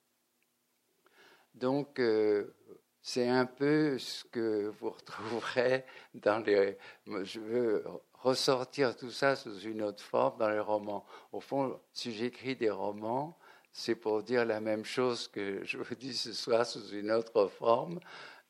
Donc, 1.54 2.00
euh, 2.00 2.54
c'est 3.02 3.28
un 3.28 3.46
peu 3.46 3.98
ce 3.98 4.24
que 4.26 4.72
vous 4.80 4.92
retrouverez 4.92 5.86
dans 6.14 6.40
les. 6.46 6.78
Je 7.06 7.40
veux 7.40 7.84
ressortir 8.14 8.96
tout 8.96 9.12
ça 9.12 9.36
sous 9.36 9.60
une 9.62 9.82
autre 9.82 10.04
forme 10.04 10.38
dans 10.38 10.50
les 10.50 10.60
romans. 10.60 11.06
Au 11.32 11.40
fond, 11.40 11.80
si 11.94 12.14
j'écris 12.14 12.56
des 12.56 12.70
romans, 12.70 13.38
c'est 13.74 13.96
pour 13.96 14.22
dire 14.24 14.46
la 14.46 14.62
même 14.62 14.86
chose 14.86 15.28
que 15.28 15.64
je 15.64 15.78
vous 15.78 15.96
dis 15.96 16.14
ce 16.14 16.34
soir 16.34 16.66
sous 16.66 16.90
une 16.90 17.12
autre 17.12 17.48
forme, 17.48 18.00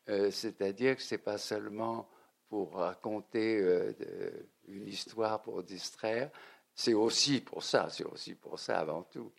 euh, 0.08 0.30
c'est-à-dire 0.30 0.96
que 0.96 1.02
ce 1.02 1.14
n'est 1.14 1.20
pas 1.20 1.38
seulement 1.38 2.08
pour 2.48 2.74
raconter 2.74 3.58
euh, 3.60 3.92
une 4.68 4.86
histoire 4.86 5.40
pour 5.40 5.62
distraire, 5.62 6.30
c'est 6.74 6.94
aussi 6.94 7.40
pour 7.40 7.62
ça, 7.62 7.88
c'est 7.90 8.04
aussi 8.04 8.34
pour 8.34 8.58
ça 8.58 8.78
avant 8.78 9.02
tout. 9.02 9.32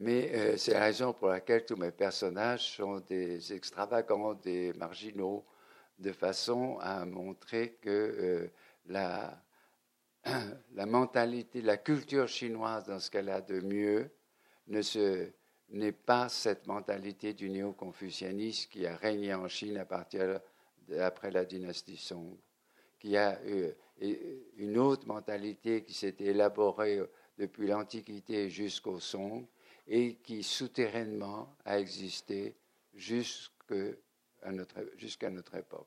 Mais 0.00 0.30
euh, 0.32 0.56
c'est 0.56 0.74
la 0.74 0.84
raison 0.84 1.12
pour 1.12 1.28
laquelle 1.28 1.64
tous 1.64 1.76
mes 1.76 1.90
personnages 1.90 2.76
sont 2.76 3.00
des 3.00 3.52
extravagants, 3.52 4.34
des 4.34 4.72
marginaux, 4.74 5.44
de 5.98 6.12
façon 6.12 6.78
à 6.80 7.04
montrer 7.04 7.78
que 7.80 7.90
euh, 7.90 8.52
la, 8.86 9.42
la 10.74 10.86
mentalité, 10.86 11.62
la 11.62 11.78
culture 11.78 12.28
chinoise 12.28 12.86
dans 12.86 13.00
ce 13.00 13.10
qu'elle 13.10 13.28
a 13.28 13.40
de 13.40 13.60
mieux 13.60 14.10
ne 14.68 14.82
se, 14.82 15.32
n'est 15.70 15.92
pas 15.92 16.28
cette 16.28 16.66
mentalité 16.66 17.34
du 17.34 17.50
néo-confucianisme 17.50 18.70
qui 18.70 18.86
a 18.86 18.96
régné 18.96 19.34
en 19.34 19.48
Chine 19.48 19.78
à 19.78 19.84
partir 19.84 20.40
après 21.00 21.30
la 21.30 21.44
dynastie 21.44 21.96
Song, 21.96 22.38
qui 22.98 23.16
a 23.16 23.40
eu 23.46 23.72
une 24.56 24.78
autre 24.78 25.06
mentalité 25.06 25.82
qui 25.82 25.94
s'était 25.94 26.26
élaborée 26.26 27.00
depuis 27.38 27.66
l'Antiquité 27.66 28.50
jusqu'au 28.50 29.00
Song 29.00 29.46
et 29.86 30.16
qui 30.16 30.42
souterrainement 30.42 31.56
a 31.64 31.78
existé 31.78 32.56
jusqu'à 32.94 34.50
notre, 34.50 34.76
jusqu'à 34.96 35.30
notre 35.30 35.54
époque. 35.54 35.86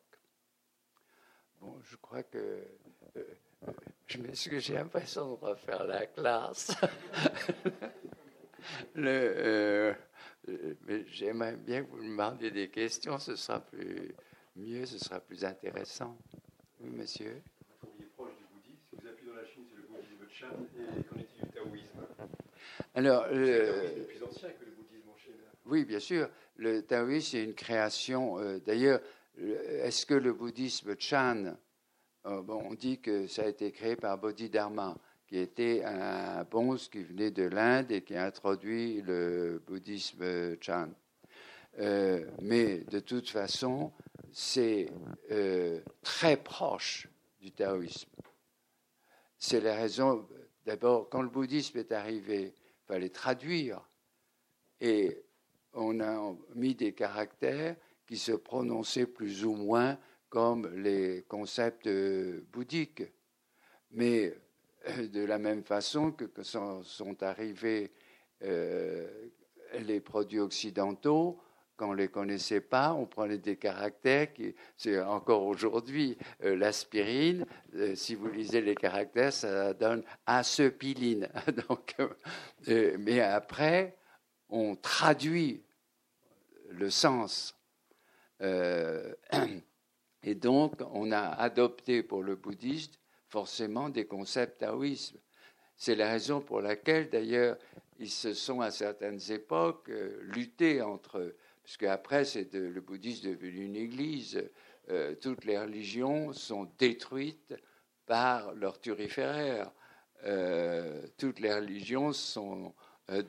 Bon, 1.60 1.80
je 1.84 1.95
crois 1.97 2.24
que 2.24 2.65
euh, 3.17 3.24
je 4.08 4.17
m'excuse, 4.17 4.63
j'ai 4.63 4.74
l'impression 4.74 5.36
de 5.36 5.45
refaire 5.45 5.86
la 5.86 6.06
classe. 6.08 6.71
Euh, 8.95 9.91
j'aimerais 11.08 11.56
bien 11.56 11.84
que 11.84 11.89
vous 11.89 11.97
me 11.97 12.10
demandiez 12.10 12.52
des 12.52 12.69
questions, 12.69 13.17
ce 13.17 13.36
sera 13.36 13.60
plus 13.60 14.13
mieux, 14.56 14.86
ce 14.86 15.00
sera 15.00 15.19
plus 15.19 15.43
intéressant. 15.43 16.15
Oui, 16.84 16.89
monsieur. 16.98 17.41
Alors, 22.94 23.28
le 23.32 23.38
le. 23.38 24.08
Oui, 25.65 25.86
bien 25.86 26.00
sûr. 26.00 26.30
Le 26.58 26.82
taoïsme 26.82 27.38
est 27.38 27.44
une 27.44 27.54
création. 27.54 28.39
Euh, 28.39 28.60
d'ailleurs, 28.60 29.00
est-ce 29.38 30.06
que 30.06 30.13
le 30.13 30.34
bouddhisme 30.34 30.96
Chan, 31.00 31.56
euh, 32.26 32.41
on 32.48 32.74
dit 32.74 33.00
que 33.00 33.28
ça 33.28 33.44
a 33.44 33.48
été 33.48 33.72
créé 33.72 33.96
par 33.96 34.17
Bodhidharma 34.17 34.98
qui 35.28 35.38
était 35.38 35.82
un 35.86 36.44
bonze 36.44 36.89
qui 36.89 37.04
venait 37.04 37.32
de 37.32 37.44
l'Inde 37.44 37.91
et 37.91 38.02
qui 38.02 38.15
a 38.15 38.26
introduit 38.26 39.02
le 39.02 39.62
bouddhisme 39.65 40.60
Chan. 40.60 40.89
Euh, 41.80 42.26
mais 42.41 42.80
de 42.80 43.00
toute 43.00 43.30
façon, 43.30 43.94
c'est 44.34 44.89
euh, 45.32 45.82
très 46.02 46.38
proche 46.38 47.08
du 47.39 47.52
taoïsme. 47.52 48.10
C'est 49.38 49.62
la 49.62 49.76
raison, 49.76 50.28
d'abord, 50.65 51.10
quand 51.10 51.22
le 51.22 51.30
bouddhisme 51.30 51.78
est 51.80 51.91
arrivé, 51.91 52.54
il 52.56 52.86
fallait 52.88 53.10
traduire. 53.10 53.82
Et 54.80 55.24
on 55.74 56.00
a 56.00 56.36
mis 56.56 56.76
des 56.76 56.94
caractères 56.94 57.76
qui 58.06 58.17
se 58.17 58.34
prononçaient 58.34 59.08
plus 59.08 59.46
ou 59.46 59.56
moins 59.56 59.98
comme 60.30 60.74
les 60.76 61.24
concepts 61.28 61.89
bouddhiques. 62.52 63.04
Mais 63.91 64.34
de 64.98 65.24
la 65.24 65.38
même 65.38 65.63
façon 65.63 66.12
que, 66.12 66.44
sont, 66.44 67.24
arrivés 67.24 67.91
euh, 68.44 69.30
les 69.80 70.00
produits 70.00 70.39
occidentaux, 70.39 71.39
on 71.82 71.94
ne 71.94 71.98
les 71.98 72.08
connaissait 72.08 72.62
pas, 72.62 72.94
on 72.94 73.06
prenait 73.06 73.38
des 73.38 73.58
caractères 73.58 74.34
qui, 74.34 74.56
c'est 74.78 75.00
encore 75.02 75.44
aujourd'hui, 75.44 76.17
euh, 76.44 76.56
l'aspirine, 76.56 77.46
euh, 77.76 77.96
si 77.96 78.15
vous 78.15 78.30
lisez 78.30 78.62
les 78.62 78.76
caractères, 78.76 79.34
ça 79.34 79.74
donne 79.74 80.04
acepiline. 80.26 81.30
Donc, 81.67 81.96
mais 82.67 83.20
après, 83.20 83.98
on 84.50 84.76
traduit 84.76 85.63
le 86.70 86.89
sens. 86.89 87.58
et 90.24 90.34
donc, 90.34 90.74
on 90.94 91.12
a 91.12 91.22
adopté 91.22 92.02
pour 92.02 92.24
le 92.24 92.36
bouddhiste 92.36 93.00
forcément 93.32 93.89
des 93.89 94.06
concepts 94.06 94.60
taoïsme. 94.60 95.17
C'est 95.78 95.96
la 95.96 96.12
raison 96.12 96.41
pour 96.41 96.62
laquelle, 96.62 97.10
d'ailleurs, 97.10 97.58
ils 97.98 98.10
se 98.10 98.34
sont 98.34 98.62
à 98.62 98.72
certaines 98.72 99.32
époques 99.32 99.89
euh, 99.89 100.20
luttés 100.22 100.82
entre 100.82 101.34
puisque 101.72 101.84
après, 101.84 102.26
c'est 102.26 102.54
le 102.54 102.82
bouddhisme 102.82 103.30
devenu 103.30 103.64
une 103.64 103.78
église. 103.78 104.44
Euh, 104.90 105.16
toutes 105.16 105.46
les 105.46 105.58
religions 105.58 106.34
sont 106.34 106.70
détruites 106.78 107.56
par 108.06 108.54
leur 108.56 108.82
turiféraire. 108.82 109.72
Euh, 110.26 111.08
toutes 111.18 111.40
les 111.40 111.54
religions 111.54 112.12
sont 112.12 112.74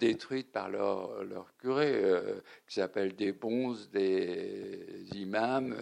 détruites 0.00 0.50
par 0.50 0.70
leur, 0.70 1.22
leur 1.22 1.56
curé, 1.56 2.02
qui 2.66 2.74
s'appellent 2.74 3.14
des 3.14 3.30
bons, 3.30 3.88
des 3.92 5.06
imams, 5.14 5.76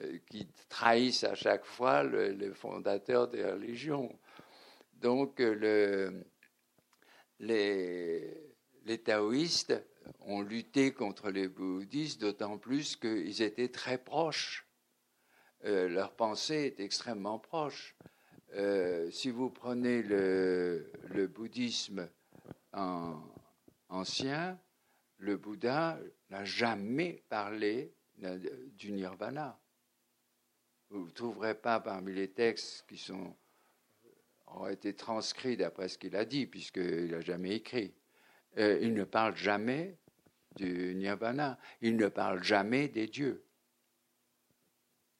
euh, 0.00 0.18
qui 0.30 0.48
trahissent 0.70 1.24
à 1.24 1.34
chaque 1.34 1.66
fois 1.66 2.02
le, 2.02 2.54
fondateur 2.54 3.28
des 3.28 3.44
religions. 3.44 4.18
Donc 4.94 5.38
euh, 5.38 6.10
les, 7.40 8.54
les 8.86 8.98
taoïstes 9.02 9.74
ont 10.20 10.42
lutté 10.42 10.92
contre 10.92 11.30
les 11.30 11.48
bouddhistes, 11.48 12.20
d'autant 12.20 12.58
plus 12.58 12.96
qu'ils 12.96 13.42
étaient 13.42 13.68
très 13.68 13.98
proches. 13.98 14.66
Euh, 15.64 15.88
leur 15.88 16.14
pensée 16.14 16.74
est 16.76 16.80
extrêmement 16.80 17.38
proche. 17.38 17.96
si 19.10 19.30
vous 19.30 19.48
prenez 19.50 20.02
le, 20.02 21.26
bouddhisme 21.26 22.08
en, 22.72 23.22
ancien, 23.88 24.58
le 25.18 25.36
Bouddha 25.36 25.98
n'a 26.30 26.44
jamais 26.44 27.22
parlé 27.28 27.94
du 28.76 28.92
nirvana. 28.92 29.58
Vous 30.90 31.06
ne 31.06 31.10
trouverez 31.10 31.54
pas 31.54 31.80
parmi 31.80 32.12
les 32.12 32.30
textes 32.30 32.84
qui 32.86 33.10
ont 34.46 34.68
été 34.68 34.94
transcrits 34.94 35.56
d'après 35.56 35.88
ce 35.88 35.96
qu'il 35.96 36.16
a 36.16 36.24
dit, 36.24 36.46
puisqu'il 36.46 37.10
n'a 37.10 37.20
jamais 37.20 37.56
écrit. 37.56 37.94
Euh, 38.58 38.78
il 38.82 38.94
ne 38.94 39.04
parle 39.04 39.36
jamais 39.36 39.96
du 40.56 40.94
nirvana. 40.94 41.58
Il 41.80 41.96
ne 41.96 42.08
parle 42.08 42.42
jamais 42.42 42.88
des 42.88 43.06
dieux. 43.06 43.44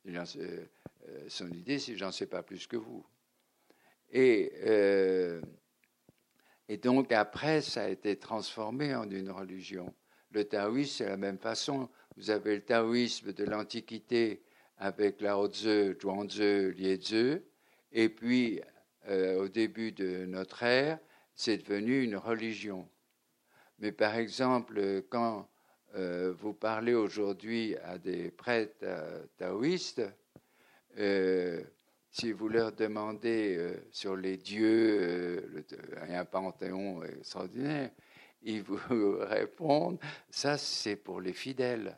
Euh, 0.07 0.67
son 1.29 1.51
idée, 1.51 1.79
c'est 1.79 1.97
j'en 1.97 2.13
sais 2.13 2.27
pas 2.27 2.43
plus 2.43 2.67
que 2.67 2.77
vous. 2.77 3.07
Et, 4.11 4.53
euh, 4.65 5.41
donc 6.83 7.13
après, 7.13 7.61
ça 7.61 7.85
a 7.85 7.89
été 7.89 8.17
transformé 8.19 8.95
en 8.95 9.09
une 9.11 9.31
religion. 9.31 9.95
Le 10.31 10.45
taoïsme, 10.45 10.97
c'est 10.99 11.09
la 11.09 11.17
même 11.17 11.39
façon. 11.39 11.89
Vous 12.17 12.31
avez 12.31 12.57
le 12.57 12.63
taoïsme 12.63 13.33
de 13.33 13.45
l'Antiquité 13.45 14.43
avec 14.79 15.21
Lao 15.21 15.49
Tzu, 15.49 15.97
Zhuangzi, 16.01 16.73
Liezhi. 16.73 17.39
Et 17.93 18.09
puis, 18.09 18.61
euh, 19.09 19.43
au 19.43 19.49
début 19.49 19.93
de 19.93 20.25
notre 20.27 20.63
ère, 20.63 20.99
c'est 21.35 21.59
devenu 21.59 22.03
une 22.03 22.17
religion. 22.17 22.89
Mais 23.83 23.93
par 23.93 24.15
exemple, 24.15 25.03
quand 25.11 25.47
euh, 25.97 26.33
vous 26.39 26.55
parlez 26.55 26.95
aujourd'hui 26.95 27.77
à 27.85 27.99
des 27.99 28.31
prêtres 28.31 28.77
euh, 28.85 29.27
taoïstes, 29.37 30.03
si 32.11 32.33
vous 32.33 32.49
leur 32.49 32.73
demandez 32.73 33.75
sur 33.91 34.17
les 34.17 34.37
dieux, 34.37 35.47
le, 35.53 35.65
un 36.11 36.25
panthéon 36.25 37.03
extraordinaire, 37.03 37.91
ils 38.43 38.63
vous 38.63 38.79
répondent, 39.21 39.99
ça 40.31 40.59
c'est 40.59 40.97
pour 40.97 41.21
les 41.21 41.33
fidèles. 41.33 41.97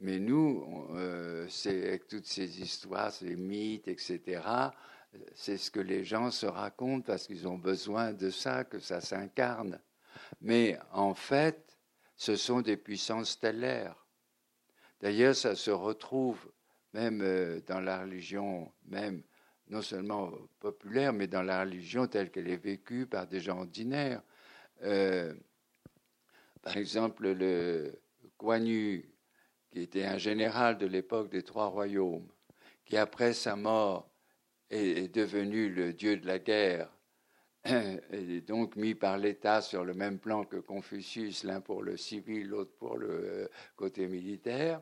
Mais 0.00 0.18
nous, 0.18 0.88
euh, 0.96 1.46
avec 1.64 2.08
toutes 2.08 2.26
ces 2.26 2.60
histoires, 2.60 3.12
ces 3.12 3.36
mythes, 3.36 3.86
etc., 3.86 4.42
c'est 5.34 5.58
ce 5.58 5.70
que 5.70 5.78
les 5.78 6.02
gens 6.04 6.30
se 6.30 6.46
racontent 6.46 7.04
parce 7.06 7.26
qu'ils 7.26 7.46
ont 7.46 7.58
besoin 7.58 8.12
de 8.12 8.30
ça, 8.30 8.64
que 8.64 8.80
ça 8.80 9.00
s'incarne. 9.00 9.78
Mais 10.40 10.78
en 10.92 11.14
fait, 11.14 11.76
ce 12.16 12.36
sont 12.36 12.60
des 12.60 12.76
puissances 12.76 13.30
stellaires. 13.30 14.06
D'ailleurs, 15.00 15.34
ça 15.34 15.54
se 15.54 15.70
retrouve 15.70 16.52
même 16.92 17.20
euh, 17.22 17.60
dans 17.66 17.80
la 17.80 18.02
religion, 18.02 18.72
même 18.86 19.22
non 19.68 19.82
seulement 19.82 20.32
populaire, 20.60 21.12
mais 21.12 21.26
dans 21.26 21.42
la 21.42 21.60
religion 21.60 22.06
telle 22.06 22.30
qu'elle 22.30 22.48
est 22.48 22.62
vécue 22.62 23.06
par 23.06 23.26
des 23.26 23.40
gens 23.40 23.58
ordinaires. 23.58 24.22
Euh, 24.82 25.34
par 26.60 26.76
exemple, 26.76 27.32
le 27.32 28.00
Guan 28.38 28.64
qui 28.64 29.80
était 29.80 30.04
un 30.04 30.18
général 30.18 30.76
de 30.78 30.86
l'époque 30.86 31.30
des 31.30 31.42
Trois 31.42 31.66
Royaumes, 31.66 32.28
qui 32.84 32.96
après 32.96 33.32
sa 33.32 33.56
mort 33.56 34.10
est, 34.70 35.12
devenu 35.14 35.70
le 35.70 35.92
dieu 35.92 36.16
de 36.16 36.26
la 36.26 36.38
guerre, 36.38 36.90
et 37.64 38.40
donc 38.40 38.76
mis 38.76 38.94
par 38.94 39.18
l'État 39.18 39.60
sur 39.60 39.84
le 39.84 39.94
même 39.94 40.18
plan 40.18 40.44
que 40.44 40.56
Confucius, 40.56 41.44
l'un 41.44 41.60
pour 41.60 41.82
le 41.82 41.96
civil, 41.96 42.48
l'autre 42.48 42.72
pour 42.76 42.96
le 42.96 43.08
euh, 43.08 43.48
côté 43.76 44.08
militaire. 44.08 44.80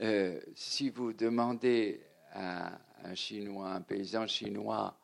Euh, 0.00 0.40
si 0.54 0.90
vous 0.90 1.12
demandez 1.12 2.00
à 2.32 2.80
un 3.04 3.14
Chinois, 3.14 3.70
un 3.70 3.82
paysan 3.82 4.26
chinois, 4.26 4.98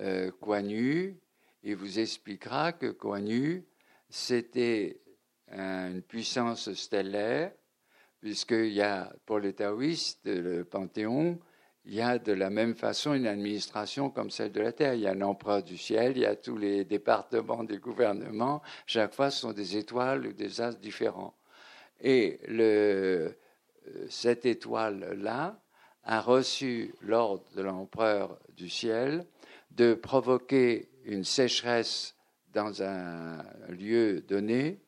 euh, 0.00 0.30
Kuan 0.40 0.70
Yu, 0.70 1.18
il 1.64 1.76
vous 1.76 1.98
expliquera 1.98 2.72
que 2.72 2.92
Kuan 2.92 3.26
Yu, 3.26 3.64
c'était 4.08 5.00
une 5.50 6.02
puissance 6.02 6.72
stellaire, 6.74 7.52
puisqu'il 8.20 8.72
y 8.72 8.82
a, 8.82 9.12
pour 9.24 9.38
les 9.38 9.54
taoïstes, 9.54 10.26
le 10.26 10.64
Panthéon, 10.64 11.40
il 11.88 11.94
y 11.94 12.02
a 12.02 12.18
de 12.18 12.32
la 12.32 12.50
même 12.50 12.74
façon 12.74 13.14
une 13.14 13.26
administration 13.26 14.10
comme 14.10 14.28
celle 14.28 14.52
de 14.52 14.60
la 14.60 14.72
Terre. 14.72 14.92
Il 14.92 15.00
y 15.00 15.06
a 15.06 15.12
un 15.12 15.22
empereur 15.22 15.62
du 15.62 15.78
ciel, 15.78 16.12
il 16.16 16.20
y 16.20 16.26
a 16.26 16.36
tous 16.36 16.58
les 16.58 16.84
départements 16.84 17.64
du 17.64 17.78
gouvernement. 17.78 18.60
Chaque 18.86 19.14
fois, 19.14 19.30
ce 19.30 19.40
sont 19.40 19.52
des 19.52 19.78
étoiles 19.78 20.26
ou 20.26 20.32
des 20.34 20.60
as 20.60 20.72
différents. 20.72 21.34
Et 22.02 22.40
le, 22.46 23.34
cette 24.10 24.44
étoile-là 24.44 25.58
a 26.04 26.20
reçu 26.20 26.94
l'ordre 27.00 27.44
de 27.56 27.62
l'empereur 27.62 28.38
du 28.54 28.68
ciel 28.68 29.24
de 29.70 29.94
provoquer 29.94 30.90
une 31.06 31.24
sécheresse 31.24 32.14
dans 32.52 32.82
un 32.82 33.42
lieu 33.70 34.20
donné 34.20 34.78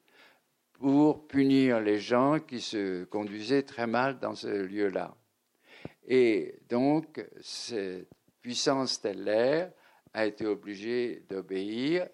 pour 0.74 1.26
punir 1.26 1.80
les 1.80 1.98
gens 1.98 2.40
qui 2.40 2.60
se 2.60 3.04
conduisaient 3.04 3.62
très 3.62 3.86
mal 3.86 4.18
dans 4.18 4.34
ce 4.34 4.48
lieu-là. 4.48 5.14
Et 6.12 6.56
donc, 6.68 7.24
cette 7.40 8.08
puissance 8.42 8.94
stellaire 8.94 9.70
a 10.12 10.26
été 10.26 10.44
obligée 10.44 11.22
d'obéir 11.30 12.08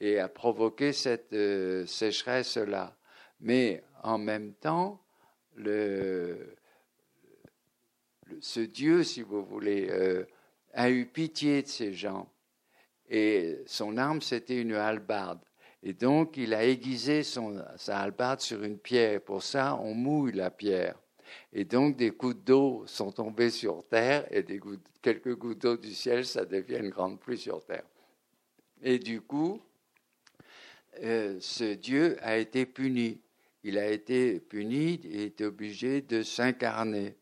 et 0.00 0.18
a 0.18 0.28
provoqué 0.30 0.94
cette 0.94 1.34
euh, 1.34 1.84
sécheresse-là. 1.84 2.96
Mais 3.40 3.84
en 4.02 4.16
même 4.16 4.54
temps, 4.54 5.04
ce 5.54 6.46
Dieu, 8.60 9.04
si 9.04 9.20
vous 9.20 9.44
voulez, 9.44 9.86
euh, 9.90 10.24
a 10.72 10.88
eu 10.88 11.04
pitié 11.04 11.60
de 11.60 11.68
ces 11.68 11.92
gens. 11.92 12.32
Et 13.10 13.58
son 13.66 13.98
arme, 13.98 14.22
c'était 14.22 14.62
une 14.62 14.72
hallebarde. 14.72 15.40
Et 15.82 15.92
donc, 15.92 16.38
il 16.38 16.54
a 16.54 16.64
aiguisé 16.64 17.22
sa 17.22 17.98
hallebarde 18.00 18.40
sur 18.40 18.64
une 18.64 18.78
pierre. 18.78 19.20
Pour 19.20 19.42
ça, 19.42 19.76
on 19.78 19.92
mouille 19.92 20.32
la 20.32 20.50
pierre. 20.50 21.01
Et 21.52 21.64
donc, 21.64 21.96
des 21.96 22.10
gouttes 22.10 22.44
d'eau 22.44 22.84
sont 22.86 23.12
tombées 23.12 23.50
sur 23.50 23.84
terre 23.88 24.26
et 24.30 24.44
quelques 25.00 25.34
gouttes 25.36 25.62
d'eau 25.62 25.76
du 25.76 25.92
ciel, 25.92 26.24
ça 26.24 26.44
devient 26.44 26.78
une 26.78 26.90
grande 26.90 27.20
pluie 27.20 27.38
sur 27.38 27.64
terre. 27.64 27.84
Et 28.82 28.98
du 28.98 29.20
coup, 29.20 29.60
euh, 31.02 31.38
ce 31.40 31.74
Dieu 31.74 32.16
a 32.20 32.36
été 32.36 32.66
puni. 32.66 33.20
Il 33.64 33.78
a 33.78 33.88
été 33.88 34.40
puni 34.40 35.00
et 35.04 35.26
est 35.26 35.40
obligé 35.40 36.00
de 36.00 36.22
s'incarner 36.22 37.16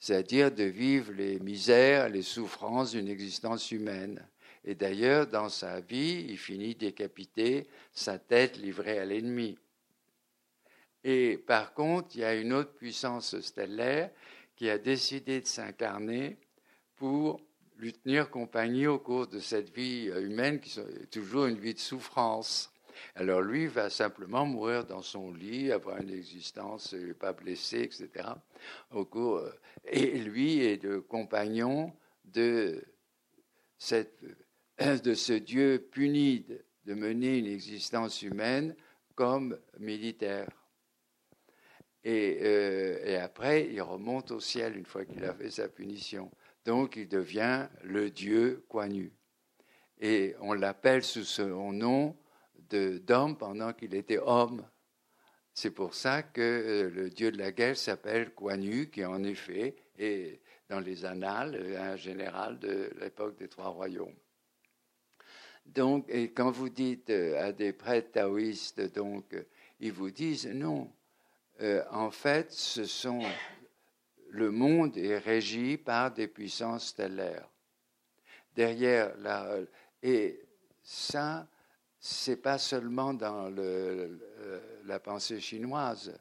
c'est-à-dire 0.00 0.50
de 0.50 0.64
vivre 0.64 1.12
les 1.12 1.38
misères, 1.38 2.08
les 2.08 2.22
souffrances 2.22 2.92
d'une 2.92 3.08
existence 3.08 3.70
humaine. 3.70 4.26
Et 4.64 4.74
d'ailleurs, 4.74 5.26
dans 5.26 5.50
sa 5.50 5.80
vie, 5.80 6.26
il 6.28 6.38
finit 6.38 6.74
décapité, 6.74 7.68
sa 7.92 8.18
tête 8.18 8.56
livrée 8.56 8.98
à 8.98 9.04
l'ennemi. 9.04 9.58
Et 11.04 11.38
par 11.38 11.72
contre, 11.72 12.14
il 12.14 12.20
y 12.20 12.24
a 12.24 12.34
une 12.34 12.52
autre 12.52 12.72
puissance 12.72 13.38
stellaire 13.40 14.10
qui 14.56 14.68
a 14.68 14.78
décidé 14.78 15.40
de 15.40 15.46
s'incarner 15.46 16.36
pour 16.96 17.40
lui 17.78 17.94
tenir 17.94 18.28
compagnie 18.28 18.86
au 18.86 18.98
cours 18.98 19.26
de 19.26 19.40
cette 19.40 19.74
vie 19.74 20.06
humaine 20.06 20.60
qui 20.60 20.78
est 20.78 21.10
toujours 21.10 21.46
une 21.46 21.58
vie 21.58 21.72
de 21.72 21.78
souffrance. 21.78 22.70
Alors 23.14 23.40
lui 23.40 23.66
va 23.66 23.88
simplement 23.88 24.44
mourir 24.44 24.84
dans 24.84 25.00
son 25.00 25.32
lit, 25.32 25.72
avoir 25.72 26.02
une 26.02 26.10
existence 26.10 26.94
euh, 26.94 27.14
pas 27.14 27.32
blessée, 27.32 27.80
etc. 27.80 28.28
Au 28.90 29.06
cours, 29.06 29.38
euh, 29.38 29.50
et 29.84 30.18
lui 30.18 30.62
est 30.62 30.82
le 30.82 31.00
compagnon 31.00 31.94
de, 32.24 32.84
cette, 33.78 34.22
euh, 34.82 34.98
de 34.98 35.14
ce 35.14 35.32
Dieu 35.32 35.88
puni 35.90 36.44
de 36.84 36.94
mener 36.94 37.38
une 37.38 37.46
existence 37.46 38.22
humaine 38.22 38.74
comme 39.14 39.58
militaire. 39.78 40.48
Et, 42.02 43.10
et, 43.10 43.16
après, 43.16 43.68
il 43.70 43.82
remonte 43.82 44.30
au 44.30 44.40
ciel 44.40 44.76
une 44.76 44.86
fois 44.86 45.04
qu'il 45.04 45.22
a 45.24 45.34
fait 45.34 45.50
sa 45.50 45.68
punition. 45.68 46.30
Donc, 46.64 46.96
il 46.96 47.08
devient 47.08 47.68
le 47.82 48.10
Dieu 48.10 48.64
Quanu. 48.68 49.12
Et 50.00 50.34
on 50.40 50.54
l'appelle 50.54 51.02
sous 51.02 51.24
son 51.24 51.72
nom 51.72 52.16
d'homme 52.70 53.36
pendant 53.36 53.72
qu'il 53.72 53.94
était 53.94 54.18
homme. 54.18 54.64
C'est 55.52 55.72
pour 55.72 55.94
ça 55.94 56.22
que 56.22 56.40
euh, 56.40 56.90
le 56.90 57.10
dieu 57.10 57.30
de 57.32 57.38
la 57.38 57.52
guerre 57.52 57.76
s'appelle 57.76 58.32
Kuan 58.34 58.86
qui 58.90 59.04
en 59.04 59.22
effet 59.24 59.76
est 59.98 60.40
dans 60.68 60.80
les 60.80 61.04
annales 61.04 61.76
un 61.78 61.96
général 61.96 62.58
de 62.58 62.90
l'époque 63.00 63.36
des 63.36 63.48
trois 63.48 63.68
royaumes. 63.68 64.14
Donc, 65.66 66.06
et 66.08 66.32
quand 66.32 66.50
vous 66.50 66.68
dites 66.68 67.10
euh, 67.10 67.48
à 67.48 67.52
des 67.52 67.72
prêtres 67.72 68.12
taoïstes, 68.12 68.94
donc, 68.94 69.34
euh, 69.34 69.44
ils 69.80 69.92
vous 69.92 70.10
disent 70.10 70.46
non. 70.46 70.90
En 71.90 72.10
fait, 72.10 72.78
le 74.28 74.50
monde 74.50 74.96
est 74.96 75.18
régi 75.18 75.76
par 75.76 76.10
des 76.12 76.26
puissances 76.26 76.88
stellaires. 76.88 77.48
Derrière 78.54 79.16
la 79.18 79.58
et 80.02 80.40
ça, 80.82 81.46
c'est 81.98 82.36
pas 82.36 82.58
seulement 82.58 83.12
dans 83.12 83.50
le, 83.50 84.18
la 84.84 84.98
pensée 84.98 85.40
chinoise, 85.40 86.18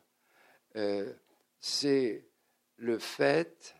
euh, 0.75 1.13
c'est 1.59 2.25
le 2.77 2.99
fait, 2.99 3.75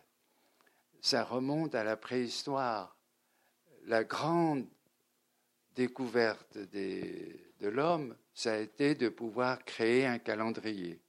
ça 1.00 1.24
remonte 1.24 1.74
à 1.74 1.84
la 1.84 1.96
préhistoire. 1.96 2.96
La 3.84 4.04
grande 4.04 4.66
découverte 5.74 6.58
de 6.58 7.68
l'homme, 7.68 8.16
ça 8.34 8.54
a 8.54 8.58
été 8.58 8.94
de 8.94 9.08
pouvoir 9.08 9.64
créer 9.64 10.06
un 10.06 10.18
calendrier, 10.18 11.00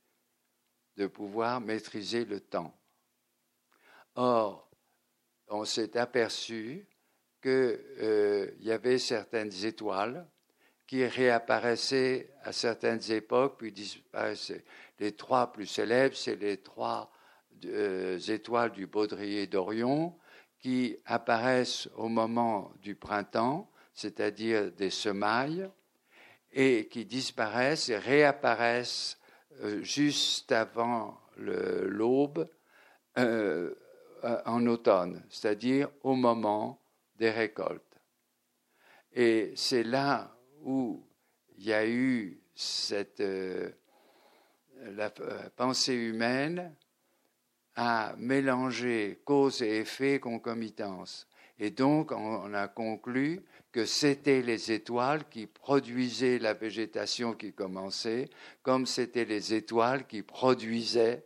de 1.01 1.07
pouvoir 1.07 1.59
maîtriser 1.61 2.25
le 2.25 2.39
temps. 2.39 2.77
Or, 4.13 4.69
on 5.47 5.65
s'est 5.65 5.97
aperçu 5.97 6.87
qu'il 7.41 7.51
euh, 7.51 8.51
y 8.59 8.71
avait 8.71 8.99
certaines 8.99 9.65
étoiles 9.65 10.27
qui 10.85 11.03
réapparaissaient 11.03 12.29
à 12.43 12.51
certaines 12.51 13.11
époques, 13.11 13.55
puis 13.57 13.71
disparaissaient. 13.71 14.63
Les 14.99 15.13
trois 15.13 15.51
plus 15.51 15.65
célèbres, 15.65 16.15
c'est 16.15 16.35
les 16.35 16.57
trois 16.57 17.11
euh, 17.65 18.19
étoiles 18.19 18.71
du 18.71 18.85
baudrier 18.85 19.47
d'Orion, 19.47 20.15
qui 20.59 20.97
apparaissent 21.05 21.89
au 21.95 22.09
moment 22.09 22.71
du 22.79 22.93
printemps, 22.93 23.71
c'est-à-dire 23.95 24.71
des 24.71 24.91
semailles, 24.91 25.67
et 26.51 26.87
qui 26.89 27.05
disparaissent 27.05 27.89
et 27.89 27.97
réapparaissent 27.97 29.17
euh, 29.61 29.83
juste 29.83 30.51
avant 30.51 31.19
l'aube 31.37 32.47
euh, 33.17 33.73
en 34.45 34.65
automne, 34.67 35.23
c'est-à-dire 35.29 35.89
au 36.03 36.15
moment 36.15 36.81
des 37.15 37.29
récoltes. 37.29 37.99
Et 39.13 39.53
c'est 39.55 39.83
là 39.83 40.35
où 40.63 41.05
il 41.57 41.65
y 41.65 41.73
a 41.73 41.87
eu 41.87 42.41
cette 42.55 43.19
euh, 43.19 43.69
la 44.95 45.11
euh, 45.19 45.49
pensée 45.55 45.93
humaine 45.93 46.75
a 47.75 48.13
mélangé 48.17 49.21
cause 49.23 49.61
et 49.61 49.77
effet, 49.77 50.19
concomitance. 50.19 51.27
Et 51.61 51.69
donc, 51.69 52.11
on 52.11 52.53
a 52.53 52.67
conclu 52.67 53.39
que 53.71 53.85
c'était 53.85 54.41
les 54.41 54.71
étoiles 54.71 55.29
qui 55.29 55.47
produisaient 55.47 56.39
la 56.39 56.53
végétation 56.53 57.33
qui 57.33 57.53
commençait, 57.53 58.29
comme 58.63 58.85
c'était 58.85 59.25
les 59.25 59.53
étoiles 59.53 60.07
qui 60.07 60.23
produisaient, 60.23 61.23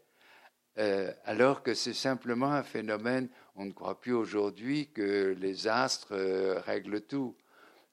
euh, 0.78 1.12
alors 1.24 1.64
que 1.64 1.74
c'est 1.74 1.94
simplement 1.94 2.52
un 2.52 2.64
phénomène, 2.64 3.30
on 3.56 3.66
ne 3.66 3.72
croit 3.72 4.00
plus 4.00 4.14
aujourd'hui 4.14 4.92
que 4.92 5.34
les 5.40 5.68
astres 5.68 6.14
règlent 6.66 7.02
tout. 7.02 7.36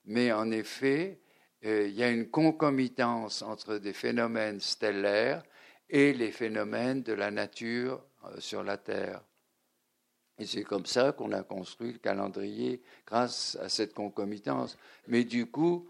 Mais 0.04 0.32
en 0.32 0.50
effet, 0.50 1.20
euh, 1.64 1.86
il 1.86 1.94
y 1.94 2.02
a 2.02 2.10
une 2.10 2.28
concomitance 2.28 3.42
entre 3.42 3.78
des 3.78 3.92
phénomènes 3.92 4.60
stellaires 4.60 5.44
et 5.88 6.12
les 6.12 6.32
phénomènes 6.32 7.02
de 7.02 7.12
la 7.12 7.30
nature 7.30 8.04
euh, 8.24 8.40
sur 8.40 8.64
la 8.64 8.78
Terre. 8.78 9.22
Et 10.42 10.44
c'est 10.44 10.64
comme 10.64 10.86
ça 10.86 11.12
qu'on 11.12 11.30
a 11.30 11.44
construit 11.44 11.92
le 11.92 11.98
calendrier 11.98 12.82
grâce 13.06 13.56
à 13.62 13.68
cette 13.68 13.94
concomitance. 13.94 14.76
Mais 15.06 15.22
du 15.22 15.46
coup, 15.46 15.88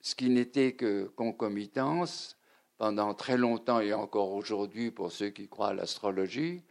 ce 0.00 0.16
qui 0.16 0.30
n'était 0.30 0.72
que 0.72 1.04
concomitance, 1.14 2.36
pendant 2.76 3.14
très 3.14 3.36
longtemps 3.36 3.78
et 3.78 3.94
encore 3.94 4.32
aujourd'hui 4.32 4.90
pour 4.90 5.12
ceux 5.12 5.30
qui 5.30 5.48
croient 5.48 5.68
à 5.68 5.74
l'astrologie, 5.74 6.64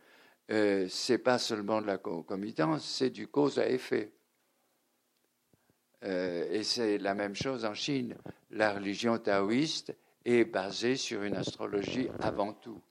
euh, 0.51 0.86
c'est 0.89 1.18
pas 1.18 1.38
seulement 1.38 1.82
de 1.82 1.88
la 1.88 1.97
concomitance, 1.97 2.84
c'est 2.84 3.10
du 3.10 3.30
cause 3.30 3.58
à 3.58 3.70
effet. 3.70 4.12
Euh, 6.03 6.51
et 6.51 6.64
c'est 6.64 6.97
la 6.97 7.14
même 7.14 7.36
chose 7.36 7.64
en 7.64 7.74
Chine. 7.74 8.18
La 8.51 8.74
religion 8.74 9.18
taoïste 9.18 9.95
est 10.26 10.43
basée 10.43 10.97
sur 10.97 11.24
une 11.24 11.38
astrologie 11.38 12.10
avant 12.20 12.51
tout. 12.51 12.82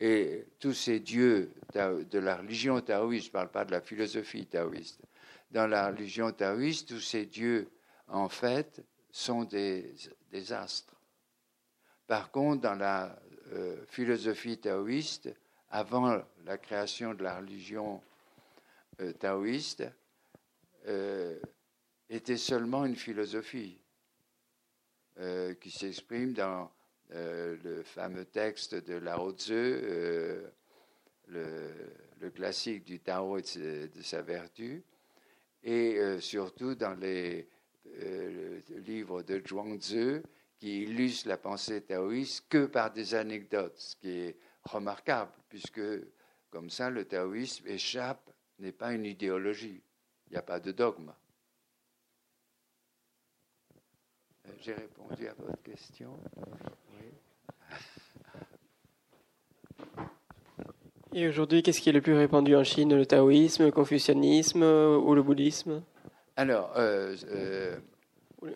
Et 0.00 0.46
tous 0.60 0.74
ces 0.74 1.00
dieux 1.00 1.52
de 1.74 2.18
la 2.18 2.36
religion 2.36 2.80
taoïste, 2.80 3.26
je 3.26 3.30
ne 3.30 3.32
parle 3.32 3.50
pas 3.50 3.64
de 3.64 3.72
la 3.72 3.80
philosophie 3.80 4.46
taoïste, 4.46 5.00
dans 5.50 5.66
la 5.66 5.88
religion 5.88 6.30
taoïste, 6.30 6.88
tous 6.88 7.00
ces 7.00 7.26
dieux, 7.26 7.68
en 8.06 8.28
fait, 8.28 8.84
sont 9.10 9.44
des, 9.44 9.94
astres. 10.50 10.94
Par 12.06 12.30
contre, 12.30 12.62
dans 12.62 12.74
la 12.74 13.18
euh, 13.52 13.84
philosophie 13.86 14.58
taoïste, 14.58 15.34
avant 15.70 16.22
la 16.44 16.58
création 16.58 17.14
de 17.14 17.22
la 17.22 17.36
religion 17.38 18.00
euh, 19.00 19.12
taoïste, 19.12 19.84
était 22.08 22.38
seulement 22.38 22.86
une 22.86 22.96
philosophie 22.96 23.78
euh, 25.20 25.54
qui 25.54 25.70
s'exprime 25.72 26.32
dans 26.32 26.70
euh, 27.12 27.56
le 27.64 27.82
fameux 27.82 28.24
texte 28.24 28.74
de 28.74 28.94
Lao 28.94 29.32
Tzu, 29.32 29.52
euh, 29.54 30.48
le, 31.28 32.30
classique 32.34 32.84
du 32.84 33.00
Tao 33.00 33.38
et 33.38 33.42
de, 33.42 34.02
sa 34.02 34.22
vertu, 34.22 34.82
et 35.62 35.98
surtout 36.20 36.74
dans 36.74 36.94
les 36.94 37.48
le 37.84 38.60
livre 38.80 39.22
de 39.22 39.42
Zhuangzi 39.46 40.20
qui 40.58 40.82
illustre 40.82 41.28
la 41.28 41.38
pensée 41.38 41.80
taoïste 41.80 42.44
que 42.48 42.66
par 42.66 42.92
des 42.92 43.14
anecdotes, 43.14 43.78
ce 43.78 43.96
qui 43.96 44.10
est 44.10 44.36
remarquable, 44.64 45.32
puisque 45.48 45.80
comme 46.50 46.70
ça, 46.70 46.90
le 46.90 47.04
taoïsme 47.04 47.66
échappe, 47.66 48.30
n'est 48.58 48.72
pas 48.72 48.92
une 48.92 49.04
idéologie, 49.04 49.82
il 50.26 50.32
n'y 50.32 50.36
a 50.36 50.42
pas 50.42 50.60
de 50.60 50.72
dogme. 50.72 51.12
Euh, 53.72 54.37
j'ai 54.60 54.74
répondu 54.74 55.28
à 55.28 55.34
votre 55.34 55.62
question. 55.62 56.10
Et 61.14 61.26
aujourd'hui, 61.26 61.62
qu'est-ce 61.62 61.80
qui 61.80 61.88
est 61.88 61.92
le 61.92 62.02
plus 62.02 62.14
répandu 62.14 62.54
en 62.54 62.64
Chine? 62.64 62.94
Le 62.94 63.06
taoïsme, 63.06 63.64
le 63.64 63.70
confucianisme 63.72 64.62
ou 64.62 65.14
le 65.14 65.22
bouddhisme? 65.22 65.82
Alors, 66.36 66.72
euh, 66.76 67.16
euh, 67.30 67.78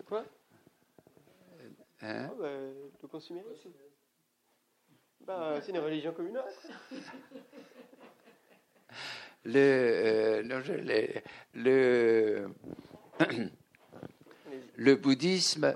quoi? 0.05 0.23
Hein? 2.01 2.29
ah, 2.29 2.33
bah, 2.39 2.49
Le 3.01 3.07
consumérisme 3.07 3.71
bah, 5.25 5.55
C'est 5.61 5.71
une 5.71 5.79
religion 5.79 6.13
communale. 6.13 6.43
le, 9.45 9.55
euh, 9.55 10.43
non, 10.43 10.61
je 10.61 10.73
le, 11.53 12.47
le 14.75 14.95
bouddhisme 14.95 15.75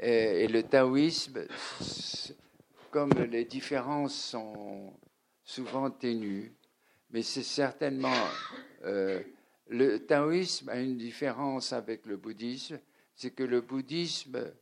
et, 0.00 0.46
le 0.48 0.62
taoïsme, 0.62 1.46
comme 2.90 3.12
les 3.30 3.44
différences 3.44 4.14
sont 4.14 4.92
souvent 5.42 5.90
ténues, 5.90 6.52
mais 7.10 7.22
c'est 7.22 7.42
certainement 7.42 8.12
euh, 8.84 9.22
le 9.68 9.98
taoïsme 9.98 10.68
a 10.68 10.80
une 10.80 10.96
différence 10.96 11.72
avec 11.72 12.06
le 12.06 12.16
bouddhisme, 12.16 12.78
c'est 13.14 13.30
que 13.30 13.42
le 13.42 13.60
bouddhisme 13.60 14.52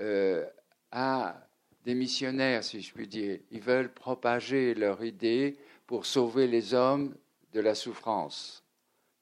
euh, 0.00 0.46
a 0.90 1.46
des 1.84 1.94
missionnaires, 1.94 2.64
si 2.64 2.80
je 2.80 2.92
puis 2.92 3.06
dire. 3.06 3.38
Ils 3.50 3.60
veulent 3.60 3.92
propager 3.92 4.74
leur 4.74 5.04
idée 5.04 5.56
pour 5.86 6.06
sauver 6.06 6.46
les 6.46 6.74
hommes 6.74 7.14
de 7.52 7.60
la 7.60 7.74
souffrance 7.74 8.64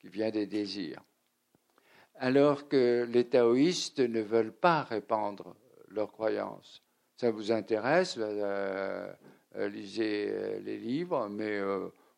qui 0.01 0.09
vient 0.09 0.31
des 0.31 0.47
désirs. 0.47 1.03
Alors 2.21 2.67
que 2.67 3.07
les 3.09 3.29
taoïstes 3.29 4.01
ne 4.01 4.21
veulent 4.21 4.53
pas 4.53 4.83
répandre 4.83 5.55
leurs 5.89 6.11
croyances. 6.11 6.83
Ça 7.17 7.31
vous 7.31 7.53
intéresse, 7.53 8.17
euh, 8.19 9.13
euh, 9.55 9.69
lisez 9.69 10.29
euh, 10.29 10.59
les 10.59 10.79
livres, 10.79 11.29
mais 11.29 11.61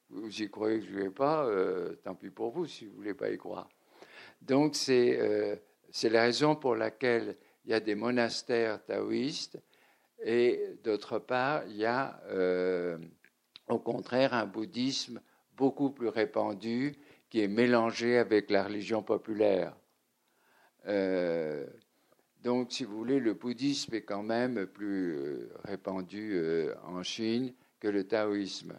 vous 0.09 0.43
y 0.43 0.51
croyez 0.51 0.81
que 0.81 0.87
je 0.87 0.95
ne 0.95 1.03
vais 1.03 1.11
pas, 1.11 1.47
tant 2.03 2.15
pis 2.15 2.31
pour 2.31 2.51
vous 2.51 2.67
si 2.67 2.87
vous 2.87 2.93
ne 2.93 2.97
voulez 2.97 3.15
pas 3.15 3.31
y 3.31 3.37
croire. 3.37 3.69
Donc 4.41 4.75
c'est 4.75 5.61
la 6.05 6.23
raison 6.23 6.57
pour 6.57 6.77
laquelle 6.77 7.37
il 7.67 7.71
y 7.71 7.75
a 7.75 7.81
des 7.81 7.95
monastères 7.95 8.83
taoïstes 8.83 9.59
et 10.25 10.79
d'autre 10.83 11.19
part, 11.19 11.65
il 11.69 11.77
y 11.77 11.85
a 11.85 12.21
au 13.69 13.79
contraire 13.79 14.33
un 14.33 14.47
bouddhisme 14.47 15.21
beaucoup 15.57 15.91
plus 15.91 16.09
répandu 16.09 16.97
qui 17.29 17.43
est 17.43 17.49
mélangé 17.49 18.19
avec 18.19 18.51
la 18.51 18.65
religion 18.65 19.03
populaire. 19.03 19.77
Euh, 20.87 21.67
donc, 22.43 22.73
si 22.73 22.85
vous 22.85 22.97
voulez, 22.97 23.21
le 23.21 23.35
bouddhisme 23.35 23.95
est 23.95 24.03
quand 24.03 24.23
même 24.23 24.67
plus 24.67 25.17
euh, 25.17 25.53
répandu 25.65 26.33
euh, 26.35 26.75
en 26.85 27.03
Chine 27.03 27.53
que 27.79 27.89
le 27.89 28.05
taoïsme. 28.05 28.79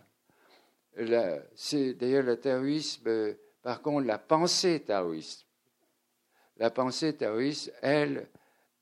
D'ailleurs 0.98 2.24
le 2.24 2.36
taoïsme, 2.36 3.36
par 3.62 3.82
contre, 3.82 4.06
la 4.06 4.18
pensée 4.18 4.82
taoïste. 4.82 5.46
La 6.58 6.70
pensée 6.70 7.16
taoïste, 7.16 7.74
elle, 7.82 8.28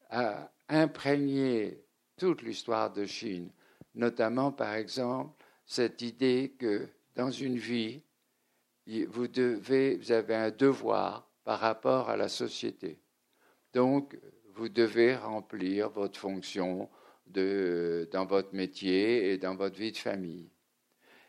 a 0.10 0.52
imprégné 0.70 1.84
toute 2.18 2.42
l'histoire 2.42 2.92
de 2.92 3.06
Chine, 3.06 3.52
notamment, 3.96 4.52
par 4.52 4.74
exemple, 4.74 5.44
cette 5.66 6.02
idée 6.02 6.56
que 6.58 6.88
dans 7.16 7.30
une 7.30 7.58
vie, 7.58 8.02
vous 9.08 9.28
avez 9.38 10.36
un 10.36 10.52
devoir 10.52 11.30
par 11.44 11.60
rapport 11.60 12.10
à 12.10 12.18
la 12.18 12.28
société. 12.28 13.00
Donc, 13.74 14.18
vous 14.56 14.70
devez 14.70 15.16
remplir 15.16 15.90
votre 15.90 16.20
fonction 16.20 16.90
dans 17.28 18.26
votre 18.26 18.54
métier 18.54 19.32
et 19.32 19.38
dans 19.38 19.56
votre 19.56 19.78
vie 19.78 19.92
de 19.92 19.98
famille. 19.98 20.50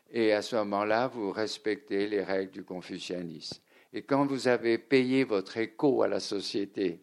Et 0.09 0.33
à 0.33 0.41
ce 0.41 0.55
moment-là, 0.57 1.07
vous 1.07 1.31
respectez 1.31 2.07
les 2.07 2.23
règles 2.23 2.51
du 2.51 2.63
confucianisme. 2.63 3.61
Et 3.93 4.01
quand 4.01 4.25
vous 4.25 4.47
avez 4.47 4.77
payé 4.77 5.23
votre 5.23 5.57
écho 5.57 6.01
à 6.01 6.07
la 6.07 6.19
société, 6.19 7.01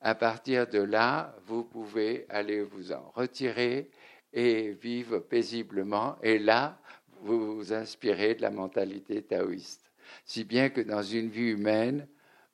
à 0.00 0.14
partir 0.14 0.68
de 0.68 0.78
là, 0.78 1.36
vous 1.46 1.64
pouvez 1.64 2.26
aller 2.28 2.62
vous 2.62 2.92
en 2.92 3.10
retirer 3.14 3.90
et 4.32 4.70
vivre 4.72 5.18
paisiblement. 5.18 6.16
Et 6.22 6.38
là, 6.38 6.78
vous 7.22 7.56
vous 7.56 7.72
inspirez 7.72 8.34
de 8.34 8.42
la 8.42 8.50
mentalité 8.50 9.22
taoïste. 9.22 9.90
Si 10.24 10.44
bien 10.44 10.68
que 10.68 10.80
dans 10.80 11.02
une 11.02 11.28
vie 11.28 11.50
humaine, 11.50 12.06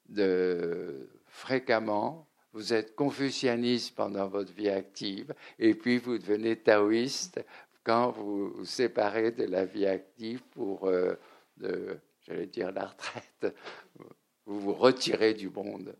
de, 0.09 1.09
fréquemment, 1.33 2.29
vous 2.53 2.75
êtes 2.75 2.95
confucianiste 2.95 3.95
pendant 3.95 4.29
votre 4.29 4.53
vie 4.53 4.69
active, 4.69 5.35
et 5.59 5.75
puis 5.75 5.97
vous 5.97 6.19
devenez 6.19 6.57
taoïste 6.57 7.43
quand 7.83 8.11
vous 8.11 8.51
vous 8.51 8.65
séparez 8.67 9.33
de 9.33 9.45
la 9.45 9.65
vie 9.65 9.87
active 9.87 10.43
pour, 10.51 10.87
euh, 10.87 11.17
j'allais 12.21 12.47
dire, 12.47 12.71
la 12.71 12.87
retraite. 12.87 13.57
Vous 14.45 14.61
vous 14.61 14.75
retirez 14.75 15.33
du 15.33 15.49
monde. 15.49 15.97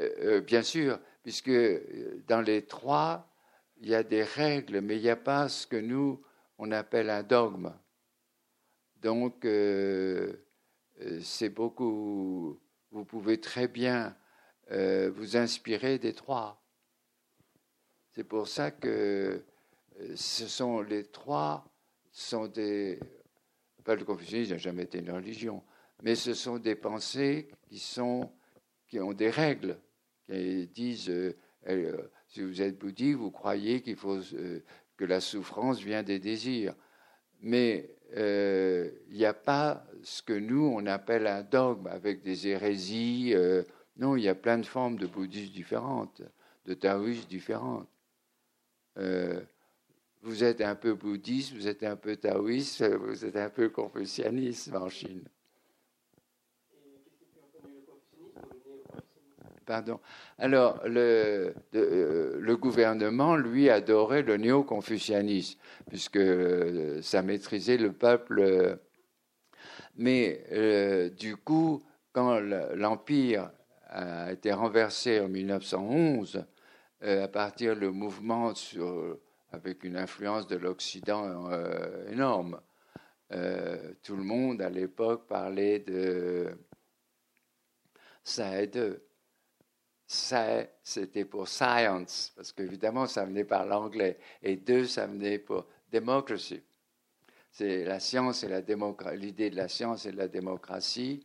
Euh, 0.00 0.10
euh, 0.20 0.40
bien 0.40 0.62
sûr, 0.62 0.98
puisque 1.22 1.52
dans 2.26 2.40
les 2.40 2.62
trois, 2.62 3.28
il 3.82 3.90
y 3.90 3.94
a 3.94 4.02
des 4.02 4.22
règles, 4.22 4.80
mais 4.80 4.96
il 4.96 5.02
n'y 5.02 5.10
a 5.10 5.16
pas 5.16 5.48
ce 5.48 5.66
que 5.66 5.76
nous, 5.76 6.24
on 6.56 6.72
appelle 6.72 7.10
un 7.10 7.22
dogme. 7.22 7.74
Donc, 9.02 9.44
c'est 11.20 11.48
beaucoup, 11.48 12.60
vous 12.90 13.04
pouvez 13.04 13.40
très 13.40 13.68
bien 13.68 14.16
euh, 14.70 15.10
vous 15.14 15.36
inspirer 15.36 15.98
des 15.98 16.12
trois. 16.12 16.62
C'est 18.12 18.24
pour 18.24 18.48
ça 18.48 18.70
que 18.70 19.44
ce 20.14 20.46
sont 20.46 20.80
les 20.80 21.04
trois, 21.04 21.64
sont 22.10 22.46
des, 22.46 22.98
pas 23.84 23.94
le 23.94 24.04
confucianisme 24.04 24.52
n'a 24.52 24.58
jamais 24.58 24.84
été 24.84 24.98
une 24.98 25.10
religion, 25.10 25.62
mais 26.02 26.14
ce 26.14 26.34
sont 26.34 26.58
des 26.58 26.74
pensées 26.74 27.48
qui 27.68 27.78
sont, 27.78 28.30
qui 28.88 29.00
ont 29.00 29.12
des 29.12 29.30
règles, 29.30 29.78
qui 30.26 30.66
disent 30.68 31.10
si 32.28 32.42
vous 32.42 32.62
êtes 32.62 32.78
bouddhiste, 32.78 33.18
vous 33.18 33.30
croyez 33.30 33.82
qu'il 33.82 33.96
faut 33.96 34.18
euh, 34.34 34.64
que 34.96 35.04
la 35.04 35.20
souffrance 35.20 35.80
vient 35.80 36.02
des 36.02 36.18
désirs. 36.18 36.74
Mais 37.40 37.90
euh, 38.16 38.90
il 39.08 39.16
n'y 39.16 39.24
a 39.24 39.34
pas 39.34 39.86
ce 40.02 40.22
que 40.22 40.32
nous, 40.32 40.64
on 40.64 40.86
appelle 40.86 41.26
un 41.26 41.42
dogme 41.42 41.86
avec 41.86 42.22
des 42.22 42.48
hérésies. 42.48 43.32
Euh, 43.34 43.62
non, 43.96 44.16
il 44.16 44.24
y 44.24 44.28
a 44.28 44.34
plein 44.34 44.58
de 44.58 44.66
formes 44.66 44.96
de 44.96 45.06
bouddhisme 45.06 45.52
différentes, 45.52 46.22
de 46.66 46.74
taoïsme 46.74 47.28
différentes. 47.28 47.88
vous 48.96 50.44
êtes 50.44 50.60
un 50.60 50.74
peu 50.74 50.94
bouddhiste, 50.94 51.54
vous 51.54 51.68
êtes 51.68 51.82
un 51.82 51.96
peu 51.96 52.16
taoïste, 52.16 52.84
vous 52.84 53.24
êtes 53.24 53.36
un 53.36 53.50
peu 53.50 53.68
confucianiste 53.68 54.74
en 54.74 54.88
Chine. 54.88 55.24
Pardon. 59.64 60.00
Alors, 60.38 60.80
le, 60.86 61.54
euh, 61.74 62.38
le, 62.40 62.56
gouvernement, 62.56 63.36
lui, 63.36 63.70
adorait 63.70 64.22
le 64.22 64.36
néo-confucianisme, 64.36 65.58
puisque 65.88 66.16
euh, 66.16 67.00
ça 67.02 67.22
maîtrisait 67.22 67.76
le 67.76 67.92
peuple. 67.92 68.78
Mais 69.96 70.44
euh, 70.52 71.10
du 71.10 71.36
coup, 71.36 71.82
quand 72.12 72.40
l'Empire 72.40 73.50
a 73.88 74.32
été 74.32 74.52
renversé 74.52 75.20
en 75.20 75.28
1911, 75.28 76.44
à 77.02 77.28
partir 77.28 77.76
du 77.76 77.88
mouvement 77.88 78.52
avec 79.52 79.84
une 79.84 79.96
influence 79.96 80.46
de 80.46 80.56
l'Occident 80.56 81.50
énorme, 82.10 82.60
tout 84.02 84.16
le 84.16 84.22
monde 84.22 84.62
à 84.62 84.70
l'époque 84.70 85.26
parlait 85.26 85.80
de 85.80 86.54
ça, 88.24 88.50
c'était 90.12 91.24
pour 91.24 91.48
science, 91.48 92.32
parce 92.36 92.52
qu'évidemment, 92.52 93.06
ça 93.06 93.24
venait 93.24 93.44
par 93.44 93.64
l'anglais. 93.64 94.18
Et 94.42 94.56
deux, 94.56 94.86
ça 94.86 95.06
venait 95.06 95.38
pour 95.38 95.64
democracy. 95.90 96.60
C'est 97.50 97.84
la 97.84 97.98
science 97.98 98.44
et 98.44 98.48
la 98.48 98.60
démocratie. 98.60 99.16
L'idée 99.16 99.50
de 99.50 99.56
la 99.56 99.68
science 99.68 100.04
et 100.04 100.12
de 100.12 100.16
la 100.18 100.28
démocratie 100.28 101.24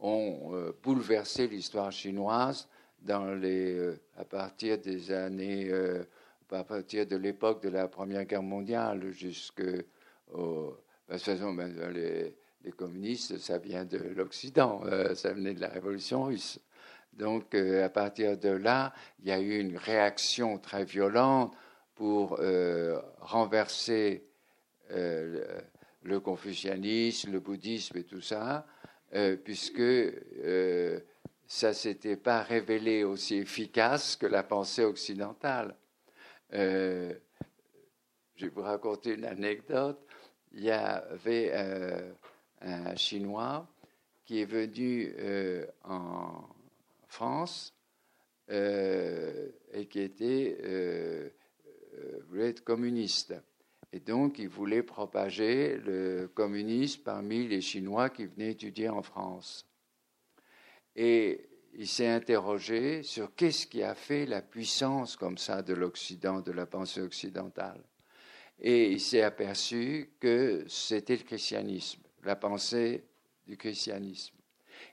ont 0.00 0.50
euh, 0.52 0.72
bouleversé 0.82 1.48
l'histoire 1.48 1.90
chinoise 1.90 2.68
euh, 3.08 3.96
à 4.16 4.24
partir 4.24 4.78
des 4.78 5.10
années, 5.10 5.68
euh, 5.70 6.04
à 6.52 6.62
partir 6.62 7.06
de 7.06 7.16
l'époque 7.16 7.62
de 7.62 7.70
la 7.70 7.88
Première 7.88 8.24
Guerre 8.24 8.42
mondiale 8.42 9.10
jusqu'au. 9.10 9.64
De 9.64 10.74
toute 11.10 11.22
façon, 11.22 11.54
ben, 11.54 11.74
les, 11.92 12.36
les 12.62 12.72
communistes, 12.72 13.38
ça 13.38 13.58
vient 13.58 13.84
de 13.84 13.98
l'Occident, 13.98 14.82
ça 15.14 15.32
venait 15.32 15.54
de 15.54 15.60
la 15.60 15.68
révolution 15.68 16.24
russe. 16.24 16.60
Donc, 17.12 17.54
euh, 17.54 17.84
à 17.84 17.88
partir 17.88 18.38
de 18.38 18.48
là, 18.48 18.92
il 19.20 19.28
y 19.28 19.32
a 19.32 19.40
eu 19.40 19.58
une 19.58 19.76
réaction 19.76 20.58
très 20.58 20.84
violente 20.84 21.52
pour 21.94 22.38
euh, 22.40 23.00
renverser 23.20 24.24
le 24.90 26.18
confucianisme, 26.20 27.32
le 27.32 27.40
bouddhisme 27.40 27.98
et 27.98 28.04
tout 28.04 28.22
ça, 28.22 28.66
puisque 29.44 29.82
ça 31.46 31.74
s'était 31.74 32.16
pas 32.16 32.42
révélé 32.42 33.04
aussi 33.04 33.36
efficace 33.36 34.16
que 34.16 34.24
la 34.24 34.42
pensée 34.42 34.84
occidentale. 34.84 35.76
je 36.50 37.18
vais 38.40 38.48
vous 38.48 38.62
raconter 38.62 39.12
une 39.12 39.26
anecdote. 39.26 40.00
Il 40.52 40.64
y 40.64 40.70
avait 40.70 41.52
un 42.62 42.96
Chinois 42.96 43.68
qui 44.28 44.42
est 44.42 44.44
venu 44.44 45.14
euh, 45.18 45.64
en 45.84 46.44
France 47.18 47.74
euh, 48.50 49.50
et 49.72 49.86
qui 49.86 50.00
était 50.00 50.58
euh, 50.62 51.28
être 52.38 52.62
communiste. 52.62 53.34
Et 53.92 54.00
donc, 54.00 54.38
il 54.38 54.48
voulait 54.48 54.84
propager 54.84 55.78
le 55.78 56.30
communisme 56.32 57.02
parmi 57.02 57.48
les 57.48 57.60
Chinois 57.60 58.10
qui 58.10 58.26
venaient 58.26 58.52
étudier 58.52 58.88
en 58.88 59.02
France. 59.02 59.66
Et 60.94 61.48
il 61.74 61.88
s'est 61.88 62.08
interrogé 62.08 63.02
sur 63.02 63.34
qu'est-ce 63.34 63.66
qui 63.66 63.82
a 63.82 63.94
fait 63.94 64.24
la 64.24 64.42
puissance 64.42 65.16
comme 65.16 65.38
ça 65.38 65.62
de 65.62 65.74
l'Occident, 65.74 66.40
de 66.40 66.52
la 66.52 66.66
pensée 66.66 67.00
occidentale. 67.00 67.82
Et 68.60 68.92
il 68.92 69.00
s'est 69.00 69.22
aperçu 69.22 70.10
que 70.20 70.64
c'était 70.68 71.16
le 71.16 71.24
christianisme 71.24 72.02
la 72.24 72.36
pensée 72.36 73.04
du 73.46 73.56
christianisme. 73.56 74.36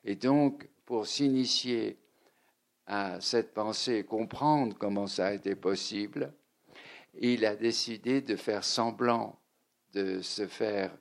Et 0.04 0.16
donc, 0.16 0.68
pour 0.86 1.08
s'initier 1.08 1.98
à 2.88 3.20
cette 3.22 3.54
pensée 3.54 3.96
et 3.96 4.04
comprendre 4.04 4.76
comment 4.78 5.08
ça 5.08 5.28
a 5.28 5.34
été 5.34 5.56
possible, 5.56 6.34
il 7.16 7.46
a 7.46 7.56
décidé 7.56 8.22
de 8.22 8.36
faire 8.36 8.64
semblant 8.64 9.40
de 9.96 10.22
se 10.22 10.46
faire, 10.46 10.96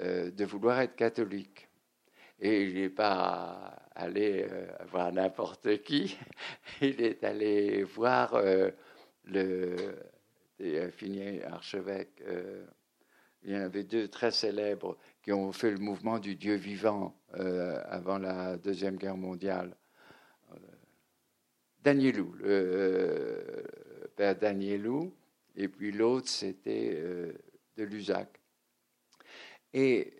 euh, 0.00 0.30
de 0.30 0.44
vouloir 0.44 0.80
être 0.80 0.94
catholique. 0.94 1.68
Et 2.38 2.64
il 2.64 2.74
n'est 2.74 2.90
pas 2.90 3.88
allé 3.94 4.46
euh, 4.48 4.66
voir 4.90 5.12
n'importe 5.12 5.82
qui, 5.82 6.16
il 6.80 7.00
est 7.00 7.24
allé 7.24 7.82
voir 7.82 8.34
euh, 8.34 8.70
le 9.24 9.76
fini 10.92 11.42
archevêque. 11.42 12.22
il 13.42 13.52
y 13.52 13.56
en 13.56 13.62
avait 13.62 13.82
deux 13.82 14.08
très 14.08 14.30
célèbres 14.30 14.96
qui 15.22 15.32
ont 15.32 15.52
fait 15.52 15.70
le 15.70 15.78
mouvement 15.78 16.18
du 16.18 16.36
Dieu 16.36 16.54
vivant 16.54 17.18
avant 17.32 18.18
la 18.18 18.56
Deuxième 18.56 18.96
Guerre 18.96 19.16
mondiale. 19.16 19.76
Euh, 21.86 21.92
Danielou, 21.92 22.34
le 22.38 22.44
euh, 22.46 23.62
père 24.16 24.36
Danielou, 24.36 25.12
et 25.56 25.68
puis 25.68 25.92
l'autre 25.92 26.28
c'était 26.28 27.02
de 27.76 27.84
Lusac. 27.84 28.28
Et 29.72 30.14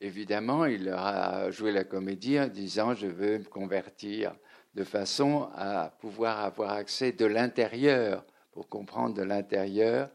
évidemment, 0.00 0.66
il 0.66 0.84
leur 0.84 1.00
a 1.00 1.50
joué 1.50 1.72
la 1.72 1.84
comédie 1.84 2.38
en 2.38 2.48
disant 2.48 2.94
Je 2.94 3.06
veux 3.06 3.38
me 3.38 3.44
convertir 3.44 4.36
de 4.74 4.84
façon 4.84 5.48
à 5.54 5.90
pouvoir 6.00 6.40
avoir 6.40 6.72
accès 6.72 7.12
de 7.12 7.24
l'intérieur, 7.24 8.24
pour 8.52 8.68
comprendre 8.68 9.14
de 9.14 9.22
l'intérieur 9.22 10.10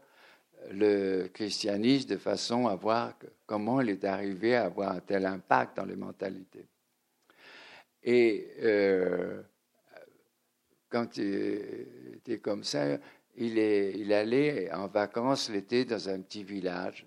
le 0.70 1.26
christianisme 1.28 2.08
de 2.08 2.16
façon 2.16 2.68
à 2.68 2.76
voir 2.76 3.14
comment 3.46 3.80
il 3.80 3.90
est 3.90 4.04
arrivé 4.04 4.54
à 4.54 4.66
avoir 4.66 4.92
un 4.92 5.00
tel 5.00 5.26
impact 5.26 5.76
dans 5.76 5.84
les 5.84 5.96
mentalités. 5.96 6.66
Et 8.04 8.48
euh, 8.62 9.42
quand 10.88 11.16
il 11.16 12.14
était 12.16 12.38
comme 12.38 12.64
ça, 12.64 12.98
il, 13.36 13.58
est, 13.58 13.92
il 13.96 14.12
allait 14.12 14.72
en 14.72 14.88
vacances 14.88 15.50
l'été 15.50 15.84
dans 15.84 16.08
un 16.08 16.20
petit 16.20 16.44
village, 16.44 17.06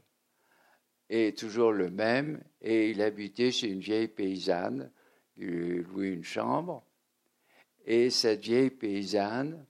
et 1.10 1.34
toujours 1.34 1.72
le 1.72 1.90
même, 1.92 2.42
et 2.62 2.90
il 2.90 3.02
habitait 3.02 3.52
chez 3.52 3.70
une 3.70 3.82
vieille 3.82 4.08
paysanne, 4.08 4.90
qui 5.36 5.44
louait 5.44 6.14
une 6.14 6.24
chambre, 6.24 6.84
et 7.86 8.10
cette 8.10 8.42
vieille 8.42 8.72
paysanne, 8.72 9.66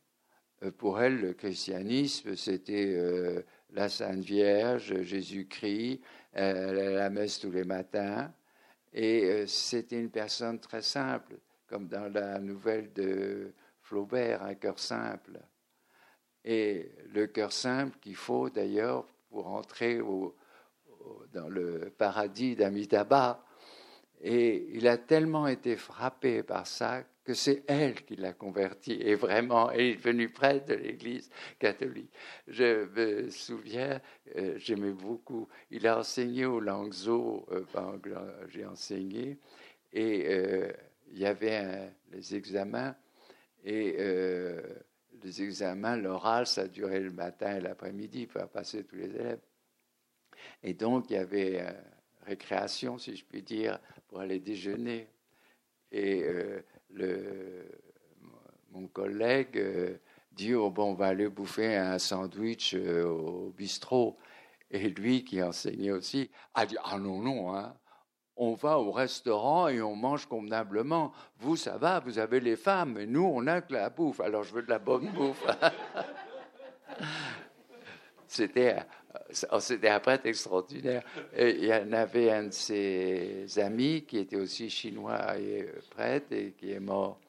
euh, 0.64 0.72
pour 0.72 1.02
elle, 1.02 1.20
le 1.20 1.34
christianisme, 1.34 2.36
c'était 2.36 2.94
euh, 2.96 3.42
la 3.74 3.90
Sainte 3.90 4.24
Vierge, 4.24 5.02
Jésus-Christ, 5.02 6.02
la 6.34 7.10
messe 7.10 7.40
tous 7.40 7.52
les 7.52 7.64
matins. 7.64 8.34
Et 8.98 9.26
euh, 9.26 9.46
c'était 9.46 10.00
une 10.00 10.10
personne 10.10 10.58
très 10.58 10.82
simple, 10.82 11.36
comme 11.68 11.90
dans 11.90 12.12
la 12.12 12.40
nouvelle 12.40 12.94
de 12.94 13.54
Flaubert, 13.82 14.42
un 14.42 14.56
cœur 14.56 14.80
simple. 14.80 15.38
Et 16.46 16.94
le 17.14 17.28
cœur 17.28 17.52
simple 17.52 17.98
qu'il 18.00 18.16
faut 18.16 18.50
d'ailleurs 18.50 19.06
pour 19.30 19.48
entrer 19.48 20.00
dans 21.34 21.50
le 21.50 21.94
paradis 21.98 22.56
d'Amitabha. 22.56 23.44
Et 24.22 24.70
il 24.74 24.88
a 24.88 24.98
tellement 24.98 25.48
été 25.48 25.76
frappé 25.76 26.42
par 26.42 26.66
ça 26.66 27.04
que 27.26 27.34
c'est 27.34 27.64
elle 27.68 28.06
qui 28.06 28.16
l'a 28.16 28.34
converti 28.34 28.94
et 28.94 29.16
vraiment, 29.16 29.72
est 29.72 29.96
devenue 29.96 30.30
prêtre 30.30 30.68
de 30.68 30.76
l'Église 30.76 31.30
catholique. 31.58 32.14
Je 32.48 32.86
me 32.86 33.30
souviens, 33.32 34.00
euh, 34.36 34.54
j'aimais 34.58 34.92
beaucoup, 34.92 35.50
il 35.72 35.88
a 35.88 35.98
enseigné 36.00 36.46
au 36.46 36.60
Langzhou, 36.60 37.46
euh, 37.52 37.66
j'ai 38.50 38.66
enseigné, 38.66 39.40
et 39.92 40.28
euh, 40.28 40.72
il 41.12 41.18
y 41.18 41.26
avait 41.26 41.92
les 42.12 42.36
examens, 42.36 42.96
et 43.64 43.98
les 45.24 45.42
examens, 45.42 45.98
l'oral, 45.98 46.46
ça 46.46 46.68
durait 46.68 47.00
le 47.00 47.12
matin 47.12 47.58
et 47.58 47.62
l'après-midi, 47.62 48.28
pour 48.28 48.48
passer 48.50 48.84
tous 48.84 48.98
les 48.98 49.16
élèves. 49.16 49.40
Et 50.62 50.76
donc, 50.76 51.10
il 51.10 51.14
y 51.14 51.18
avait 51.18 51.66
récréation, 52.24 53.00
si 53.00 53.16
je 53.16 53.26
puis 53.26 53.42
dire, 53.42 53.80
pour 54.08 54.20
aller 54.20 54.40
déjeuner. 54.40 55.08
Et 55.92 56.24
mon 58.72 58.88
collègue 58.88 59.58
euh, 59.58 59.98
dit 60.32 60.54
oh, 60.54 60.70
bon, 60.70 60.92
on 60.92 60.94
va 60.94 61.08
aller 61.08 61.30
bouffer 61.30 61.76
un 61.76 62.00
sandwich 62.00 62.74
euh, 62.76 63.06
au 63.06 63.54
bistrot. 63.58 64.18
Et 64.72 64.90
lui, 64.90 65.24
qui 65.24 65.42
enseignait 65.42 65.92
aussi, 65.92 66.30
a 66.54 66.66
dit 66.66 66.78
ah 66.84 66.98
non, 66.98 67.22
non, 67.22 67.56
hein, 67.56 67.76
on 68.36 68.54
va 68.54 68.80
au 68.80 68.92
restaurant 68.92 69.68
et 69.68 69.82
on 69.82 69.96
mange 69.96 70.26
convenablement. 70.26 71.14
Vous, 71.40 71.56
ça 71.56 71.78
va, 71.78 72.00
vous 72.00 72.20
avez 72.20 72.40
les 72.40 72.58
femmes, 72.58 72.94
mais 72.94 73.06
nous, 73.06 73.24
on 73.24 73.48
a 73.48 73.62
que 73.62 73.74
la 73.74 73.90
bouffe. 73.90 74.20
Alors, 74.20 74.44
je 74.44 74.54
veux 74.54 74.64
de 74.64 74.70
la 74.70 74.80
bonne 74.80 75.10
bouffe. 75.12 75.46
c'était, 78.28 78.80
c'était 79.32 79.90
un 79.90 80.00
prêtre 80.00 80.26
extraordinaire. 80.26 81.04
il 81.38 81.66
y 81.66 81.74
en 81.74 81.92
avait 81.94 82.32
un 82.32 82.44
de 82.46 82.54
ses 82.54 83.46
amis 83.58 84.04
qui 84.08 84.20
était 84.20 84.38
aussi 84.38 84.70
chinois 84.70 85.38
et 85.38 85.70
prêtre 85.90 86.32
et 86.32 86.54
qui 86.58 86.72
est 86.72 86.80
mort. 86.80 87.20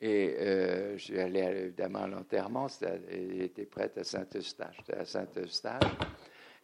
Et 0.00 0.36
euh, 0.38 0.98
je 0.98 1.02
suis 1.04 1.18
allé 1.18 1.40
évidemment 1.40 2.00
à 2.00 2.06
l'enterrement. 2.08 2.66
Il 3.10 3.40
était 3.40 3.64
prêtre 3.64 4.00
à 4.00 4.04
Saint-Eustache. 4.04 4.76
à 4.92 5.04
Saint-Eustache. 5.04 5.82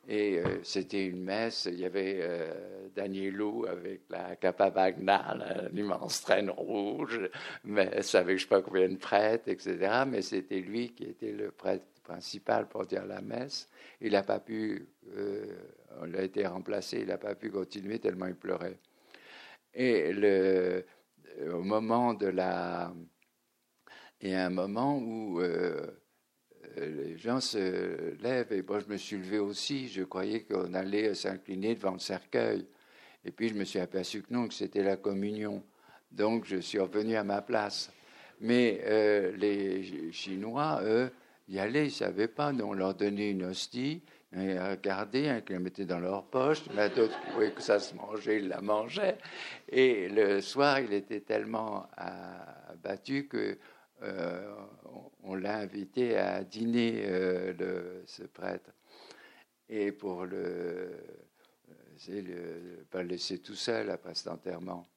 Et 0.07 0.39
euh, 0.39 0.63
c'était 0.63 1.07
une 1.07 1.23
messe. 1.23 1.67
Il 1.71 1.81
y 1.81 1.87
avait 1.87 2.19
euh, 2.21 2.89
Danielou 2.95 3.67
avec 3.67 4.03
la 4.11 4.37
Capavagna, 4.37 5.69
l'immense 5.73 6.23
traîne 6.23 6.51
rouge, 6.51 7.21
mais 7.65 7.87
avec 7.87 8.03
je 8.03 8.33
ne 8.33 8.39
sais 8.39 8.47
pas 8.47 8.61
combien 8.61 8.89
de 8.89 8.97
prêtres, 8.97 9.49
etc. 9.49 10.03
Mais 10.07 10.21
c'était 10.21 10.61
lui 10.61 10.91
qui 10.91 11.05
était 11.05 11.33
le 11.33 11.51
prêtre 11.51 11.85
principal 12.11 12.69
pour 12.69 12.87
dire 12.87 13.07
la 13.07 13.21
messe. 13.21 13.69
Il 14.01 14.13
n'a 14.13 14.23
pas 14.23 14.41
pu, 14.41 14.89
euh, 15.17 15.57
on 16.01 16.13
a 16.15 16.23
été 16.23 16.47
remplacé, 16.47 17.01
il 17.01 17.07
n'a 17.07 17.19
pas 17.19 17.35
pu 17.35 17.51
continuer 17.51 17.99
tellement 18.01 18.27
il 18.27 18.35
pleurait. 18.35 18.79
Et 19.73 20.13
le, 20.13 20.85
au 21.53 21.63
moment 21.63 22.15
de 22.15 22.27
la. 22.27 22.93
Il 24.21 24.31
y 24.31 24.35
a 24.35 24.45
un 24.45 24.51
moment 24.51 24.99
où 24.99 25.41
euh, 25.41 25.87
les 26.77 27.17
gens 27.17 27.41
se 27.41 28.21
lèvent, 28.21 28.53
et 28.53 28.63
moi 28.63 28.81
je 28.81 28.87
me 28.93 28.97
suis 28.97 29.17
levé 29.17 29.39
aussi, 29.39 29.89
je 29.89 30.03
croyais 30.03 30.43
qu'on 30.43 30.75
allait 30.75 31.15
s'incliner 31.15 31.75
devant 31.75 31.93
le 31.93 32.01
cercueil. 32.01 32.67
Et 33.25 33.31
puis 33.31 33.49
je 33.49 33.55
me 33.55 33.65
suis 33.65 33.79
aperçu 33.79 34.23
que 34.23 34.33
non, 34.33 34.49
que 34.49 34.55
c'était 34.55 34.83
la 34.83 34.97
communion. 34.97 35.63
Donc 36.11 36.45
je 36.45 36.57
suis 36.57 36.79
revenu 36.79 37.15
à 37.17 37.25
ma 37.25 37.41
place. 37.41 37.91
Mais 38.41 38.81
euh, 38.85 39.37
les 39.37 40.11
Chinois, 40.13 40.81
eux, 40.83 41.11
y 41.51 41.59
allaient, 41.59 41.85
ils 41.85 41.87
ne 41.87 41.91
savaient 41.91 42.29
pas. 42.29 42.53
on 42.53 42.73
leur 42.73 42.95
donnait 42.95 43.31
une 43.31 43.45
hostie, 43.45 44.03
ils 44.33 44.59
regardaient, 44.59 45.29
hein, 45.29 45.43
la 45.49 45.59
mettaient 45.59 45.85
dans 45.85 45.99
leur 45.99 46.25
poche. 46.25 46.63
Il 46.67 46.73
y 46.73 46.75
en 46.77 46.79
a 46.79 46.89
d'autres 46.89 47.21
qui 47.25 47.33
voyaient 47.33 47.53
que 47.53 47.63
ça 47.63 47.79
se 47.79 47.95
mangeait, 47.95 48.39
ils 48.39 48.49
la 48.49 48.61
mangeaient. 48.61 49.19
Et 49.69 50.09
le 50.09 50.41
soir, 50.41 50.81
il 50.81 50.93
était 50.93 51.21
tellement 51.21 51.87
abattu 51.97 53.27
que 53.27 53.59
euh, 54.03 54.55
on, 55.25 55.35
l'a 55.35 55.59
invité 55.59 56.17
à 56.17 56.43
dîner, 56.43 57.03
euh, 57.07 58.03
ce 58.07 58.23
prêtre. 58.23 58.71
Et 59.69 59.93
pour 59.93 60.25
le 60.25 60.91
le, 62.09 62.85
pas 62.91 63.03
laisser 63.03 63.39
tout 63.39 63.55
seul 63.55 63.91
après 63.91 64.15
cet 64.15 64.29
enterrement. 64.29 64.89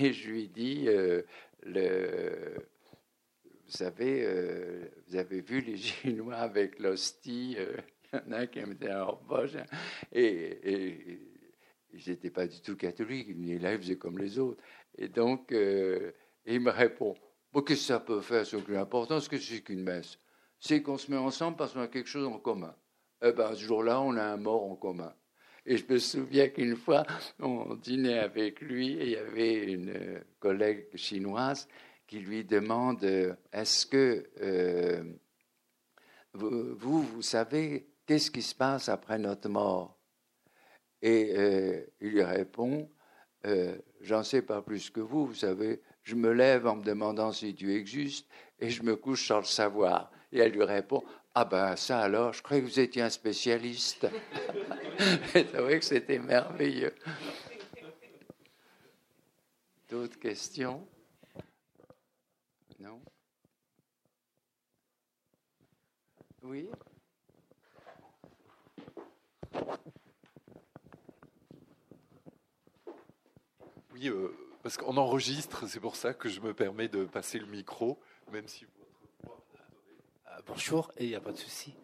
Et 0.00 0.12
je 0.12 0.30
lui 0.30 0.48
dis, 0.48 0.84
euh, 0.86 1.22
le, 1.62 2.68
vous 3.66 3.72
savez, 3.72 4.24
euh, 4.24 4.88
vous 5.06 5.16
avez 5.16 5.40
vu 5.40 5.60
les 5.60 5.76
Chinois 5.76 6.36
avec 6.36 6.78
l'hostie, 6.78 7.56
euh, 7.58 7.76
il 8.12 8.16
y 8.16 8.22
en 8.28 8.32
a 8.32 8.46
qui 8.46 8.60
mettait 8.60 8.94
en 8.94 9.16
poche, 9.16 9.56
hein. 9.56 9.66
et, 10.12 10.58
et, 10.72 11.20
j'étais 11.92 12.30
pas 12.30 12.46
du 12.46 12.60
tout 12.60 12.76
catholique, 12.76 13.28
il 13.30 13.60
là, 13.60 13.72
il 13.72 13.78
faisait 13.78 13.96
comme 13.96 14.18
les 14.18 14.38
autres. 14.38 14.62
Et 14.98 15.08
donc, 15.08 15.50
il 15.50 16.60
me 16.60 16.70
répond, 16.70 17.14
bon, 17.52 17.62
qu'est-ce 17.62 17.80
que 17.80 17.86
ça 17.86 18.00
peut 18.00 18.20
faire, 18.20 18.46
c'est 18.46 18.60
plus 18.62 18.76
important, 18.76 19.18
ce 19.18 19.28
que 19.28 19.38
c'est 19.38 19.62
qu'une 19.62 19.82
messe? 19.82 20.18
C'est 20.58 20.82
qu'on 20.82 20.98
se 20.98 21.10
met 21.10 21.16
ensemble 21.16 21.56
parce 21.56 21.72
qu'on 21.72 21.80
a 21.80 21.88
quelque 21.88 22.08
chose 22.08 22.26
en 22.26 22.38
commun. 22.38 22.74
Eh 23.22 23.32
ben, 23.32 23.54
ce 23.54 23.62
jour-là, 23.62 24.00
on 24.00 24.16
a 24.16 24.22
un 24.22 24.36
mort 24.36 24.70
en 24.70 24.76
commun. 24.76 25.14
Et 25.64 25.76
je 25.78 25.84
me 25.90 25.98
souviens 25.98 26.48
qu'une 26.48 26.76
fois, 26.76 27.04
on 27.40 27.74
dînait 27.74 28.18
avec 28.18 28.60
lui 28.60 28.92
et 28.92 29.04
il 29.04 29.10
y 29.10 29.16
avait 29.16 29.64
une 29.72 30.22
collègue 30.38 30.86
chinoise 30.94 31.66
qui 32.06 32.20
lui 32.20 32.44
demande 32.44 33.04
Est-ce 33.52 33.86
que 33.86 34.28
euh, 34.40 35.02
vous, 36.32 37.02
vous 37.02 37.22
savez, 37.22 37.88
qu'est-ce 38.06 38.30
qui 38.30 38.42
se 38.42 38.54
passe 38.54 38.88
après 38.88 39.18
notre 39.18 39.48
mort? 39.48 39.98
Et 41.02 41.32
euh, 41.36 41.84
il 42.00 42.10
lui 42.10 42.22
répond 42.22 42.90
euh, 43.46 43.76
J'en 44.00 44.22
sais 44.22 44.42
pas 44.42 44.62
plus 44.62 44.90
que 44.90 45.00
vous, 45.00 45.26
vous 45.26 45.34
savez, 45.34 45.82
je 46.02 46.14
me 46.14 46.32
lève 46.32 46.66
en 46.66 46.76
me 46.76 46.84
demandant 46.84 47.32
si 47.32 47.52
Dieu 47.52 47.76
existe 47.76 48.26
et 48.58 48.70
je 48.70 48.82
me 48.82 48.96
couche 48.96 49.26
sans 49.26 49.38
le 49.38 49.44
savoir. 49.44 50.10
Et 50.32 50.38
elle 50.38 50.52
lui 50.52 50.64
répond 50.64 51.02
ah 51.38 51.44
ben 51.44 51.76
ça 51.76 52.00
alors, 52.00 52.32
je 52.32 52.42
croyais 52.42 52.62
que 52.62 52.66
vous 52.66 52.80
étiez 52.80 53.02
un 53.02 53.10
spécialiste. 53.10 54.06
C'est 55.32 55.52
vrai 55.52 55.78
que 55.78 55.84
c'était 55.84 56.18
merveilleux. 56.18 56.94
D'autres 59.90 60.18
questions? 60.18 60.86
Non 62.78 63.00
Oui 66.42 66.68
Oui, 73.92 74.08
euh, 74.08 74.30
parce 74.62 74.76
qu'on 74.76 74.96
enregistre, 74.96 75.66
c'est 75.66 75.80
pour 75.80 75.96
ça 75.96 76.12
que 76.12 76.28
je 76.28 76.40
me 76.40 76.52
permets 76.52 76.88
de 76.88 77.04
passer 77.04 77.38
le 77.38 77.46
micro, 77.46 77.98
même 78.30 78.46
si 78.46 78.64
vous 78.64 78.76
bonjour, 80.46 80.90
et 80.96 81.04
il 81.04 81.08
n'y 81.08 81.14
a 81.14 81.20
pas 81.20 81.32
de 81.32 81.36
souci. 81.36 81.74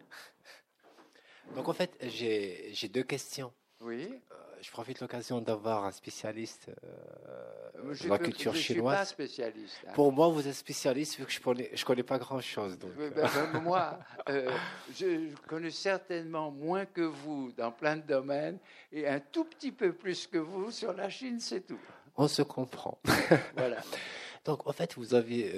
Donc 1.54 1.68
en 1.68 1.72
fait, 1.72 1.96
j'ai 2.00 2.88
deux 2.88 3.02
questions. 3.02 3.52
Oui. 3.80 4.08
Euh, 4.32 4.51
je 4.62 4.70
profite 4.70 4.98
de 4.98 5.04
l'occasion 5.04 5.40
d'avoir 5.40 5.84
un 5.84 5.90
spécialiste 5.90 6.70
euh, 6.84 7.94
de 7.94 8.08
la 8.08 8.18
culture 8.18 8.54
chinoise. 8.54 8.98
Je 9.00 9.04
suis 9.04 9.16
pas 9.16 9.26
spécialiste. 9.26 9.76
Hein. 9.86 9.92
Pour 9.94 10.12
moi, 10.12 10.28
vous 10.28 10.46
êtes 10.46 10.54
spécialiste 10.54 11.18
vu 11.18 11.26
que 11.26 11.32
je 11.32 11.40
connais, 11.40 11.70
je 11.74 11.84
connais 11.84 12.02
pas 12.02 12.18
grand-chose. 12.18 12.78
Ben, 12.78 13.12
ben, 13.14 13.60
moi, 13.62 13.98
euh, 14.28 14.50
je 14.94 15.34
connais 15.46 15.70
certainement 15.70 16.50
moins 16.50 16.86
que 16.86 17.02
vous 17.02 17.52
dans 17.56 17.72
plein 17.72 17.96
de 17.96 18.02
domaines 18.02 18.58
et 18.92 19.06
un 19.06 19.20
tout 19.20 19.44
petit 19.44 19.72
peu 19.72 19.92
plus 19.92 20.26
que 20.26 20.38
vous 20.38 20.70
sur 20.70 20.92
la 20.92 21.10
Chine, 21.10 21.40
c'est 21.40 21.66
tout. 21.66 21.80
On 22.16 22.28
se 22.28 22.42
comprend. 22.42 22.98
voilà. 23.56 23.82
Donc, 24.44 24.66
en 24.66 24.72
fait, 24.72 24.94
vous 24.94 25.14
avez 25.14 25.52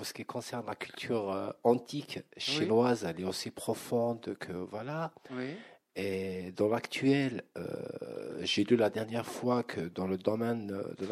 pour 0.00 0.06
ce 0.06 0.14
qui 0.14 0.24
concerne 0.24 0.64
la 0.66 0.76
culture 0.76 1.30
euh, 1.30 1.50
antique 1.62 2.20
chinoise, 2.38 3.04
elle 3.04 3.20
est 3.20 3.24
aussi 3.24 3.50
profonde 3.50 4.34
que 4.40 4.50
voilà. 4.50 5.12
Et 6.00 6.52
dans 6.56 6.68
l'actuel, 6.68 7.42
euh, 7.58 7.64
j'ai 8.40 8.64
lu 8.64 8.76
la 8.76 8.88
dernière 8.88 9.26
fois 9.26 9.62
que 9.62 9.80
dans 9.80 10.06
le 10.06 10.16
domaine 10.16 10.68
de 10.98 11.06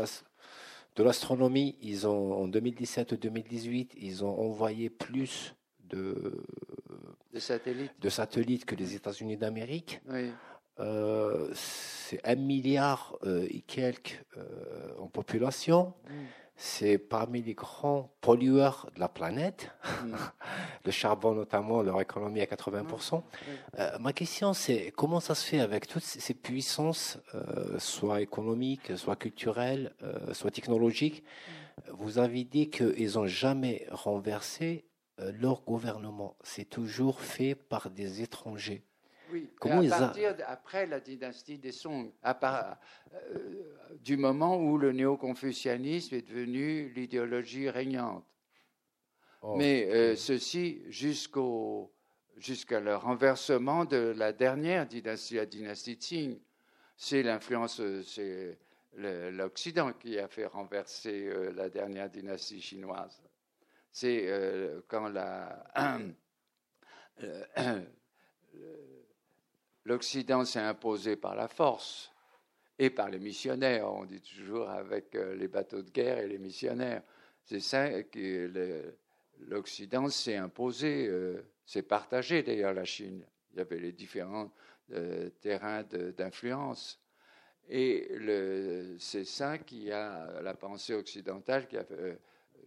de 0.96 1.04
l'astronomie, 1.04 1.76
ils 1.80 2.08
ont 2.08 2.32
en 2.32 2.48
2017-2018, 2.48 3.90
ils 3.98 4.24
ont 4.24 4.36
envoyé 4.40 4.90
plus 4.90 5.54
de, 5.84 6.42
de 7.32 7.38
satellites. 7.38 7.92
de 8.00 8.08
satellites 8.08 8.64
que 8.64 8.74
les 8.74 8.96
États-Unis 8.96 9.36
d'Amérique. 9.36 10.00
Oui. 10.08 10.32
Euh, 10.80 11.50
c'est 11.54 12.20
un 12.26 12.34
milliard 12.34 13.16
et 13.24 13.60
quelques 13.60 14.20
en 14.98 15.06
population. 15.06 15.94
Mm 16.08 16.14
c'est 16.60 16.98
parmi 16.98 17.40
les 17.40 17.54
grands 17.54 18.12
pollueurs 18.20 18.90
de 18.94 19.00
la 19.00 19.08
planète. 19.08 19.70
Mm. 20.04 20.14
le 20.84 20.90
charbon 20.90 21.32
notamment, 21.32 21.82
leur 21.82 22.00
économie 22.00 22.40
à 22.40 22.46
80%. 22.46 23.22
Euh, 23.78 23.98
ma 24.00 24.12
question 24.12 24.52
c'est 24.52 24.92
comment 24.96 25.20
ça 25.20 25.36
se 25.36 25.46
fait 25.46 25.60
avec 25.60 25.86
toutes 25.86 26.02
ces 26.02 26.34
puissances, 26.34 27.18
euh, 27.34 27.78
soit 27.78 28.20
économiques, 28.20 28.96
soit 28.96 29.16
culturelles, 29.16 29.94
euh, 30.02 30.34
soit 30.34 30.50
technologiques? 30.50 31.22
Mm. 31.22 31.92
Vous 31.92 32.18
avez 32.18 32.42
dit 32.42 32.68
qu'ils 32.68 33.12
n'ont 33.14 33.28
jamais 33.28 33.86
renversé 33.92 34.84
leur 35.18 35.62
gouvernement. 35.62 36.36
C'est 36.42 36.68
toujours 36.68 37.20
fait 37.20 37.54
par 37.54 37.88
des 37.90 38.22
étrangers. 38.22 38.82
Oui, 39.30 39.50
Comment 39.60 39.82
à 39.82 39.98
partir 39.98 40.34
après 40.46 40.86
la 40.86 41.00
dynastie 41.00 41.58
des 41.58 41.72
Song, 41.72 42.12
à 42.22 42.78
euh, 43.12 43.96
du 44.00 44.16
moment 44.16 44.56
où 44.56 44.78
le 44.78 44.92
néo-confucianisme 44.92 46.14
est 46.14 46.28
devenu 46.28 46.88
l'idéologie 46.90 47.68
régnante. 47.68 48.24
Oh. 49.42 49.56
Mais 49.56 49.88
euh, 49.90 50.16
ceci 50.16 50.82
jusqu'au 50.88 51.92
jusqu'à 52.36 52.80
le 52.80 52.96
renversement 52.96 53.84
de 53.84 54.14
la 54.16 54.32
dernière 54.32 54.86
dynastie, 54.86 55.34
la 55.34 55.46
dynastie 55.46 55.98
Qing. 55.98 56.38
C'est 56.96 57.22
l'influence, 57.22 57.80
c'est 58.04 58.58
l'Occident 58.96 59.92
qui 59.92 60.18
a 60.18 60.28
fait 60.28 60.46
renverser 60.46 61.26
euh, 61.28 61.52
la 61.52 61.68
dernière 61.68 62.08
dynastie 62.08 62.60
chinoise. 62.60 63.20
C'est 63.92 64.28
quand 64.86 65.08
la 65.08 65.64
l'Occident 69.88 70.44
s'est 70.44 70.60
imposé 70.60 71.16
par 71.16 71.34
la 71.34 71.48
force 71.48 72.12
et 72.78 72.90
par 72.90 73.08
les 73.08 73.18
missionnaires. 73.18 73.90
On 73.90 74.04
dit 74.04 74.20
toujours 74.20 74.68
avec 74.68 75.14
euh, 75.14 75.34
les 75.34 75.48
bateaux 75.48 75.80
de 75.80 75.90
guerre 75.90 76.18
et 76.18 76.28
les 76.28 76.38
missionnaires. 76.38 77.02
C'est 77.42 77.60
ça 77.60 78.02
que 78.02 78.94
l'Occident 79.40 80.08
s'est 80.10 80.36
imposé, 80.36 81.06
euh, 81.08 81.42
s'est 81.64 81.82
partagé 81.82 82.42
d'ailleurs 82.42 82.74
la 82.74 82.84
Chine. 82.84 83.24
Il 83.52 83.58
y 83.58 83.60
avait 83.62 83.78
les 83.78 83.92
différents 83.92 84.52
euh, 84.92 85.30
terrains 85.40 85.82
d'influence. 85.82 87.00
Et 87.70 88.08
c'est 88.98 89.26
ça 89.26 89.58
qui 89.58 89.90
a 89.92 90.40
la 90.40 90.54
pensée 90.54 90.94
occidentale 90.94 91.68
qui 91.68 91.76
a 91.76 91.84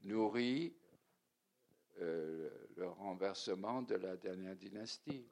nourri 0.04 0.76
le 2.00 2.88
renversement 3.00 3.82
de 3.82 3.96
la 3.96 4.16
dernière 4.16 4.56
dynastie. 4.56 5.26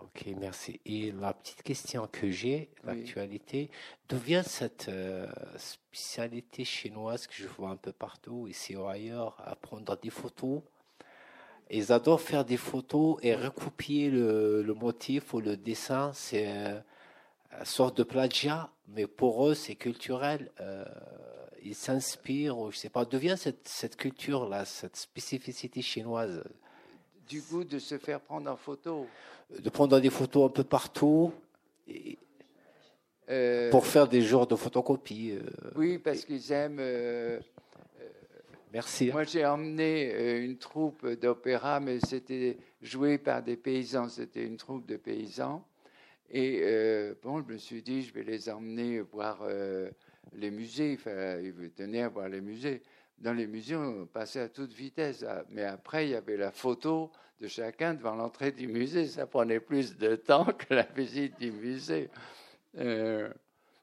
Ok, 0.00 0.26
merci. 0.38 0.80
Et 0.84 1.12
la 1.12 1.32
petite 1.32 1.62
question 1.62 2.08
que 2.10 2.30
j'ai, 2.30 2.70
l'actualité, 2.84 3.70
d'où 4.08 4.16
vient 4.18 4.42
cette 4.42 4.88
euh, 4.88 5.26
spécialité 5.56 6.64
chinoise 6.64 7.26
que 7.26 7.34
je 7.34 7.46
vois 7.46 7.70
un 7.70 7.76
peu 7.76 7.92
partout, 7.92 8.46
ici 8.48 8.76
ou 8.76 8.86
ailleurs, 8.86 9.36
à 9.44 9.54
prendre 9.56 9.96
des 10.00 10.10
photos? 10.10 10.62
Ils 11.70 11.92
adorent 11.92 12.20
faire 12.20 12.44
des 12.44 12.56
photos 12.56 13.18
et 13.22 13.34
recopier 13.34 14.10
le, 14.10 14.74
motif 14.78 15.32
ou 15.32 15.40
le 15.40 15.56
dessin. 15.56 16.12
C'est 16.12 16.46
euh, 16.48 16.80
une 17.58 17.64
sorte 17.64 17.96
de 17.96 18.02
plagiat, 18.02 18.70
mais 18.88 19.06
pour 19.06 19.48
eux, 19.48 19.54
c'est 19.54 19.76
culturel. 19.76 20.50
Euh, 20.60 20.84
ils 21.64 21.74
s'inspirent, 21.74 22.58
ou 22.58 22.70
je 22.70 22.76
sais 22.76 22.90
pas, 22.90 23.04
d'où 23.04 23.18
vient 23.18 23.36
cette, 23.36 23.68
cette 23.68 23.96
culture-là, 23.96 24.64
cette 24.64 24.96
spécificité 24.96 25.80
chinoise? 25.80 26.42
Du 27.28 27.40
goût 27.40 27.64
de 27.64 27.78
se 27.78 27.98
faire 27.98 28.20
prendre 28.20 28.50
en 28.50 28.56
photo 28.56 29.06
de 29.60 29.70
prendre 29.70 30.00
des 30.00 30.10
photos 30.10 30.50
un 30.50 30.52
peu 30.52 30.64
partout 30.64 31.32
euh, 33.28 33.70
pour 33.70 33.86
faire 33.86 34.08
des 34.08 34.22
genres 34.22 34.46
de 34.46 34.56
photocopies. 34.56 35.32
Euh, 35.32 35.70
oui, 35.76 35.98
parce 35.98 36.24
qu'ils 36.24 36.52
aiment. 36.52 36.78
Euh, 36.80 37.40
Merci. 38.72 39.10
Moi, 39.12 39.24
j'ai 39.24 39.44
emmené 39.44 40.38
une 40.38 40.56
troupe 40.56 41.06
d'opéra, 41.06 41.78
mais 41.78 41.98
c'était 42.00 42.56
joué 42.80 43.18
par 43.18 43.42
des 43.42 43.56
paysans. 43.56 44.08
C'était 44.08 44.44
une 44.46 44.56
troupe 44.56 44.86
de 44.86 44.96
paysans. 44.96 45.62
Et 46.30 46.62
bon, 47.22 47.42
je 47.46 47.52
me 47.52 47.58
suis 47.58 47.82
dit, 47.82 48.00
je 48.00 48.14
vais 48.14 48.22
les 48.22 48.48
emmener 48.48 49.00
voir 49.00 49.46
les 50.32 50.50
musées. 50.50 50.96
Enfin, 50.98 51.38
ils 51.38 51.70
tenaient 51.72 52.00
à 52.00 52.08
voir 52.08 52.30
les 52.30 52.40
musées. 52.40 52.80
Dans 53.22 53.32
les 53.32 53.46
musées, 53.46 53.76
on 53.76 54.06
passait 54.06 54.40
à 54.40 54.48
toute 54.48 54.72
vitesse. 54.72 55.24
Ah, 55.26 55.44
mais 55.48 55.62
après, 55.62 56.08
il 56.08 56.10
y 56.10 56.14
avait 56.16 56.36
la 56.36 56.50
photo 56.50 57.12
de 57.40 57.46
chacun 57.46 57.94
devant 57.94 58.16
l'entrée 58.16 58.50
du 58.50 58.66
musée. 58.66 59.06
Ça 59.06 59.26
prenait 59.26 59.60
plus 59.60 59.96
de 59.96 60.16
temps 60.16 60.44
que 60.58 60.74
la 60.74 60.82
visite 60.82 61.38
du 61.38 61.52
musée. 61.52 62.10
Euh, 62.78 63.32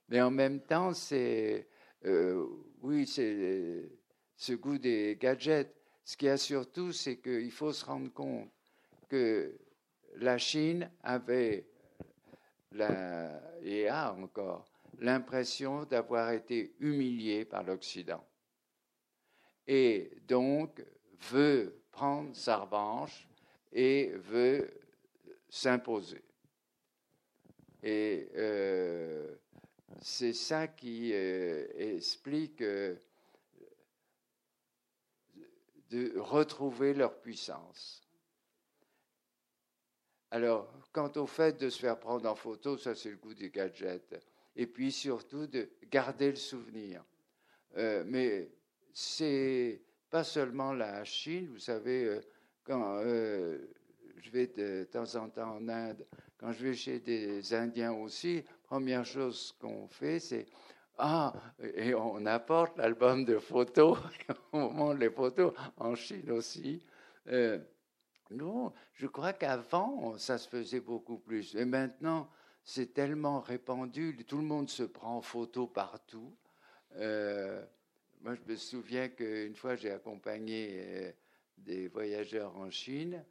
mais 0.10 0.22
en 0.22 0.30
même 0.30 0.60
temps, 0.60 0.94
c'est 0.94 1.68
euh, 2.06 2.46
oui, 2.82 3.08
c'est 3.08 3.90
ce 4.36 4.54
goût 4.54 4.78
des 4.78 5.18
gadgets. 5.18 5.74
Ce 6.04 6.18
qu'il 6.18 6.28
y 6.28 6.32
a 6.32 6.38
surtout, 6.38 6.92
c'est 6.92 7.18
qu'il 7.18 7.52
faut 7.52 7.72
se 7.72 7.86
rendre 7.86 8.12
compte 8.12 8.50
que 9.08 9.56
la 10.18 10.38
Chine 10.38 10.92
avait 11.02 11.66
et 13.64 13.88
a 13.88 14.14
encore 14.14 14.66
l'impression 15.00 15.86
d'avoir 15.86 16.32
été 16.32 16.76
humilié 16.82 17.46
par 17.46 17.64
l'Occident. 17.64 18.24
Et 19.72 20.09
donc 20.28 20.84
veut 21.30 21.80
prendre 21.91 22.36
sa 22.36 22.57
revanche 22.57 23.28
et 23.72 24.09
veut 24.15 24.67
s'imposer. 25.47 26.24
Et 27.84 28.30
euh, 28.36 29.36
c'est 30.01 30.34
ça 30.34 30.67
qui 30.67 31.11
euh, 31.13 31.67
explique 31.76 32.63
euh, 32.63 32.95
de 35.91 36.17
retrouver 36.17 36.95
leur 36.95 37.20
puissance. 37.20 38.01
Alors, 40.32 40.74
quant 40.91 41.11
au 41.15 41.28
fait 41.28 41.59
de 41.59 41.70
se 41.70 41.80
faire 41.80 41.99
prendre 41.99 42.28
en 42.28 42.36
photo, 42.36 42.76
ça 42.76 42.95
c'est 42.95 43.11
le 43.11 43.17
goût 43.17 43.36
des 43.36 43.51
gadgets. 43.51 44.20
Et 44.55 44.65
puis 44.65 44.91
surtout 44.91 45.45
de 45.45 45.70
garder 45.91 46.32
le 46.32 46.38
souvenir. 46.38 47.05
mais 47.76 48.49
c'est 48.94 49.82
pas 50.10 50.24
seulement 50.24 50.74
la 50.74 51.04
Chine, 51.04 51.48
vous 51.52 51.60
savez, 51.60 52.20
quand 52.64 53.02
je 53.02 54.30
vais 54.32 54.48
de 54.48 54.84
temps 54.86 55.16
en 55.16 55.30
temps 55.30 55.56
en 55.56 55.68
Inde, 55.68 56.06
quand 56.38 56.52
je 56.52 56.68
vais 56.68 56.74
chez 56.74 57.00
des 57.00 57.54
Indiens 57.54 57.94
aussi, 57.94 58.44
première 58.64 59.06
chose 59.06 59.56
qu'on 59.60 59.88
fait, 59.88 60.20
c'est 60.20 60.46
ah, 61.02 61.34
et 61.76 61.96
on 61.96 62.26
apporte 62.26 62.78
l'album 62.78 63.24
de 63.24 63.40
photos, 63.40 63.98
on 64.52 64.70
montre 64.70 65.00
les 65.00 65.10
photos 65.10 65.54
en 65.78 65.96
Chine 65.96 66.30
aussi. 66.32 66.84
Euh, 67.28 67.58
non, 68.32 68.74
je 68.94 69.08
crois 69.08 69.32
qu'avant, 69.32 70.18
ça 70.18 70.38
se 70.38 70.50
faisait 70.50 70.82
beaucoup 70.82 71.18
plus. 71.18 71.56
Et 71.56 71.64
maintenant, 71.64 72.30
c'est 72.66 72.94
tellement 72.94 73.40
répandu, 73.40 74.18
tout 74.28 74.38
le 74.38 74.44
monde 74.44 74.70
se 74.70 74.84
prend 74.84 75.18
en 75.18 75.22
photo 75.22 75.68
partout. 75.68 76.36
Euh, 76.98 77.64
moi, 78.22 78.36
je 78.36 78.51
me 78.51 78.57
souviens 78.57 79.07
qu'une 79.07 79.55
fois, 79.55 79.76
j'ai 79.76 79.91
accompagné 79.91 80.70
euh, 80.80 81.11
des 81.57 81.88
voyageurs 81.88 82.55
en 82.57 82.70
Chine 82.70 83.24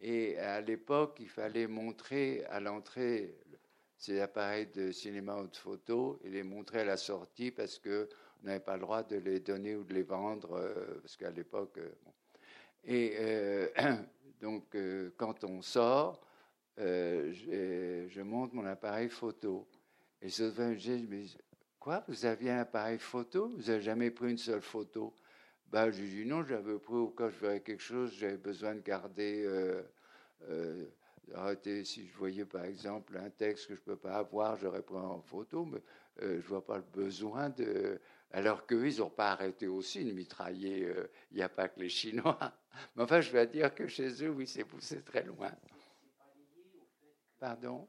et 0.00 0.36
à 0.38 0.60
l'époque, 0.60 1.18
il 1.20 1.28
fallait 1.28 1.68
montrer 1.68 2.44
à 2.46 2.58
l'entrée 2.58 3.36
ces 3.96 4.20
appareils 4.20 4.66
de 4.66 4.90
cinéma 4.90 5.36
ou 5.36 5.46
de 5.46 5.56
photo 5.56 6.18
et 6.24 6.30
les 6.30 6.42
montrer 6.42 6.80
à 6.80 6.84
la 6.84 6.96
sortie 6.96 7.52
parce 7.52 7.78
qu'on 7.78 8.06
n'avait 8.42 8.58
pas 8.58 8.74
le 8.74 8.80
droit 8.82 9.04
de 9.04 9.16
les 9.16 9.38
donner 9.38 9.76
ou 9.76 9.84
de 9.84 9.94
les 9.94 10.02
vendre, 10.02 10.54
euh, 10.54 10.98
parce 11.00 11.16
qu'à 11.16 11.30
l'époque. 11.30 11.78
Euh, 11.78 11.92
et 12.84 13.70
donc, 14.40 14.76
quand 15.16 15.44
on 15.44 15.62
sort, 15.62 16.20
je, 16.76 18.06
je, 18.08 18.22
monte 18.22 18.54
mon 18.54 18.66
appareil 18.66 19.08
photo. 19.08 19.68
Et 20.20 20.28
je 20.28 20.44
me 20.44 20.74
dis, 21.14 21.36
quoi, 21.82 22.04
vous 22.06 22.24
aviez 22.24 22.52
un 22.52 22.60
appareil 22.60 22.98
photo? 22.98 23.48
Vous 23.48 23.64
n'avez 23.64 23.80
jamais 23.82 24.12
pris 24.12 24.30
une 24.30 24.38
seule 24.38 24.62
photo? 24.62 25.12
Bah, 25.66 25.90
j'ai 25.90 26.06
dit 26.06 26.24
non, 26.24 26.44
j'avais 26.44 26.78
pris 26.78 26.94
au 26.94 27.08
cas 27.08 27.26
où 27.26 27.30
je 27.30 27.40
verrais 27.40 27.60
quelque 27.60 27.82
chose, 27.82 28.14
j'avais 28.14 28.36
besoin 28.36 28.76
de 28.76 28.80
garder. 28.80 29.42
Euh, 29.44 29.82
euh, 30.48 30.84
si 31.84 32.06
je 32.06 32.16
voyais 32.16 32.44
par 32.44 32.64
exemple 32.64 33.16
un 33.16 33.30
texte 33.30 33.66
que 33.66 33.74
je 33.74 33.80
ne 33.80 33.84
peux 33.84 33.96
pas 33.96 34.18
avoir, 34.18 34.56
j'aurais 34.56 34.82
pris 34.82 34.94
en 34.94 35.20
photo, 35.22 35.64
mais 35.64 35.82
euh, 36.22 36.34
je 36.34 36.44
ne 36.44 36.48
vois 36.48 36.64
pas 36.64 36.76
le 36.76 36.84
besoin 36.84 37.50
de. 37.50 38.00
Alors 38.30 38.64
qu'eux, 38.64 38.86
ils 38.86 39.00
n'ont 39.00 39.10
pas 39.10 39.32
arrêté 39.32 39.66
aussi 39.66 40.04
de 40.04 40.12
mitrailler. 40.12 40.84
Euh, 40.84 41.10
il 41.32 41.38
n'y 41.38 41.42
a 41.42 41.48
pas 41.48 41.68
que 41.68 41.80
les 41.80 41.88
Chinois. 41.88 42.38
Mais 42.94 43.02
enfin, 43.02 43.20
je 43.20 43.32
vais 43.32 43.46
dire 43.48 43.74
que 43.74 43.88
chez 43.88 44.24
eux, 44.24 44.30
oui, 44.30 44.46
c'est 44.46 44.64
poussé 44.64 45.02
très 45.02 45.24
loin. 45.24 45.50
Pardon? 47.40 47.88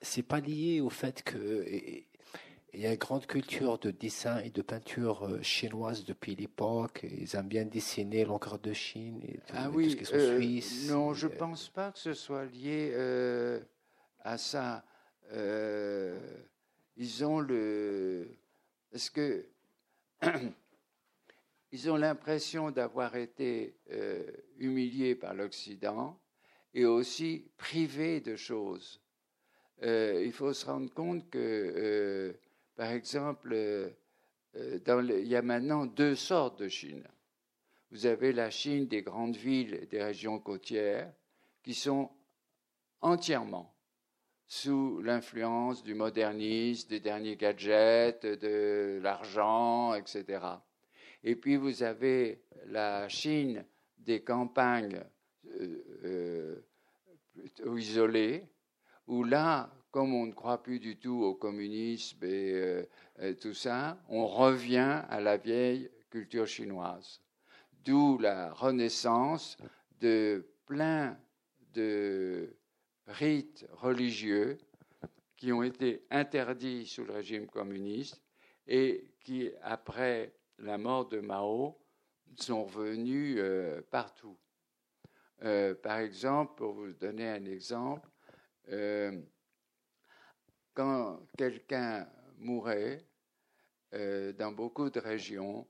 C'est 0.00 0.22
pas 0.22 0.40
lié 0.40 0.80
au 0.80 0.90
fait 0.90 1.22
que 1.22 1.66
il 2.74 2.80
y 2.80 2.86
a 2.86 2.92
une 2.92 2.98
grande 2.98 3.26
culture 3.26 3.78
de 3.78 3.90
dessin 3.90 4.38
et 4.38 4.48
de 4.48 4.62
peinture 4.62 5.24
euh, 5.24 5.42
chinoise 5.42 6.04
depuis 6.04 6.34
l'époque. 6.34 7.04
Ils 7.04 7.36
aiment 7.36 7.48
bien 7.48 7.66
dessiner 7.66 8.24
l'encre 8.24 8.58
de 8.58 8.72
Chine 8.72 9.20
et 9.24 9.34
tout, 9.46 9.54
ah 9.54 9.68
oui, 9.70 9.90
ce 9.90 9.96
qui 9.96 10.04
est 10.04 10.14
euh, 10.14 10.38
suisse. 10.38 10.88
Non, 10.88 11.12
je 11.12 11.26
ne 11.26 11.32
pense 11.32 11.68
pas 11.68 11.92
que 11.92 11.98
ce 11.98 12.14
soit 12.14 12.46
lié 12.46 12.92
euh, 12.94 13.60
à 14.20 14.38
ça. 14.38 14.84
ils 16.96 17.24
ont 17.24 17.40
le. 17.40 18.38
Est-ce 18.92 19.10
que. 19.10 19.46
ils 21.72 21.90
ont 21.90 21.96
l'impression 21.96 22.70
d'avoir 22.70 23.16
été 23.16 23.76
humiliés 24.56 25.14
par 25.14 25.34
l'Occident 25.34 26.18
et 26.72 26.86
aussi 26.86 27.50
privés 27.58 28.20
de 28.20 28.36
choses. 28.36 29.02
Il 29.82 30.32
faut 30.32 30.52
se 30.52 30.66
rendre 30.66 30.92
compte 30.92 31.28
que 31.30 32.34
par 32.76 32.90
exemple, 32.90 33.50
euh, 33.52 33.90
euh, 34.56 35.20
il 35.20 35.28
y 35.28 35.36
a 35.36 35.42
maintenant 35.42 35.86
deux 35.86 36.14
sortes 36.14 36.60
de 36.60 36.68
Chine. 36.68 37.06
Vous 37.90 38.06
avez 38.06 38.32
la 38.32 38.50
Chine 38.50 38.86
des 38.86 39.02
grandes 39.02 39.36
villes 39.36 39.74
et 39.74 39.86
des 39.86 40.02
régions 40.02 40.38
côtières 40.38 41.12
qui 41.62 41.74
sont 41.74 42.10
entièrement 43.02 43.74
sous 44.46 45.00
l'influence 45.02 45.82
du 45.82 45.94
modernisme, 45.94 46.88
des 46.88 47.00
derniers 47.00 47.36
gadgets, 47.36 48.26
de 48.26 48.98
l'argent, 49.02 49.94
etc. 49.94 50.44
Et 51.24 51.36
puis 51.36 51.56
vous 51.56 51.82
avez 51.82 52.42
la 52.66 53.08
Chine 53.08 53.64
des 53.98 54.22
campagnes 54.22 55.02
euh, 55.46 56.56
plutôt 57.34 57.76
isolées, 57.76 58.44
où 59.06 59.24
là, 59.24 59.70
comme 59.90 60.14
on 60.14 60.26
ne 60.26 60.32
croit 60.32 60.62
plus 60.62 60.78
du 60.78 60.96
tout 60.98 61.22
au 61.22 61.34
communisme 61.34 62.24
et, 62.24 62.52
euh, 63.20 63.34
tout 63.40 63.54
ça, 63.54 63.98
on 64.08 64.26
revient 64.26 65.02
à 65.08 65.20
la 65.20 65.36
vieille 65.36 65.90
culture 66.10 66.46
chinoise. 66.46 67.20
D'où 67.84 68.18
la 68.18 68.52
renaissance 68.52 69.56
de 70.00 70.46
plein 70.66 71.18
de 71.74 72.56
rites 73.06 73.66
religieux 73.72 74.58
qui 75.36 75.52
ont 75.52 75.62
été 75.62 76.06
interdits 76.10 76.86
sous 76.86 77.04
le 77.04 77.12
régime 77.12 77.46
communiste 77.46 78.22
et 78.66 79.12
qui, 79.20 79.50
après 79.62 80.34
la 80.58 80.78
mort 80.78 81.08
de 81.08 81.20
Mao, 81.20 81.78
sont 82.36 82.64
revenus 82.64 83.36
euh, 83.38 83.82
partout. 83.90 84.38
Euh, 85.44 85.74
par 85.74 85.98
exemple, 85.98 86.54
pour 86.56 86.72
vous 86.72 86.92
donner 86.92 87.28
un 87.28 87.44
exemple, 87.44 88.08
quand 90.74 91.20
quelqu'un 91.36 92.08
mourait, 92.38 93.04
euh, 93.94 94.32
dans 94.32 94.52
beaucoup 94.52 94.88
de 94.88 95.00
régions, 95.00 95.66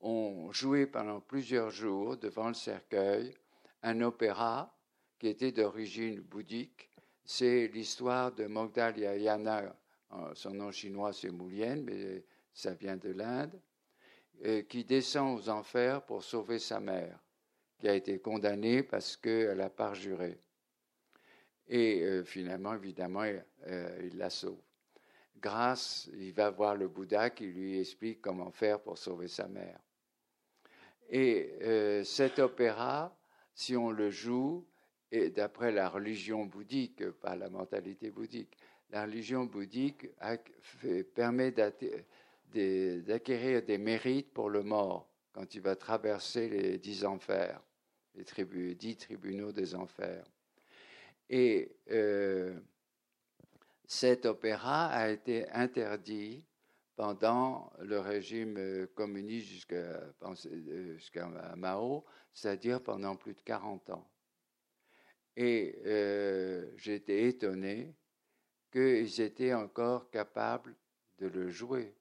on 0.00 0.52
jouait 0.52 0.86
pendant 0.86 1.20
plusieurs 1.20 1.70
jours 1.70 2.16
devant 2.16 2.48
le 2.48 2.54
cercueil 2.54 3.34
un 3.82 4.00
opéra 4.02 4.76
qui 5.18 5.28
était 5.28 5.52
d'origine 5.52 6.20
bouddhique. 6.20 6.90
C'est 7.24 7.68
l'histoire 7.68 8.32
de 8.32 8.46
Mogdalyayana, 8.46 9.74
son 10.34 10.50
nom 10.50 10.70
chinois 10.70 11.14
c'est 11.14 11.30
Moulien, 11.30 11.76
mais 11.76 12.24
ça 12.52 12.74
vient 12.74 12.96
de 12.96 13.10
l'Inde, 13.10 13.58
euh, 14.44 14.62
qui 14.62 14.84
descend 14.84 15.38
aux 15.38 15.48
enfers 15.48 16.04
pour 16.04 16.22
sauver 16.22 16.58
sa 16.58 16.80
mère, 16.80 17.18
qui 17.78 17.88
a 17.88 17.94
été 17.94 18.20
condamnée 18.20 18.82
parce 18.82 19.16
qu'elle 19.16 19.60
a 19.60 19.70
parjuré. 19.70 20.38
Et 21.68 22.02
euh, 22.02 22.24
finalement, 22.24 22.74
évidemment, 22.74 23.24
euh, 23.66 24.00
il 24.04 24.18
la 24.18 24.30
sauve. 24.30 24.60
Grâce, 25.40 26.10
il 26.14 26.32
va 26.32 26.50
voir 26.50 26.74
le 26.74 26.88
Bouddha 26.88 27.30
qui 27.30 27.46
lui 27.46 27.78
explique 27.80 28.20
comment 28.20 28.50
faire 28.50 28.80
pour 28.80 28.98
sauver 28.98 29.28
sa 29.28 29.46
mère. 29.48 29.78
Et 31.10 31.54
euh, 31.62 32.02
cet 32.04 32.38
opéra, 32.38 33.16
si 33.54 33.76
on 33.76 33.90
le 33.90 34.10
joue, 34.10 34.66
et 35.12 35.30
d'après 35.30 35.70
la 35.70 35.88
religion 35.88 36.44
bouddhique, 36.46 37.08
pas 37.10 37.36
la 37.36 37.48
mentalité 37.48 38.10
bouddhique, 38.10 38.56
la 38.90 39.02
religion 39.04 39.44
bouddhique 39.44 40.08
permet 41.14 41.52
d'acquérir 42.52 43.62
des 43.62 43.78
mérites 43.78 44.32
pour 44.32 44.50
le 44.50 44.62
mort 44.62 45.08
quand 45.32 45.54
il 45.54 45.60
va 45.60 45.76
traverser 45.76 46.48
les 46.48 46.78
dix 46.78 47.04
enfers, 47.04 47.60
les 48.14 48.74
dix 48.74 48.96
tribunaux 48.96 49.52
des 49.52 49.74
enfers. 49.74 50.24
Et 51.36 51.76
euh, 51.90 52.56
cet 53.88 54.24
opéra 54.24 54.86
a 54.86 55.08
été 55.08 55.50
interdit 55.50 56.44
pendant 56.94 57.72
le 57.80 57.98
régime 57.98 58.86
communiste 58.94 59.48
jusqu'à 59.48 61.26
Mao, 61.56 62.04
c'est-à-dire 62.32 62.80
pendant 62.80 63.16
plus 63.16 63.34
de 63.34 63.40
40 63.40 63.90
ans. 63.90 64.08
Et 65.36 65.76
euh, 65.86 66.70
j'étais 66.76 67.24
étonné 67.24 67.96
qu'ils 68.70 69.20
étaient 69.20 69.54
encore 69.54 70.10
capables 70.10 70.76
de 71.18 71.26
le 71.26 71.50
jouer. 71.50 71.96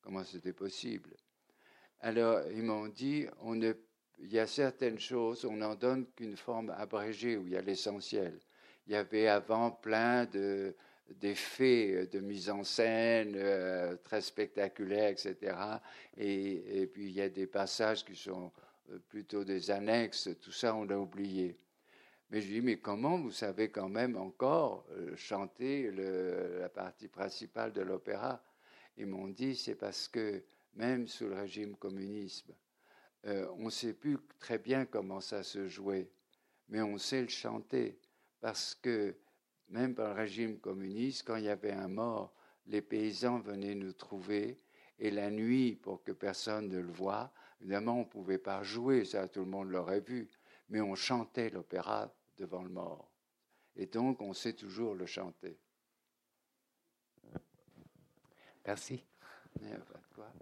Comment 0.00 0.24
c'était 0.24 0.52
possible? 0.52 1.14
Alors 2.00 2.42
ils 2.50 2.64
m'ont 2.64 2.88
dit, 2.88 3.28
on 3.42 3.54
ne 3.54 3.74
il 4.22 4.32
y 4.32 4.38
a 4.38 4.46
certaines 4.46 4.98
choses, 4.98 5.44
on 5.44 5.56
n'en 5.56 5.74
donne 5.74 6.06
qu'une 6.14 6.36
forme 6.36 6.70
abrégée 6.70 7.36
où 7.36 7.46
il 7.46 7.52
y 7.52 7.56
a 7.56 7.62
l'essentiel. 7.62 8.38
Il 8.86 8.92
y 8.92 8.96
avait 8.96 9.28
avant 9.28 9.70
plein 9.70 10.26
de, 10.26 10.74
d'effets 11.18 12.06
de 12.06 12.20
mise 12.20 12.50
en 12.50 12.64
scène 12.64 13.34
euh, 13.36 13.96
très 14.04 14.20
spectaculaires, 14.20 15.10
etc. 15.10 15.56
Et, 16.16 16.88
puis 16.92 17.06
il 17.06 17.12
y 17.12 17.20
a 17.20 17.28
des 17.28 17.46
passages 17.46 18.04
qui 18.04 18.16
sont 18.16 18.52
euh, 18.90 18.98
plutôt 19.08 19.44
des 19.44 19.70
annexes, 19.70 20.28
tout 20.40 20.52
ça 20.52 20.74
on 20.74 20.84
l'a 20.84 20.98
oublié. 20.98 21.58
Mais 22.30 22.40
je 22.40 22.46
dis, 22.46 22.60
mais 22.60 22.76
comment 22.76 23.18
vous 23.18 23.32
savez 23.32 23.70
quand 23.70 23.88
même 23.88 24.16
encore 24.16 24.86
euh, 24.92 25.16
chanter 25.16 25.90
la 25.90 26.68
partie 26.68 27.08
principale 27.08 27.72
de 27.72 27.80
l'opéra? 27.80 28.40
Ils 28.96 29.06
m'ont 29.06 29.28
dit, 29.28 29.56
c'est 29.56 29.74
parce 29.74 30.06
que 30.08 30.42
même 30.74 31.08
sous 31.08 31.26
le 31.26 31.34
régime 31.34 31.74
communisme, 31.74 32.52
euh, 33.26 33.46
on 33.58 33.64
ne 33.64 33.70
sait 33.70 33.92
plus 33.92 34.18
très 34.38 34.58
bien 34.58 34.86
comment 34.86 35.20
ça 35.20 35.42
se 35.42 35.68
jouait, 35.68 36.10
mais 36.68 36.80
on 36.80 36.98
sait 36.98 37.22
le 37.22 37.28
chanter, 37.28 37.98
parce 38.40 38.74
que 38.74 39.14
même 39.68 39.94
par 39.94 40.08
le 40.08 40.14
régime 40.14 40.58
communiste, 40.58 41.24
quand 41.26 41.36
il 41.36 41.44
y 41.44 41.48
avait 41.48 41.72
un 41.72 41.88
mort, 41.88 42.34
les 42.66 42.82
paysans 42.82 43.38
venaient 43.40 43.74
nous 43.74 43.92
trouver, 43.92 44.60
et 44.98 45.10
la 45.10 45.30
nuit, 45.30 45.76
pour 45.76 46.02
que 46.02 46.12
personne 46.12 46.68
ne 46.68 46.78
le 46.78 46.92
voie, 46.92 47.32
évidemment, 47.60 47.96
on 47.96 48.00
ne 48.00 48.04
pouvait 48.04 48.38
pas 48.38 48.62
jouer, 48.62 49.04
ça 49.04 49.28
tout 49.28 49.40
le 49.40 49.46
monde 49.46 49.70
l'aurait 49.70 50.00
vu, 50.00 50.28
mais 50.68 50.80
on 50.80 50.94
chantait 50.94 51.50
l'opéra 51.50 52.12
devant 52.36 52.62
le 52.62 52.70
mort. 52.70 53.10
Et 53.76 53.86
donc, 53.86 54.20
on 54.20 54.34
sait 54.34 54.52
toujours 54.52 54.94
le 54.94 55.06
chanter. 55.06 55.58
Merci. 58.66 59.02
Mais, 59.60 59.76
quoi 60.14 60.32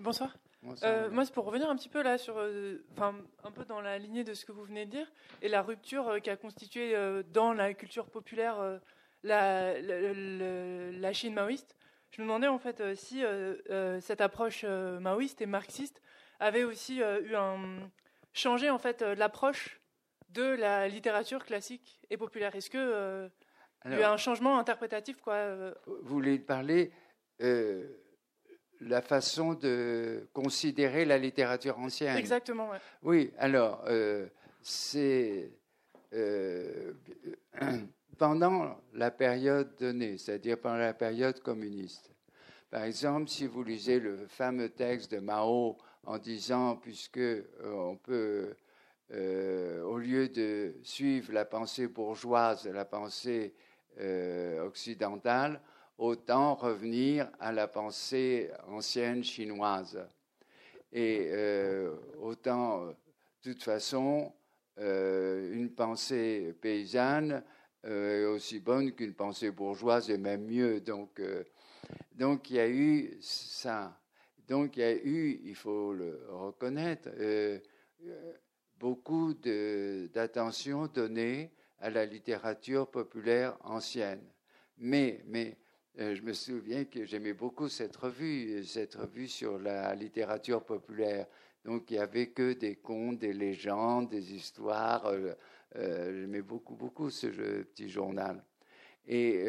bonsoir. 0.00 0.36
Euh, 0.82 1.10
moi, 1.10 1.24
c'est 1.24 1.34
pour 1.34 1.44
revenir 1.44 1.68
un 1.68 1.76
petit 1.76 1.88
peu 1.88 2.02
là 2.02 2.18
sur, 2.18 2.38
euh, 2.38 2.84
enfin, 2.92 3.14
un 3.42 3.50
peu 3.50 3.64
dans 3.64 3.80
la 3.80 3.98
lignée 3.98 4.24
de 4.24 4.34
ce 4.34 4.44
que 4.44 4.52
vous 4.52 4.64
venez 4.64 4.86
de 4.86 4.90
dire 4.90 5.10
et 5.42 5.48
la 5.48 5.62
rupture 5.62 6.08
euh, 6.08 6.18
qui 6.18 6.30
a 6.30 6.36
constitué 6.36 6.94
dans 7.32 7.52
la 7.52 7.74
culture 7.74 8.06
populaire 8.06 8.80
la, 9.22 9.80
la, 9.80 11.12
Chine 11.12 11.34
maoïste. 11.34 11.76
Je 12.10 12.22
me 12.22 12.26
demandais 12.26 12.46
en 12.46 12.58
fait 12.58 12.94
si 12.94 13.22
cette 14.00 14.20
approche 14.20 14.64
maoïste 14.64 15.40
et 15.42 15.46
marxiste 15.46 16.00
avait 16.40 16.64
aussi 16.64 16.98
eu 16.98 17.34
un 17.34 17.90
changé 18.32 18.70
en 18.70 18.78
fait 18.78 19.02
l'approche 19.02 19.80
de 20.30 20.42
la 20.42 20.88
littérature 20.88 21.44
classique 21.44 22.00
et 22.10 22.16
populaire. 22.16 22.54
Est-ce 22.54 22.70
que 22.70 23.30
il 23.86 23.92
y 23.92 23.94
a 23.94 24.00
eu 24.00 24.04
un 24.04 24.16
changement 24.16 24.58
interprétatif 24.58 25.20
quoi 25.20 25.74
Vous 25.86 25.98
voulez 26.02 26.38
parler 26.38 26.92
la 28.86 29.02
façon 29.02 29.54
de 29.54 30.28
considérer 30.32 31.04
la 31.04 31.18
littérature 31.18 31.78
ancienne. 31.78 32.16
Exactement. 32.16 32.70
Oui, 33.02 33.32
alors, 33.38 33.82
euh, 33.86 34.26
c'est 34.62 35.50
euh, 36.12 36.92
pendant 38.18 38.76
la 38.92 39.10
période 39.10 39.74
donnée, 39.78 40.18
c'est-à-dire 40.18 40.58
pendant 40.58 40.76
la 40.76 40.94
période 40.94 41.40
communiste. 41.40 42.10
Par 42.70 42.84
exemple, 42.84 43.28
si 43.28 43.46
vous 43.46 43.62
lisez 43.62 44.00
le 44.00 44.26
fameux 44.26 44.68
texte 44.68 45.12
de 45.12 45.18
Mao 45.18 45.78
en 46.04 46.18
disant, 46.18 46.76
puisque 46.76 47.18
euh, 47.18 47.42
on 47.62 47.96
peut, 47.96 48.54
au 49.12 49.98
lieu 49.98 50.28
de 50.28 50.74
suivre 50.82 51.32
la 51.32 51.44
pensée 51.44 51.86
bourgeoise, 51.86 52.66
la 52.66 52.84
pensée 52.84 53.54
occidentale, 54.60 55.60
autant 55.98 56.54
revenir 56.54 57.30
à 57.38 57.52
la 57.52 57.68
pensée 57.68 58.50
ancienne 58.66 59.22
chinoise. 59.22 60.06
Et 60.92 61.28
euh, 61.32 61.94
autant, 62.20 62.86
de 62.86 62.94
toute 63.42 63.62
façon, 63.62 64.32
euh, 64.78 65.52
une 65.52 65.70
pensée 65.70 66.54
paysanne 66.60 67.42
euh, 67.84 68.22
est 68.22 68.26
aussi 68.26 68.60
bonne 68.60 68.92
qu'une 68.92 69.14
pensée 69.14 69.50
bourgeoise 69.50 70.10
et 70.10 70.18
même 70.18 70.44
mieux. 70.46 70.80
Donc, 70.80 71.20
donc 72.12 72.50
il 72.50 72.56
y 72.56 72.60
a 72.60 72.68
eu 72.68 73.16
ça. 73.20 74.00
Donc 74.48 74.76
il 74.76 74.80
y 74.80 74.84
a 74.84 74.94
eu, 74.94 75.40
il 75.44 75.54
faut 75.54 75.92
le 75.92 76.26
reconnaître, 76.30 77.08
beaucoup 78.78 79.34
d'attention 79.34 80.86
donnée 80.86 81.50
à 81.80 81.90
la 81.90 82.04
littérature 82.04 82.90
populaire 82.90 83.56
ancienne. 83.62 84.22
Mais, 84.78 85.22
mais 85.26 85.56
euh, 85.56 85.63
je 85.96 86.22
me 86.22 86.32
souviens 86.32 86.84
que 86.84 87.04
j'aimais 87.04 87.34
beaucoup 87.34 87.68
cette 87.68 87.96
revue, 87.96 88.64
cette 88.64 88.96
revue 88.96 89.28
sur 89.28 89.58
la 89.58 89.94
littérature 89.94 90.64
populaire. 90.64 91.26
Donc 91.64 91.90
il 91.90 91.94
n'y 91.94 92.00
avait 92.00 92.28
que 92.28 92.52
des 92.52 92.76
contes, 92.76 93.18
des 93.18 93.32
légendes, 93.32 94.08
des 94.08 94.34
histoires. 94.34 95.06
Euh, 95.06 95.34
euh, 95.76 96.20
j'aimais 96.20 96.42
beaucoup, 96.42 96.74
beaucoup 96.74 97.10
ce 97.10 97.28
petit 97.28 97.88
journal. 97.88 98.42
Et 99.06 99.44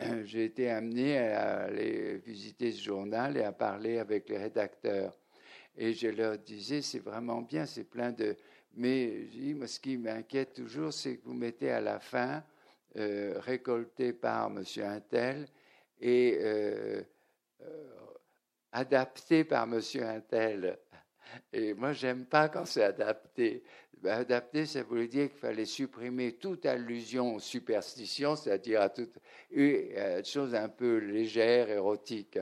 j'ai 0.24 0.44
été 0.44 0.70
amené 0.70 1.18
à 1.18 1.64
aller 1.64 2.16
visiter 2.18 2.72
ce 2.72 2.82
journal 2.82 3.36
et 3.36 3.42
à 3.42 3.52
parler 3.52 3.98
avec 3.98 4.28
les 4.28 4.38
rédacteurs. 4.38 5.16
Et 5.76 5.92
je 5.92 6.08
leur 6.08 6.38
disais, 6.38 6.82
c'est 6.82 7.00
vraiment 7.00 7.42
bien, 7.42 7.66
c'est 7.66 7.84
plein 7.84 8.12
de... 8.12 8.36
Mais 8.76 9.28
moi, 9.54 9.66
ce 9.66 9.78
qui 9.78 9.96
m'inquiète 9.96 10.54
toujours, 10.54 10.92
c'est 10.92 11.16
que 11.16 11.24
vous 11.24 11.34
mettez 11.34 11.70
à 11.70 11.80
la 11.80 12.00
fin 12.00 12.42
euh, 12.96 14.12
par 14.20 14.50
Monsieur 14.50 14.84
Intel 14.84 15.46
et 16.00 16.38
euh, 16.40 17.02
euh, 17.62 19.44
par 19.48 19.66
Monsieur 19.66 20.04
Intel. 20.04 20.78
Et 21.52 21.74
moi, 21.74 21.92
j'aime 21.92 22.26
pas 22.26 22.48
quand 22.48 22.64
c'est 22.64 22.84
adapté. 22.84 23.64
Ben, 23.98 24.18
adapté, 24.18 24.66
ça 24.66 24.82
voulait 24.82 25.08
dire 25.08 25.28
qu'il 25.28 25.38
fallait 25.38 25.64
supprimer 25.64 26.32
toute 26.34 26.66
allusion 26.66 27.34
aux 27.34 27.40
superstitions, 27.40 28.36
c'est-à-dire 28.36 28.82
à 28.82 28.90
toute 28.90 29.18
chose 30.24 30.54
un 30.54 30.68
peu 30.68 30.98
légère, 30.98 31.70
érotique. 31.70 32.38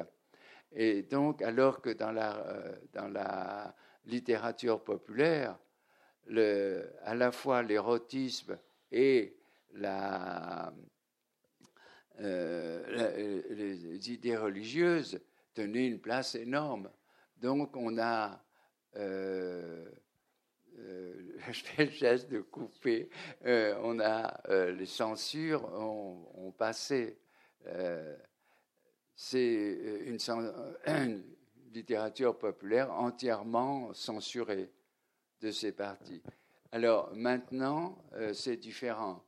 Et 0.75 1.03
donc, 1.03 1.41
alors 1.43 1.81
que 1.81 1.91
dans 1.91 2.13
la, 2.13 2.45
dans 2.93 3.09
la 3.09 3.75
littérature 4.07 4.83
populaire, 4.83 5.57
le, 6.27 6.91
à 7.05 7.15
la 7.15 7.33
fois 7.33 7.63
l'érotisme 7.63 8.59
et 8.91 9.37
la, 9.75 10.73
euh, 12.21 13.43
les 13.51 14.13
idées 14.13 14.37
religieuses 14.37 15.21
tenaient 15.55 15.87
une 15.87 16.01
place 16.01 16.35
énorme. 16.35 16.91
Donc 17.39 17.77
on 17.77 17.99
a, 17.99 18.43
euh, 18.97 19.89
euh, 20.79 21.33
je 21.51 21.65
fais 21.65 21.87
le 21.87 21.91
geste 21.91 22.31
de 22.31 22.41
couper, 22.41 23.11
on 23.45 23.99
a 24.01 24.41
les 24.71 24.87
censures 24.87 25.65
ont, 25.75 26.53
passé. 26.57 27.19
C'est 29.17 30.07
une, 30.07 30.19
une, 30.87 31.25
littérature 31.73 32.39
populaire 32.39 32.93
entièrement 32.93 33.95
censurée 33.95 34.71
de 35.41 35.51
ces 35.51 35.73
parties. 35.73 36.23
Alors 36.71 37.15
maintenant, 37.15 37.99
c'est 38.35 38.59
différent. 38.59 39.25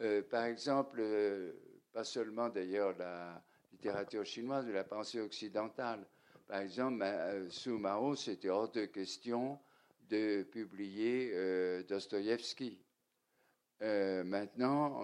Euh, 0.00 0.22
par 0.22 0.44
exemple, 0.44 0.98
euh, 1.00 1.52
pas 1.92 2.04
seulement 2.04 2.48
d'ailleurs 2.48 2.96
la 2.98 3.42
littérature 3.72 4.24
chinoise, 4.24 4.66
mais 4.66 4.72
la 4.72 4.84
pensée 4.84 5.20
occidentale. 5.20 6.06
Par 6.46 6.60
exemple, 6.60 7.02
euh, 7.02 7.48
sous 7.50 7.78
Mao, 7.78 8.14
c'était 8.14 8.50
hors 8.50 8.70
de 8.70 8.84
question 8.84 9.58
de 10.08 10.44
publier 10.44 11.32
Dostoïevski. 11.88 12.78
maintenant, 13.80 15.02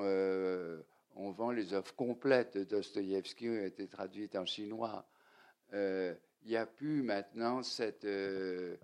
on 1.17 1.33
vend 1.33 1.51
les 1.51 1.75
œuvres 1.75 1.93
complètes 1.97 2.57
de 2.57 2.63
Dostoïevski 2.63 3.45
qui 3.45 3.51
ont 3.51 3.65
été 3.65 3.89
traduites 3.89 4.37
en 4.37 4.47
chinois. 4.47 5.05
Il 5.73 6.17
n'y 6.45 6.57
a 6.57 6.67
plus 6.67 7.03
maintenant 7.03 7.65
cette. 7.65 8.05
Il 8.05 8.79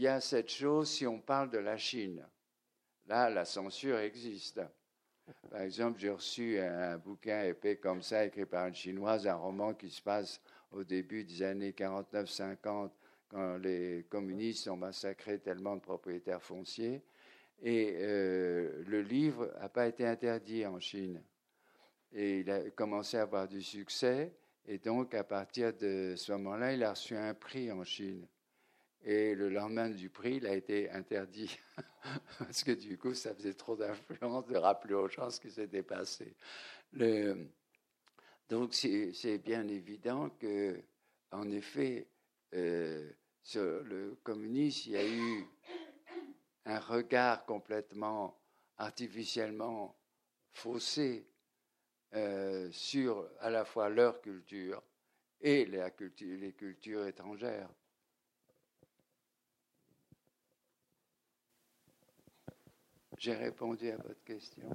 y 0.00 0.08
a 0.08 0.22
cette 0.22 0.48
chose 0.48 0.88
si 0.88 1.06
on 1.06 1.20
parle 1.20 1.50
de 1.50 1.58
la 1.58 1.76
Chine. 1.76 2.26
Là, 3.06 3.28
la 3.28 3.44
censure 3.44 3.98
existe. 3.98 4.60
Par 5.50 5.60
exemple, 5.60 5.98
j'ai 5.98 6.10
reçu 6.10 6.58
un 6.58 6.98
bouquin 6.98 7.42
épais 7.44 7.76
comme 7.76 8.02
ça, 8.02 8.24
écrit 8.24 8.46
par 8.46 8.66
une 8.66 8.74
Chinoise, 8.74 9.26
un 9.26 9.34
roman 9.34 9.74
qui 9.74 9.90
se 9.90 10.02
passe 10.02 10.40
au 10.70 10.84
début 10.84 11.24
des 11.24 11.42
années 11.42 11.72
49-50, 11.72 12.90
quand 13.28 13.56
les 13.58 14.06
communistes 14.08 14.68
ont 14.68 14.76
massacré 14.76 15.38
tellement 15.38 15.76
de 15.76 15.80
propriétaires 15.80 16.42
fonciers. 16.42 17.02
Et 17.62 17.94
euh, 17.96 18.82
le 18.86 19.02
livre 19.02 19.50
n'a 19.60 19.68
pas 19.68 19.86
été 19.86 20.06
interdit 20.06 20.66
en 20.66 20.78
Chine. 20.80 21.22
Et 22.12 22.40
il 22.40 22.50
a 22.50 22.70
commencé 22.70 23.16
à 23.16 23.22
avoir 23.22 23.48
du 23.48 23.62
succès. 23.62 24.32
Et 24.66 24.78
donc, 24.78 25.14
à 25.14 25.24
partir 25.24 25.72
de 25.74 26.14
ce 26.16 26.32
moment-là, 26.32 26.72
il 26.72 26.84
a 26.84 26.90
reçu 26.90 27.16
un 27.16 27.34
prix 27.34 27.70
en 27.70 27.84
Chine. 27.84 28.26
Et 29.06 29.34
le 29.34 29.50
lendemain 29.50 29.90
du 29.90 30.08
prix, 30.08 30.36
il 30.36 30.46
a 30.46 30.54
été 30.54 30.90
interdit. 30.90 31.58
Parce 32.38 32.64
que 32.64 32.72
du 32.72 32.96
coup, 32.96 33.12
ça 33.12 33.34
faisait 33.34 33.52
trop 33.52 33.76
d'influence 33.76 34.46
de 34.46 34.56
rappeler 34.56 34.94
aux 34.94 35.08
gens 35.08 35.28
ce 35.28 35.38
qui 35.40 35.50
s'était 35.50 35.82
passé. 35.82 36.34
Donc 38.48 38.72
c'est 38.72 39.38
bien 39.38 39.68
évident 39.68 40.30
que, 40.30 40.82
en 41.32 41.50
effet, 41.50 42.08
euh, 42.54 43.10
sur 43.42 43.82
le 43.84 44.16
communisme, 44.22 44.90
il 44.90 44.92
y 44.92 44.96
a 44.96 45.06
eu 45.06 45.46
un 46.64 46.78
regard 46.78 47.44
complètement 47.44 48.40
artificiellement 48.78 49.98
faussé 50.52 51.26
euh, 52.14 52.70
sur 52.70 53.28
à 53.40 53.50
la 53.50 53.66
fois 53.66 53.90
leur 53.90 54.20
culture 54.22 54.82
et 55.40 55.66
les 55.66 56.52
cultures 56.52 57.06
étrangères. 57.06 57.68
J'ai 63.18 63.34
répondu 63.34 63.90
à 63.90 63.96
votre 63.96 64.22
question. 64.24 64.68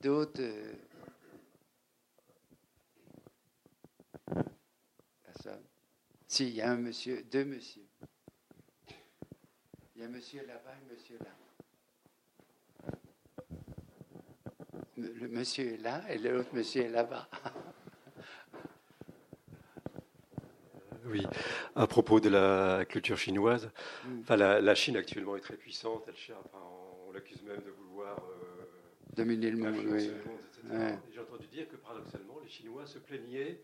D'autres 0.00 0.40
euh, 0.40 0.72
Personne 5.24 5.62
Si, 6.26 6.48
il 6.48 6.54
y 6.54 6.62
a 6.62 6.70
un 6.70 6.76
monsieur, 6.76 7.22
deux 7.30 7.44
messieurs. 7.44 7.86
Il 9.96 10.02
y 10.02 10.04
a 10.04 10.08
monsieur 10.08 10.46
là-bas 10.46 10.72
et 10.80 10.92
monsieur 10.94 11.18
là. 11.18 11.30
Le 14.96 15.28
monsieur 15.28 15.74
est 15.74 15.78
là 15.78 16.02
et 16.10 16.18
l'autre 16.18 16.50
monsieur 16.54 16.82
est 16.84 16.88
là-bas. 16.90 17.28
Oui, 21.06 21.26
à 21.74 21.86
propos 21.88 22.20
de 22.20 22.28
la 22.28 22.84
culture 22.84 23.16
chinoise, 23.18 23.70
Mm. 24.04 24.20
enfin, 24.20 24.36
la, 24.36 24.60
la 24.60 24.74
Chine 24.76 24.96
actuellement 24.96 25.34
est 25.34 25.40
très 25.40 25.56
puissante, 25.56 26.04
elle 26.06 26.14
cherche, 26.16 26.38
enfin, 26.44 26.62
on 27.10 27.12
l'accuse 27.12 27.42
même 27.42 27.60
de 27.62 27.70
vouloir 27.70 28.16
euh, 28.18 28.64
Dominer 29.16 29.50
le 29.50 29.56
monde, 29.56 29.74
oui. 29.90 30.10
Ouais. 30.70 30.98
J'ai 31.12 31.20
entendu 31.20 31.46
dire 31.48 31.68
que 31.68 31.76
paradoxalement, 31.76 32.38
les 32.40 32.48
Chinois 32.48 32.86
se 32.86 32.98
plaignaient 32.98 33.60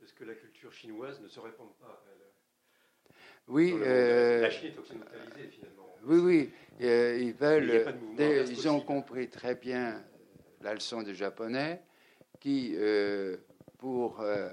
de 0.00 0.06
ce 0.06 0.12
que 0.12 0.24
la 0.24 0.34
culture 0.34 0.72
chinoise 0.72 1.20
ne 1.20 1.28
se 1.28 1.40
répande 1.40 1.74
pas. 1.78 2.04
elle, 2.10 2.20
Oui, 3.48 3.72
euh, 3.74 4.42
la 4.42 4.50
Chine 4.50 4.72
est 4.74 4.78
occidentalisée 4.78 5.48
finalement. 5.48 5.96
oui, 6.04 6.18
oui. 6.18 6.50
euh, 6.82 7.18
ils 7.18 7.32
veulent. 7.32 7.94
des- 8.16 8.50
ils 8.50 8.68
ont 8.68 8.80
compris 8.80 9.28
très 9.30 9.54
bien 9.54 10.04
la 10.60 10.74
leçon 10.74 11.02
des 11.02 11.14
Japonais 11.14 11.82
qui, 12.40 12.72
euh, 12.76 13.36
pour 13.78 14.20
euh, 14.20 14.50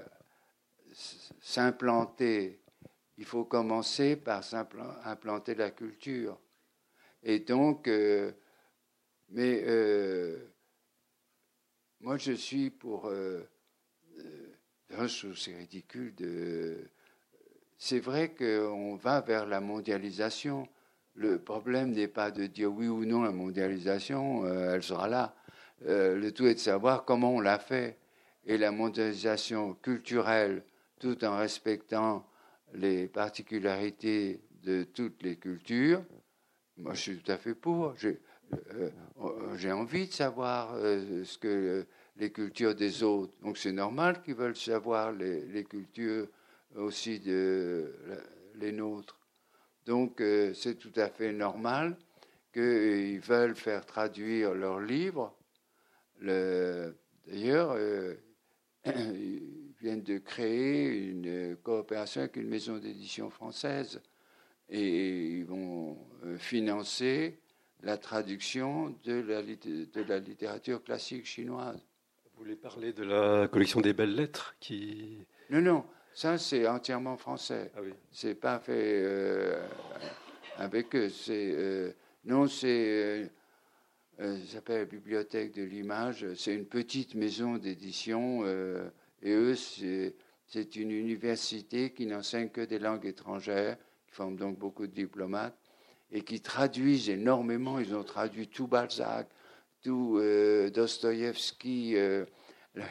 s'implanter, 1.40 2.60
il 3.18 3.24
faut 3.26 3.44
commencer 3.44 4.16
par 4.16 4.42
implanter 5.04 5.54
la 5.54 5.70
culture. 5.70 6.38
Et 7.22 7.40
donc, 7.40 7.86
euh, 7.88 8.32
mais 9.28 9.62
euh, 9.66 10.38
moi 12.00 12.16
je 12.16 12.32
suis 12.32 12.70
pour. 12.70 13.08
Euh, 13.08 13.46
c'est 15.08 15.54
ridicule 15.54 16.14
de. 16.14 16.78
C'est 17.78 18.00
vrai 18.00 18.34
qu'on 18.34 18.96
va 18.96 19.20
vers 19.20 19.46
la 19.46 19.60
mondialisation. 19.60 20.68
Le 21.14 21.38
problème 21.38 21.92
n'est 21.92 22.08
pas 22.08 22.30
de 22.30 22.46
dire 22.46 22.72
oui 22.72 22.88
ou 22.88 23.04
non 23.04 23.22
la 23.22 23.32
mondialisation, 23.32 24.46
elle 24.46 24.82
sera 24.82 25.08
là. 25.08 25.34
Le 25.86 26.30
tout 26.30 26.46
est 26.46 26.54
de 26.54 26.58
savoir 26.58 27.04
comment 27.04 27.34
on 27.34 27.40
l'a 27.40 27.58
fait. 27.58 27.98
Et 28.46 28.58
la 28.58 28.70
mondialisation 28.70 29.74
culturelle, 29.74 30.62
tout 30.98 31.24
en 31.24 31.36
respectant 31.38 32.26
les 32.74 33.08
particularités 33.08 34.40
de 34.62 34.84
toutes 34.84 35.22
les 35.22 35.36
cultures, 35.36 36.02
moi 36.80 36.94
je 36.94 37.00
suis 37.00 37.18
tout 37.18 37.30
à 37.32 37.36
fait 37.36 37.54
pour. 37.54 37.94
J'ai 37.96 38.20
euh, 38.52 38.90
euh, 39.20 39.56
j'ai 39.56 39.72
envie 39.72 40.08
de 40.08 40.12
savoir 40.12 40.74
euh, 40.74 41.24
ce 41.24 41.38
que 41.38 41.86
les 42.16 42.32
cultures 42.32 42.74
des 42.74 43.02
autres. 43.02 43.32
Donc 43.42 43.58
c'est 43.58 43.72
normal 43.72 44.22
qu'ils 44.22 44.34
veulent 44.34 44.56
savoir 44.56 45.12
les, 45.12 45.64
cultures 45.64 46.26
aussi 46.74 47.20
de 47.20 47.92
les 48.56 48.72
nôtres. 48.72 49.18
Donc 49.86 50.20
euh, 50.20 50.52
c'est 50.54 50.76
tout 50.76 50.92
à 50.96 51.08
fait 51.08 51.32
normal 51.32 51.96
qu'ils 52.52 53.20
veulent 53.20 53.54
faire 53.54 53.86
traduire 53.86 54.54
leurs 54.54 54.80
livres. 54.80 55.36
Le- 56.20 56.96
D'ailleurs, 57.26 57.72
euh, 57.76 58.14
ils 58.86 59.74
viennent 59.80 60.02
de 60.02 60.18
créer 60.18 60.88
une 61.10 61.56
coopération 61.62 62.22
avec 62.22 62.36
une 62.36 62.48
maison 62.48 62.78
d'édition 62.78 63.30
française 63.30 64.00
et 64.70 65.26
ils 65.38 65.44
vont 65.44 65.98
euh, 66.24 66.38
financer 66.38 67.38
la 67.82 67.96
traduction 67.98 68.94
de 69.04 69.14
la, 69.20 69.42
lit- 69.42 69.58
de 69.92 70.02
la 70.02 70.18
littérature 70.18 70.82
classique 70.82 71.26
chinoise. 71.26 71.80
Vous 72.34 72.44
voulez 72.44 72.56
parler 72.56 72.92
de 72.92 73.02
la 73.02 73.48
collection 73.48 73.80
des 73.80 73.92
belles 73.92 74.14
lettres 74.14 74.54
qui. 74.60 75.18
Non, 75.50 75.60
non, 75.60 75.84
ça 76.14 76.38
c'est 76.38 76.66
entièrement 76.66 77.16
français. 77.16 77.70
Ah 77.76 77.80
oui. 77.82 77.92
C'est 78.10 78.34
pas 78.34 78.58
fait 78.60 79.02
euh, 79.02 79.66
avec 80.56 80.94
eux. 80.94 81.08
C'est 81.08 81.52
euh, 81.54 81.92
non, 82.24 82.46
c'est 82.46 83.28
euh, 84.20 84.38
ça 84.46 84.52
s'appelle 84.54 84.80
la 84.80 84.84
bibliothèque 84.84 85.52
de 85.54 85.62
l'image. 85.62 86.26
C'est 86.34 86.54
une 86.54 86.66
petite 86.66 87.14
maison 87.14 87.56
d'édition 87.56 88.44
et 89.22 89.32
eux 89.32 89.54
c'est 89.54 90.14
c'est 90.46 90.76
une 90.76 90.90
université 90.90 91.92
qui 91.92 92.06
n'enseigne 92.06 92.48
que 92.48 92.60
des 92.62 92.78
langues 92.78 93.06
étrangères, 93.06 93.76
qui 94.10 94.16
forme 94.16 94.36
donc 94.36 94.58
beaucoup 94.58 94.86
de 94.86 94.92
diplomates 94.92 95.56
et 96.10 96.22
qui 96.22 96.40
traduisent 96.40 97.08
énormément. 97.08 97.78
Ils 97.78 97.94
ont 97.94 98.02
traduit 98.02 98.48
tout 98.48 98.66
Balzac, 98.66 99.28
tout 99.82 100.18
euh, 100.18 100.70
Dostoïevski. 100.70 101.96
euh, 101.96 102.24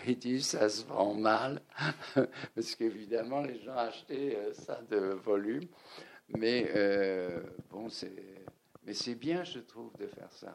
ils 0.08 0.18
disent 0.18 0.48
ça 0.48 0.70
se 0.70 0.86
vend 0.86 1.14
mal, 1.14 1.62
parce 2.56 2.76
qu'évidemment, 2.76 3.42
les 3.42 3.60
gens 3.60 3.76
achetaient 3.76 4.38
euh, 4.38 4.54
ça 4.54 4.82
de 4.90 4.98
volume. 4.98 5.66
Mais 6.38 6.72
euh, 6.76 7.42
bon, 7.72 7.90
c'est, 7.90 8.46
mais 8.86 8.94
c'est 8.94 9.16
bien, 9.16 9.44
je 9.44 9.60
trouve, 9.60 9.92
de 9.98 10.08
faire 10.08 10.32
ça. 10.32 10.54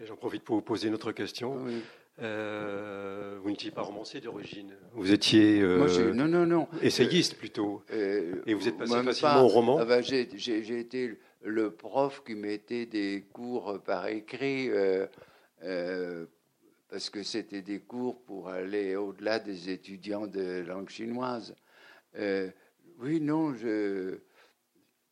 J'en 0.00 0.16
profite 0.16 0.44
pour 0.44 0.56
vous 0.56 0.62
poser 0.62 0.88
une 0.88 0.94
autre 0.94 1.12
question. 1.12 1.56
Oui. 1.62 1.82
Euh, 2.22 3.38
vous 3.42 3.50
n'étiez 3.50 3.70
pas 3.72 3.82
romancier 3.82 4.20
d'origine. 4.20 4.72
Vous 4.92 5.12
étiez 5.12 5.60
euh, 5.60 5.78
Moi, 5.78 5.88
j'ai- 5.88 6.12
non, 6.12 6.26
non, 6.28 6.46
non. 6.46 6.68
essayiste 6.80 7.36
plutôt. 7.36 7.82
Euh, 7.92 8.40
Et 8.46 8.54
vous 8.54 8.68
êtes 8.68 8.78
passé 8.78 8.92
facilement 9.02 9.34
pas. 9.34 9.42
au 9.42 9.48
roman 9.48 9.78
Ah 9.80 9.84
ben, 9.84 10.00
j'ai, 10.02 10.78
été 10.78 11.18
le 11.42 11.70
prof 11.72 12.22
qui 12.24 12.34
mettait 12.36 12.86
des 12.86 13.24
cours 13.32 13.80
par 13.84 14.06
écrit, 14.06 14.70
euh, 14.70 15.06
euh, 15.64 16.26
parce 16.88 17.10
que 17.10 17.24
c'était 17.24 17.62
des 17.62 17.80
cours 17.80 18.22
pour 18.24 18.48
aller 18.48 18.94
au-delà 18.94 19.40
des 19.40 19.70
étudiants 19.70 20.28
de 20.28 20.60
langue 20.60 20.88
chinoise. 20.90 21.56
Euh, 22.16 22.48
oui, 23.00 23.20
non, 23.20 23.54
je, 23.54 24.18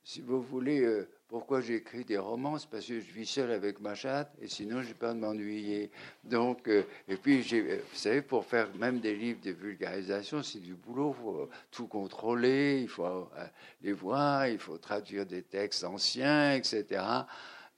si 0.05 0.21
vous 0.21 0.41
voulez, 0.41 0.81
euh, 0.83 1.09
pourquoi 1.33 1.63
j'écris 1.63 2.05
des 2.05 2.19
romans 2.19 2.59
C'est 2.59 2.69
parce 2.69 2.87
que 2.87 3.01
je 3.01 3.11
vis 3.11 3.25
seul 3.27 3.51
avec 3.53 3.81
ma 3.81 3.95
chatte 3.95 4.31
et 4.39 4.49
sinon, 4.49 4.83
j'ai 4.83 4.93
pas 4.93 5.15
de 5.15 5.19
m'ennuyer. 5.19 5.91
Donc, 6.25 6.69
euh, 6.69 6.85
et 7.09 7.17
puis, 7.17 7.43
euh, 7.55 7.79
vous 7.91 7.97
savez, 7.97 8.21
pour 8.21 8.45
faire 8.45 8.69
même 8.77 9.01
des 9.01 9.15
livres 9.17 9.41
de 9.43 9.51
vulgarisation, 9.53 10.43
c'est 10.43 10.61
du 10.61 10.75
boulot. 10.75 11.15
Il 11.19 11.23
faut 11.23 11.49
tout 11.71 11.87
contrôler, 11.89 12.81
il 12.83 12.89
faut 12.89 13.07
euh, 13.07 13.47
les 13.81 13.93
voir, 13.95 14.47
il 14.47 14.59
faut 14.59 14.77
traduire 14.77 15.25
des 15.25 15.43
textes 15.43 15.85
anciens, 15.85 16.55
etc. 16.55 17.27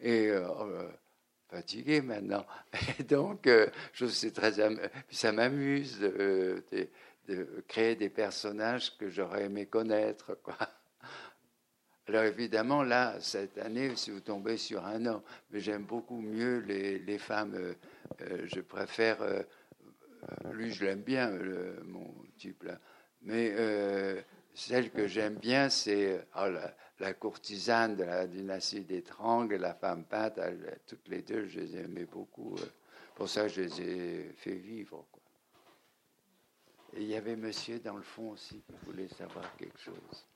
Et 0.01 0.33
fatigué 1.49 2.01
maintenant. 2.03 2.45
Et 2.99 3.05
donc, 3.05 3.49
très, 4.35 4.53
ça 5.11 5.33
m'amuse 5.33 6.01
de, 6.01 6.65
de- 6.73 6.89
de 7.29 7.65
créer 7.69 7.95
des 7.97 8.11
personnages 8.11 8.97
que 8.99 9.09
j'aurais 9.09 9.45
aimé 9.45 9.67
connaître, 9.67 10.35
quoi. 10.43 10.57
Alors 12.07 12.25
évidemment, 12.25 12.83
là, 12.83 13.19
cette 13.21 13.57
année, 13.59 13.97
si 13.97 14.11
vous 14.11 14.21
tombez 14.21 14.59
sur 14.59 14.85
un 14.85 15.07
homme, 15.07 15.23
mais 15.51 15.61
j'aime 15.61 15.85
beaucoup 15.85 16.21
mieux 16.21 16.59
les, 16.59 16.99
les 16.99 17.19
femmes. 17.19 17.55
euh, 17.55 17.75
euh, 18.21 18.47
je 18.47 18.61
préfère, 18.61 19.23
euh, 19.23 19.43
lui, 20.53 20.71
je 20.71 20.85
l'aime 20.85 21.01
bien, 21.01 21.31
mon 21.85 22.15
type 22.37 22.63
là. 22.65 22.79
Mais 23.23 23.55
celle 24.53 24.91
que 24.91 25.07
j'aime 25.07 25.37
bien, 25.37 25.71
c'est 25.71 26.27
oh, 26.37 26.51
la, 26.51 26.77
la 27.01 27.15
courtisane 27.15 27.97
de 27.97 28.05
la 28.05 28.27
dynastie 28.27 28.85
des 28.85 29.03
Trang 29.03 29.51
et 29.51 29.59
la 29.59 29.75
femme 29.75 30.05
peinte. 30.05 30.39
toutes 30.87 31.09
les 31.09 31.23
deux, 31.23 31.47
je 31.47 31.61
les 31.61 31.77
aimais 31.77 32.05
beaucoup. 32.05 32.55
pour 33.15 33.29
ça, 33.29 33.49
je 33.49 33.63
les 33.63 33.81
ai 33.81 34.33
fait 34.37 34.57
vivre. 34.57 35.07
quoi. 35.11 35.23
Et 36.95 37.03
il 37.03 37.09
y 37.09 37.17
avait 37.17 37.37
monsieur 37.37 37.81
dans 37.81 37.97
le 37.97 38.03
fond 38.03 38.31
aussi 38.31 38.63
qui 38.63 38.75
voulait 38.85 39.09
savoir 39.09 39.57
quelque 39.57 39.81
chose. 39.81 40.27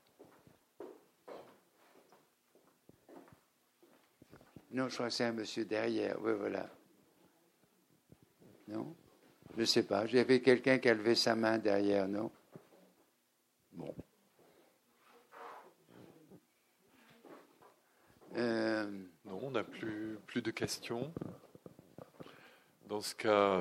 Non, 4.71 4.87
je 4.89 4.93
crois 4.95 5.07
que 5.07 5.13
c'est 5.13 5.23
un 5.25 5.31
monsieur 5.31 5.65
derrière. 5.65 6.17
Oui, 6.21 6.31
voilà. 6.37 6.69
Non? 8.67 8.95
Je 9.55 9.61
ne 9.61 9.65
sais 9.65 9.83
pas. 9.83 10.05
J'avais 10.05 10.41
quelqu'un 10.41 10.77
qui 10.77 10.89
a 10.89 10.93
levé 10.93 11.15
sa 11.15 11.35
main 11.35 11.57
derrière, 11.57 12.07
non? 12.07 12.31
Bon. 13.73 13.95
Euh, 18.37 18.85
Non, 19.25 19.39
on 19.41 19.51
n'a 19.51 19.63
plus, 19.63 20.17
plus 20.27 20.41
de 20.41 20.51
questions. 20.51 21.11
dans 22.87 23.01
ce 23.01 23.15
cas, 23.15 23.59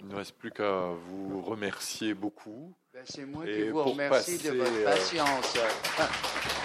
il 0.00 0.06
ne 0.06 0.14
reste 0.14 0.36
plus 0.36 0.50
qu'à 0.50 0.90
vous 1.06 1.40
remercier 1.42 2.12
beaucoup. 2.14 2.74
Ben, 2.92 3.02
c'est 3.06 3.24
moi 3.24 3.44
qui 3.46 3.68
vous 3.70 3.82
remercie 3.82 4.38
de 4.38 4.50
votre 4.50 4.84
patience. 4.84 5.56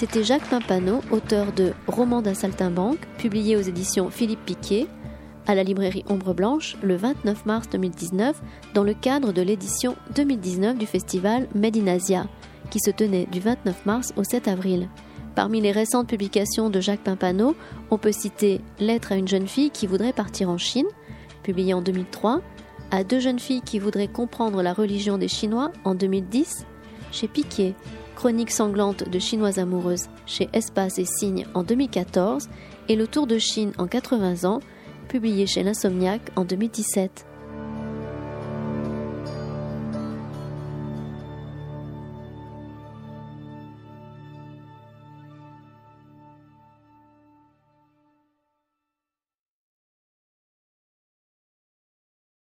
C'était 0.00 0.24
Jacques 0.24 0.48
Pimpano, 0.48 1.02
auteur 1.10 1.52
de 1.52 1.74
Roman 1.86 2.22
d'un 2.22 2.32
saltimbanque, 2.32 3.06
publié 3.18 3.54
aux 3.58 3.60
éditions 3.60 4.08
Philippe 4.08 4.46
Piquet, 4.46 4.86
à 5.46 5.54
la 5.54 5.62
librairie 5.62 6.06
Ombre 6.08 6.32
Blanche, 6.32 6.78
le 6.82 6.96
29 6.96 7.44
mars 7.44 7.68
2019, 7.68 8.40
dans 8.72 8.82
le 8.82 8.94
cadre 8.94 9.30
de 9.34 9.42
l'édition 9.42 9.96
2019 10.14 10.78
du 10.78 10.86
festival 10.86 11.48
Made 11.54 11.76
in 11.76 11.86
Asia, 11.86 12.26
qui 12.70 12.78
se 12.80 12.90
tenait 12.90 13.26
du 13.26 13.40
29 13.40 13.84
mars 13.84 14.14
au 14.16 14.24
7 14.24 14.48
avril. 14.48 14.88
Parmi 15.34 15.60
les 15.60 15.70
récentes 15.70 16.08
publications 16.08 16.70
de 16.70 16.80
Jacques 16.80 17.04
Pimpano, 17.04 17.54
on 17.90 17.98
peut 17.98 18.10
citer 18.10 18.62
Lettre 18.78 19.12
à 19.12 19.16
une 19.16 19.28
jeune 19.28 19.48
fille 19.48 19.70
qui 19.70 19.86
voudrait 19.86 20.14
partir 20.14 20.48
en 20.48 20.56
Chine, 20.56 20.88
publié 21.42 21.74
en 21.74 21.82
2003, 21.82 22.40
à 22.90 23.04
deux 23.04 23.20
jeunes 23.20 23.38
filles 23.38 23.60
qui 23.60 23.78
voudraient 23.78 24.08
comprendre 24.08 24.62
la 24.62 24.72
religion 24.72 25.18
des 25.18 25.28
Chinois 25.28 25.70
en 25.84 25.94
2010, 25.94 26.64
chez 27.12 27.28
Piquet, 27.28 27.74
Chronique 28.20 28.50
sanglante 28.50 29.08
de 29.08 29.18
Chinoises 29.18 29.58
amoureuses 29.58 30.10
chez 30.26 30.50
Espace 30.52 30.98
et 30.98 31.06
Signes 31.06 31.46
en 31.54 31.62
2014 31.62 32.50
et 32.90 32.94
Le 32.94 33.06
Tour 33.06 33.26
de 33.26 33.38
Chine 33.38 33.72
en 33.78 33.86
80 33.86 34.44
ans, 34.44 34.60
publié 35.08 35.46
chez 35.46 35.62
l'Insomniac 35.62 36.20
en 36.36 36.44
2017. 36.44 37.24